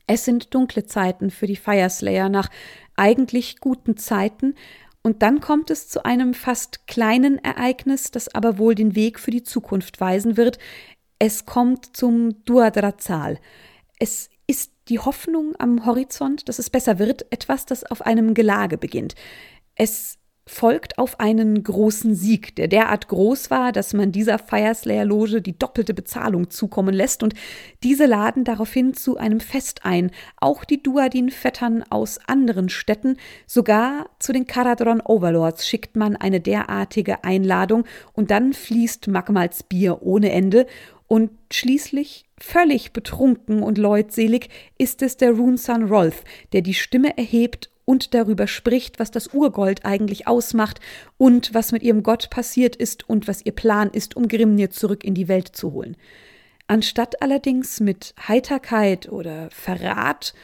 Es 0.09 0.25
sind 0.25 0.53
dunkle 0.55 0.85
Zeiten 0.87 1.31
für 1.31 1.47
die 1.47 1.57
Fireslayer 1.57 2.29
nach 2.29 2.49
eigentlich 2.97 3.61
guten 3.61 3.97
Zeiten, 3.97 4.55
und 5.03 5.23
dann 5.23 5.41
kommt 5.41 5.71
es 5.71 5.89
zu 5.89 6.05
einem 6.05 6.35
fast 6.35 6.87
kleinen 6.87 7.39
Ereignis, 7.39 8.11
das 8.11 8.35
aber 8.35 8.59
wohl 8.59 8.75
den 8.75 8.95
Weg 8.95 9.19
für 9.19 9.31
die 9.31 9.43
Zukunft 9.43 10.01
weisen 10.01 10.37
wird. 10.37 10.59
Es 11.19 11.47
kommt 11.47 11.97
zum 11.97 12.45
Duadrazal. 12.45 13.39
Es 13.99 14.29
ist 14.47 14.73
die 14.89 14.99
Hoffnung 14.99 15.55
am 15.59 15.87
Horizont, 15.87 16.49
dass 16.49 16.59
es 16.59 16.69
besser 16.69 16.99
wird, 16.99 17.25
etwas, 17.33 17.65
das 17.65 17.85
auf 17.85 18.03
einem 18.03 18.35
Gelage 18.35 18.77
beginnt. 18.77 19.15
Es 19.77 20.19
folgt 20.49 20.99
auf 20.99 21.21
einen 21.21 21.63
großen 21.63 22.15
Sieg, 22.15 22.57
der 22.57 22.69
derart 22.69 23.09
groß 23.09 23.51
war, 23.51 23.71
dass 23.71 23.93
man 23.93 24.13
dieser 24.13 24.39
Fireslayer-Loge 24.39 25.43
die 25.43 25.59
doppelte 25.59 25.95
Bezahlung 25.95 26.51
zukommen 26.51 26.95
lässt 26.95 27.23
und 27.23 27.35
diese 27.83 28.07
laden 28.07 28.45
daraufhin 28.45 28.95
zu 28.95 29.19
einem 29.19 29.41
Fest 29.41 29.85
ein, 29.85 30.11
auch 30.39 30.65
die 30.65 30.83
Duadin-Vettern 30.83 31.85
aus 31.91 32.19
anderen 32.27 32.69
Städten, 32.69 33.17
sogar 33.47 34.09
zu 34.19 34.33
den 34.33 34.47
Karadron 34.47 35.01
Overlords 35.01 35.69
schickt 35.69 35.97
man 35.97 36.17
eine 36.17 36.41
derartige 36.41 37.25
Einladung 37.25 37.85
und 38.15 38.31
dann 38.31 38.53
fließt 38.53 39.09
Magmals 39.09 39.63
Bier 39.63 40.03
ohne 40.03 40.33
Ende 40.33 40.67
und 41.07 41.31
schließlich, 41.51 42.25
völlig 42.39 42.93
betrunken 42.93 43.63
und 43.63 43.79
leutselig, 43.79 44.49
ist 44.77 45.03
es 45.03 45.17
der 45.17 45.33
Runeson 45.33 45.85
Rolf, 45.85 46.23
der 46.53 46.63
die 46.63 46.75
Stimme 46.75 47.17
erhebt 47.17 47.71
und 47.89 48.13
darüber 48.13 48.47
spricht, 48.47 48.99
was 48.99 49.11
das 49.11 49.29
Urgold 49.29 49.87
eigentlich 49.87 50.27
ausmacht 50.27 50.79
und 51.17 51.55
was 51.55 51.73
mit 51.73 51.83
ihrem 51.83 52.03
Gott 52.03 52.29
passiert 52.29 52.77
ist 52.77 53.09
und 53.09 53.27
was 53.27 53.47
ihr 53.47 53.53
Plan 53.53 53.89
ist, 53.91 54.15
um 54.15 54.29
Grimnir 54.29 54.69
zurück 54.69 55.05
in 55.05 55.15
die 55.15 55.27
Welt 55.27 55.57
zu 55.57 55.73
holen. 55.73 55.97
Anstatt 56.67 57.23
allerdings 57.23 57.81
mit 57.81 58.15
Heiterkeit 58.29 59.11
oder 59.11 59.49
Verrat 59.51 60.35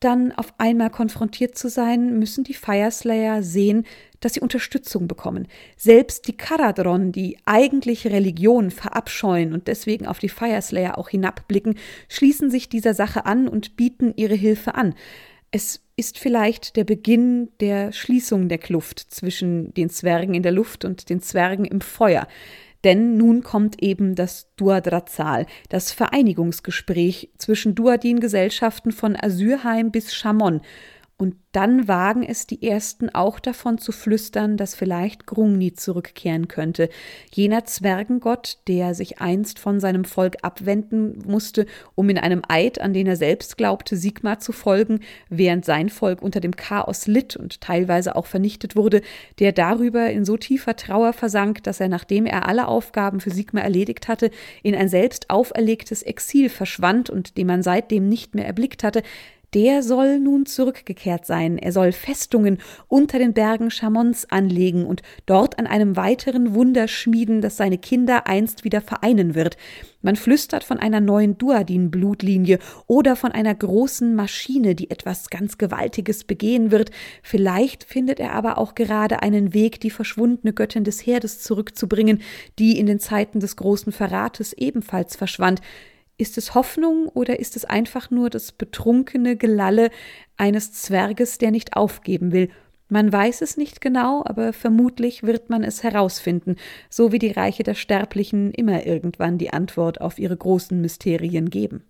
dann 0.00 0.32
auf 0.32 0.54
einmal 0.56 0.88
konfrontiert 0.88 1.58
zu 1.58 1.68
sein, 1.68 2.18
müssen 2.18 2.44
die 2.44 2.54
Fireslayer 2.54 3.42
sehen, 3.42 3.84
dass 4.20 4.32
sie 4.32 4.40
Unterstützung 4.40 5.06
bekommen. 5.06 5.48
Selbst 5.76 6.28
die 6.28 6.36
Karadron, 6.38 7.12
die 7.12 7.36
eigentlich 7.44 8.06
Religion 8.06 8.70
verabscheuen 8.70 9.52
und 9.52 9.68
deswegen 9.68 10.06
auf 10.06 10.18
die 10.18 10.30
Fireslayer 10.30 10.96
auch 10.96 11.10
hinabblicken, 11.10 11.76
schließen 12.08 12.50
sich 12.50 12.70
dieser 12.70 12.94
Sache 12.94 13.26
an 13.26 13.48
und 13.48 13.76
bieten 13.76 14.14
ihre 14.16 14.34
Hilfe 14.34 14.74
an. 14.76 14.94
Es 15.50 15.82
ist 15.96 16.18
vielleicht 16.18 16.76
der 16.76 16.84
Beginn 16.84 17.48
der 17.60 17.92
Schließung 17.92 18.48
der 18.48 18.58
Kluft 18.58 18.98
zwischen 18.98 19.72
den 19.74 19.88
Zwergen 19.88 20.34
in 20.34 20.42
der 20.42 20.52
Luft 20.52 20.84
und 20.84 21.08
den 21.08 21.20
Zwergen 21.20 21.64
im 21.64 21.80
Feuer. 21.80 22.26
Denn 22.84 23.16
nun 23.16 23.42
kommt 23.42 23.82
eben 23.82 24.14
das 24.14 24.54
Duadrazal, 24.56 25.46
das 25.70 25.92
Vereinigungsgespräch 25.92 27.30
zwischen 27.38 27.74
Duadin-Gesellschaften 27.74 28.92
von 28.92 29.16
Asyrheim 29.16 29.90
bis 29.90 30.14
Chamon. 30.14 30.60
Und 31.18 31.36
dann 31.52 31.88
wagen 31.88 32.22
es 32.22 32.46
die 32.46 32.62
Ersten 32.68 33.08
auch 33.08 33.40
davon 33.40 33.78
zu 33.78 33.90
flüstern, 33.90 34.58
dass 34.58 34.74
vielleicht 34.74 35.24
Grungni 35.24 35.72
zurückkehren 35.72 36.46
könnte, 36.46 36.90
jener 37.32 37.64
Zwergengott, 37.64 38.58
der 38.68 38.94
sich 38.94 39.18
einst 39.18 39.58
von 39.58 39.80
seinem 39.80 40.04
Volk 40.04 40.36
abwenden 40.42 41.22
musste, 41.26 41.64
um 41.94 42.10
in 42.10 42.18
einem 42.18 42.42
Eid, 42.46 42.82
an 42.82 42.92
den 42.92 43.06
er 43.06 43.16
selbst 43.16 43.56
glaubte, 43.56 43.96
Sigmar 43.96 44.40
zu 44.40 44.52
folgen, 44.52 45.00
während 45.30 45.64
sein 45.64 45.88
Volk 45.88 46.20
unter 46.20 46.40
dem 46.40 46.54
Chaos 46.54 47.06
litt 47.06 47.34
und 47.34 47.62
teilweise 47.62 48.14
auch 48.14 48.26
vernichtet 48.26 48.76
wurde, 48.76 49.00
der 49.38 49.52
darüber 49.52 50.10
in 50.10 50.26
so 50.26 50.36
tiefer 50.36 50.76
Trauer 50.76 51.14
versank, 51.14 51.62
dass 51.62 51.80
er, 51.80 51.88
nachdem 51.88 52.26
er 52.26 52.46
alle 52.46 52.68
Aufgaben 52.68 53.20
für 53.20 53.30
Sigmar 53.30 53.64
erledigt 53.64 54.08
hatte, 54.08 54.30
in 54.62 54.74
ein 54.74 54.90
selbst 54.90 55.30
auferlegtes 55.30 56.02
Exil 56.02 56.50
verschwand 56.50 57.08
und 57.08 57.38
den 57.38 57.46
man 57.46 57.62
seitdem 57.62 58.06
nicht 58.06 58.34
mehr 58.34 58.44
erblickt 58.46 58.84
hatte, 58.84 59.02
der 59.54 59.82
soll 59.82 60.18
nun 60.18 60.46
zurückgekehrt 60.46 61.26
sein. 61.26 61.58
Er 61.58 61.72
soll 61.72 61.92
Festungen 61.92 62.58
unter 62.88 63.18
den 63.18 63.32
Bergen 63.32 63.70
Chamons 63.70 64.30
anlegen 64.30 64.84
und 64.84 65.02
dort 65.26 65.58
an 65.58 65.66
einem 65.66 65.96
weiteren 65.96 66.54
Wunder 66.54 66.88
schmieden, 66.88 67.40
das 67.40 67.56
seine 67.56 67.78
Kinder 67.78 68.26
einst 68.26 68.64
wieder 68.64 68.80
vereinen 68.80 69.34
wird. 69.34 69.56
Man 70.02 70.16
flüstert 70.16 70.62
von 70.62 70.78
einer 70.78 71.00
neuen 71.00 71.36
Duadin-Blutlinie 71.36 72.58
oder 72.86 73.16
von 73.16 73.32
einer 73.32 73.54
großen 73.54 74.14
Maschine, 74.14 74.74
die 74.74 74.90
etwas 74.90 75.30
ganz 75.30 75.58
Gewaltiges 75.58 76.24
begehen 76.24 76.70
wird. 76.70 76.90
Vielleicht 77.22 77.82
findet 77.82 78.20
er 78.20 78.32
aber 78.32 78.58
auch 78.58 78.74
gerade 78.74 79.22
einen 79.22 79.52
Weg, 79.52 79.80
die 79.80 79.90
verschwundene 79.90 80.52
Göttin 80.52 80.84
des 80.84 81.04
Herdes 81.04 81.42
zurückzubringen, 81.42 82.22
die 82.58 82.78
in 82.78 82.86
den 82.86 83.00
Zeiten 83.00 83.40
des 83.40 83.56
großen 83.56 83.92
Verrates 83.92 84.52
ebenfalls 84.52 85.16
verschwand. 85.16 85.60
Ist 86.18 86.38
es 86.38 86.54
Hoffnung 86.54 87.08
oder 87.08 87.38
ist 87.40 87.56
es 87.56 87.66
einfach 87.66 88.10
nur 88.10 88.30
das 88.30 88.52
betrunkene 88.52 89.36
Gelalle 89.36 89.90
eines 90.38 90.72
Zwerges, 90.72 91.36
der 91.36 91.50
nicht 91.50 91.76
aufgeben 91.76 92.32
will? 92.32 92.48
Man 92.88 93.12
weiß 93.12 93.42
es 93.42 93.56
nicht 93.56 93.80
genau, 93.80 94.22
aber 94.24 94.52
vermutlich 94.52 95.24
wird 95.24 95.50
man 95.50 95.64
es 95.64 95.82
herausfinden, 95.82 96.56
so 96.88 97.12
wie 97.12 97.18
die 97.18 97.32
Reiche 97.32 97.64
der 97.64 97.74
Sterblichen 97.74 98.52
immer 98.52 98.86
irgendwann 98.86 99.38
die 99.38 99.52
Antwort 99.52 100.00
auf 100.00 100.18
ihre 100.18 100.36
großen 100.36 100.80
Mysterien 100.80 101.50
geben. 101.50 101.84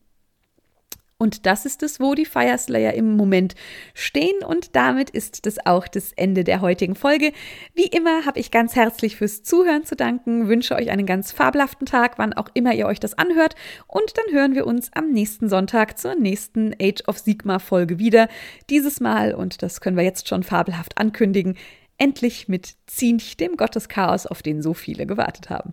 Und 1.19 1.47
das 1.47 1.65
ist 1.65 1.83
es, 1.83 1.99
wo 1.99 2.15
die 2.15 2.27
Fireslayer 2.27 2.93
im 2.93 3.17
Moment 3.17 3.55
stehen. 3.95 4.45
Und 4.45 4.77
damit 4.77 5.09
ist 5.09 5.47
das 5.47 5.65
auch 5.65 5.89
das 5.89 6.13
Ende 6.13 6.45
der 6.45 6.61
heutigen 6.61 6.95
Folge. 6.95 7.33
Wie 7.75 7.87
immer 7.87 8.27
habe 8.27 8.39
ich 8.39 8.51
ganz 8.51 8.77
herzlich 8.77 9.17
fürs 9.17 9.43
Zuhören 9.43 9.85
zu 9.87 9.97
danken, 9.97 10.47
wünsche 10.49 10.75
euch 10.75 10.91
einen 10.91 11.07
ganz 11.07 11.33
fabelhaften 11.33 11.87
Tag, 11.87 12.19
wann 12.19 12.35
auch 12.35 12.51
immer 12.53 12.75
ihr 12.75 12.87
euch 12.87 13.01
das 13.01 13.15
anhört. 13.15 13.55
Und 13.87 14.13
dann 14.19 14.35
hören 14.35 14.55
wir 14.55 14.67
uns 14.67 14.91
am 14.95 15.11
nächsten 15.11 15.49
Sonntag 15.49 15.99
zur 15.99 16.15
nächsten 16.17 16.75
Age 16.81 17.03
of 17.07 17.19
Sigma 17.19 17.61
Folge 17.61 17.99
wieder. 17.99 18.29
Dieses 18.69 19.01
Mal, 19.01 19.35
und 19.35 19.63
das 19.63 19.81
können 19.81 19.97
wir 19.97 20.05
jetzt 20.05 20.29
schon 20.29 20.43
fabelhaft 20.43 20.99
ankündigen, 20.99 21.57
endlich 21.97 22.47
mit 22.49 22.75
Zinch, 22.87 23.39
dem 23.39 23.57
Gotteschaos, 23.57 24.27
auf 24.27 24.43
den 24.43 24.61
so 24.61 24.75
viele 24.75 25.07
gewartet 25.07 25.49
haben. 25.49 25.73